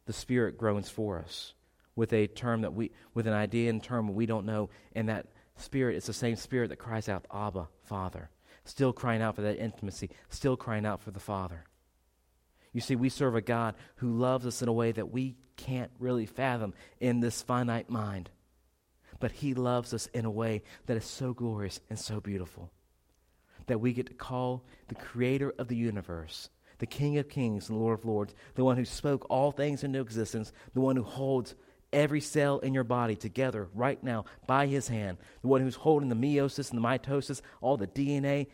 the 0.07 0.13
Spirit 0.13 0.57
groans 0.57 0.89
for 0.89 1.19
us 1.19 1.53
with 1.95 2.11
a 2.11 2.25
term 2.25 2.61
that 2.61 2.73
we, 2.73 2.89
with 3.13 3.27
an 3.27 3.33
idea 3.33 3.69
and 3.69 3.83
term 3.83 4.15
we 4.15 4.25
don't 4.25 4.47
know, 4.47 4.71
and 4.95 5.09
that 5.09 5.27
Spirit 5.57 5.95
is 5.95 6.07
the 6.07 6.13
same 6.13 6.37
Spirit 6.37 6.69
that 6.69 6.77
cries 6.77 7.07
out, 7.07 7.27
Abba, 7.31 7.67
Father. 7.83 8.31
Still 8.65 8.93
crying 8.93 9.21
out 9.21 9.35
for 9.35 9.41
that 9.41 9.57
intimacy, 9.57 10.09
still 10.29 10.55
crying 10.55 10.85
out 10.85 11.01
for 11.01 11.11
the 11.11 11.19
Father. 11.19 11.65
You 12.71 12.81
see, 12.81 12.95
we 12.95 13.09
serve 13.09 13.35
a 13.35 13.41
God 13.41 13.75
who 13.97 14.11
loves 14.11 14.45
us 14.45 14.61
in 14.61 14.67
a 14.67 14.73
way 14.73 14.91
that 14.91 15.11
we 15.11 15.35
can't 15.57 15.91
really 15.99 16.25
fathom 16.25 16.73
in 16.99 17.19
this 17.19 17.41
finite 17.41 17.89
mind. 17.89 18.29
But 19.19 19.31
He 19.31 19.53
loves 19.53 19.93
us 19.93 20.07
in 20.07 20.25
a 20.25 20.31
way 20.31 20.63
that 20.87 20.97
is 20.97 21.05
so 21.05 21.33
glorious 21.33 21.79
and 21.89 21.99
so 21.99 22.19
beautiful 22.19 22.71
that 23.67 23.79
we 23.79 23.93
get 23.93 24.07
to 24.07 24.13
call 24.13 24.65
the 24.87 24.95
Creator 24.95 25.53
of 25.57 25.67
the 25.67 25.75
universe 25.75 26.49
the 26.83 26.87
King 26.87 27.17
of 27.17 27.29
Kings 27.29 27.69
and 27.69 27.79
Lord 27.79 27.99
of 27.99 28.05
Lords, 28.05 28.35
the 28.55 28.63
one 28.65 28.75
who 28.75 28.83
spoke 28.83 29.25
all 29.29 29.53
things 29.53 29.85
into 29.85 30.01
existence, 30.01 30.51
the 30.73 30.81
one 30.81 30.97
who 30.97 31.03
holds 31.03 31.55
every 31.93 32.19
cell 32.19 32.59
in 32.59 32.73
your 32.73 32.83
body 32.83 33.15
together 33.15 33.69
right 33.73 34.03
now 34.03 34.25
by 34.47 34.67
his 34.67 34.87
hand, 34.87 35.17
the 35.41 35.47
one 35.47 35.61
who's 35.61 35.75
holding 35.75 36.09
the 36.09 36.15
meiosis 36.15 36.71
and 36.71 36.83
the 36.83 36.87
mitosis, 36.87 37.41
all 37.61 37.77
the 37.77 37.87
DNA, 37.87 38.47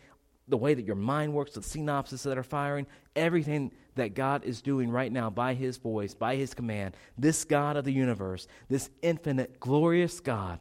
the 0.48 0.58
way 0.58 0.74
that 0.74 0.86
your 0.86 0.96
mind 0.96 1.34
works, 1.34 1.54
the 1.54 1.62
synapses 1.62 2.24
that 2.24 2.38
are 2.38 2.44
firing, 2.44 2.86
everything 3.16 3.72
that 3.96 4.14
God 4.14 4.44
is 4.44 4.62
doing 4.62 4.90
right 4.90 5.12
now 5.12 5.30
by 5.30 5.54
his 5.54 5.78
voice, 5.78 6.14
by 6.14 6.36
his 6.36 6.54
command, 6.54 6.96
this 7.18 7.46
God 7.46 7.78
of 7.78 7.86
the 7.86 7.94
universe, 7.94 8.48
this 8.68 8.90
infinite, 9.02 9.60
glorious 9.60 10.20
God, 10.20 10.60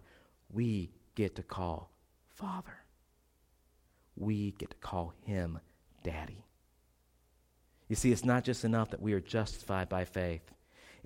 we 0.52 0.90
get 1.14 1.36
to 1.36 1.42
call 1.42 1.90
Father. 2.28 2.78
We 4.16 4.52
get 4.52 4.70
to 4.70 4.76
call 4.76 5.12
him 5.24 5.58
Daddy. 6.04 6.44
You 7.88 7.96
see, 7.96 8.12
it's 8.12 8.24
not 8.24 8.44
just 8.44 8.64
enough 8.64 8.90
that 8.90 9.02
we 9.02 9.12
are 9.14 9.20
justified 9.20 9.88
by 9.88 10.04
faith, 10.04 10.42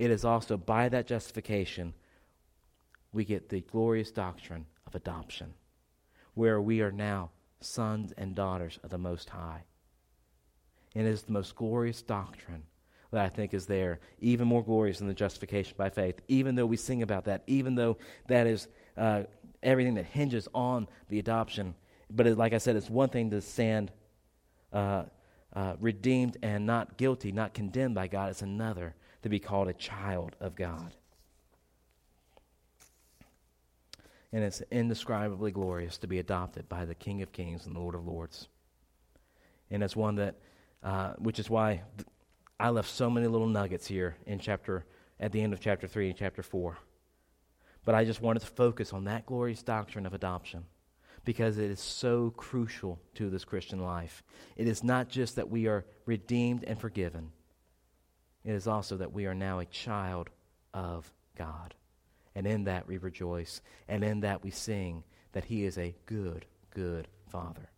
it 0.03 0.11
is 0.11 0.25
also 0.25 0.57
by 0.57 0.89
that 0.89 1.07
justification 1.07 1.95
we 3.13 3.25
get 3.25 3.49
the 3.49 3.61
glorious 3.61 4.11
doctrine 4.11 4.67
of 4.85 4.97
adoption, 4.97 5.55
where 6.35 6.61
we 6.61 6.81
are 6.81 6.91
now 6.91 7.31
sons 7.61 8.13
and 8.19 8.35
daughters 8.35 8.81
of 8.83 8.91
the 8.91 8.99
Most 8.99 9.31
High. 9.31 9.63
And 10.97 11.07
it 11.07 11.11
is 11.11 11.23
the 11.23 11.31
most 11.31 11.55
glorious 11.55 12.03
doctrine 12.03 12.65
that 13.13 13.25
I 13.25 13.29
think 13.29 13.55
is 13.55 13.67
there, 13.67 14.01
even 14.19 14.49
more 14.49 14.65
glorious 14.65 14.99
than 14.99 15.07
the 15.07 15.15
justification 15.15 15.75
by 15.77 15.89
faith, 15.89 16.21
even 16.27 16.57
though 16.57 16.67
we 16.67 16.77
sing 16.77 17.03
about 17.03 17.27
that, 17.27 17.45
even 17.47 17.77
though 17.77 17.97
that 18.27 18.49
is 18.49 18.67
uh, 18.97 19.23
everything 19.63 19.95
that 19.95 20.07
hinges 20.07 20.49
on 20.53 20.89
the 21.11 21.21
adoption. 21.21 21.77
But 22.11 22.27
it, 22.27 22.37
like 22.37 22.55
I 22.55 22.59
said, 22.59 22.75
it's 22.75 22.91
one 22.91 23.11
thing 23.11 23.31
to 23.31 23.41
stand. 23.41 23.93
Uh, 24.73 25.05
uh, 25.55 25.75
redeemed 25.81 26.39
and 26.43 26.65
not 26.65 26.97
guilty, 26.97 27.31
not 27.31 27.53
condemned 27.53 27.95
by 27.95 28.07
God. 28.07 28.31
It's 28.31 28.41
another 28.41 28.95
to 29.23 29.29
be 29.29 29.39
called 29.39 29.69
a 29.69 29.73
child 29.73 30.37
of 30.41 30.55
God. 30.55 30.95
And 34.33 34.43
it's 34.43 34.63
indescribably 34.71 35.51
glorious 35.51 35.99
to 35.99 36.07
be 36.07 36.19
adopted 36.19 36.69
by 36.69 36.85
the 36.85 36.95
King 36.95 37.23
of 37.23 37.33
Kings 37.33 37.67
and 37.67 37.77
the 37.77 37.81
Lord 37.81 37.95
of 37.95 38.07
Lords. 38.07 38.49
And 39.71 39.83
it's 39.83 39.97
one 39.97 40.17
that, 40.17 40.37
uh, 40.83 41.13
which 41.19 41.39
is 41.39 41.51
why 41.51 41.83
I 42.59 42.71
left 42.71 42.89
so 42.89 43.11
many 43.11 43.27
little 43.27 43.47
nuggets 43.47 43.87
here 43.87 44.17
in 44.27 44.39
chapter, 44.39 44.87
at 45.21 45.33
the 45.33 45.43
end 45.43 45.53
of 45.53 45.61
chapter 45.61 45.87
3 45.87 46.09
and 46.09 46.19
chapter 46.19 46.43
4. 46.43 46.79
But 47.85 47.95
I 47.95 48.05
just 48.05 48.23
wanted 48.23 48.41
to 48.41 48.47
focus 48.47 48.93
on 48.93 49.05
that 49.05 49.27
glorious 49.27 49.63
doctrine 49.63 50.07
of 50.07 50.15
adoption 50.15 50.65
because 51.25 51.59
it 51.59 51.71
is 51.71 51.81
so 51.81 52.31
crucial 52.37 52.99
to 53.15 53.31
this 53.31 53.45
Christian 53.45 53.81
life. 53.81 54.23
It 54.57 54.67
is 54.67 54.83
not 54.83 55.09
just 55.09 55.37
that 55.37 55.51
we 55.51 55.67
are 55.67 55.85
redeemed 56.07 56.65
and 56.65 56.79
forgiven, 56.79 57.33
it 58.45 58.53
is 58.53 58.67
also 58.67 58.97
that 58.97 59.13
we 59.13 59.27
are 59.27 59.35
now 59.35 59.59
a 59.59 59.65
child 59.67 60.31
of 60.75 61.13
God. 61.37 61.75
And 62.35 62.47
in 62.47 62.65
that 62.65 62.87
we 62.87 62.97
rejoice, 62.97 63.61
and 63.89 64.03
in 64.03 64.21
that 64.21 64.43
we 64.43 64.51
sing 64.51 65.05
that 65.33 65.45
He 65.45 65.65
is 65.65 65.77
a 65.77 65.95
good, 66.07 66.47
good 66.71 67.09
Father. 67.29 67.72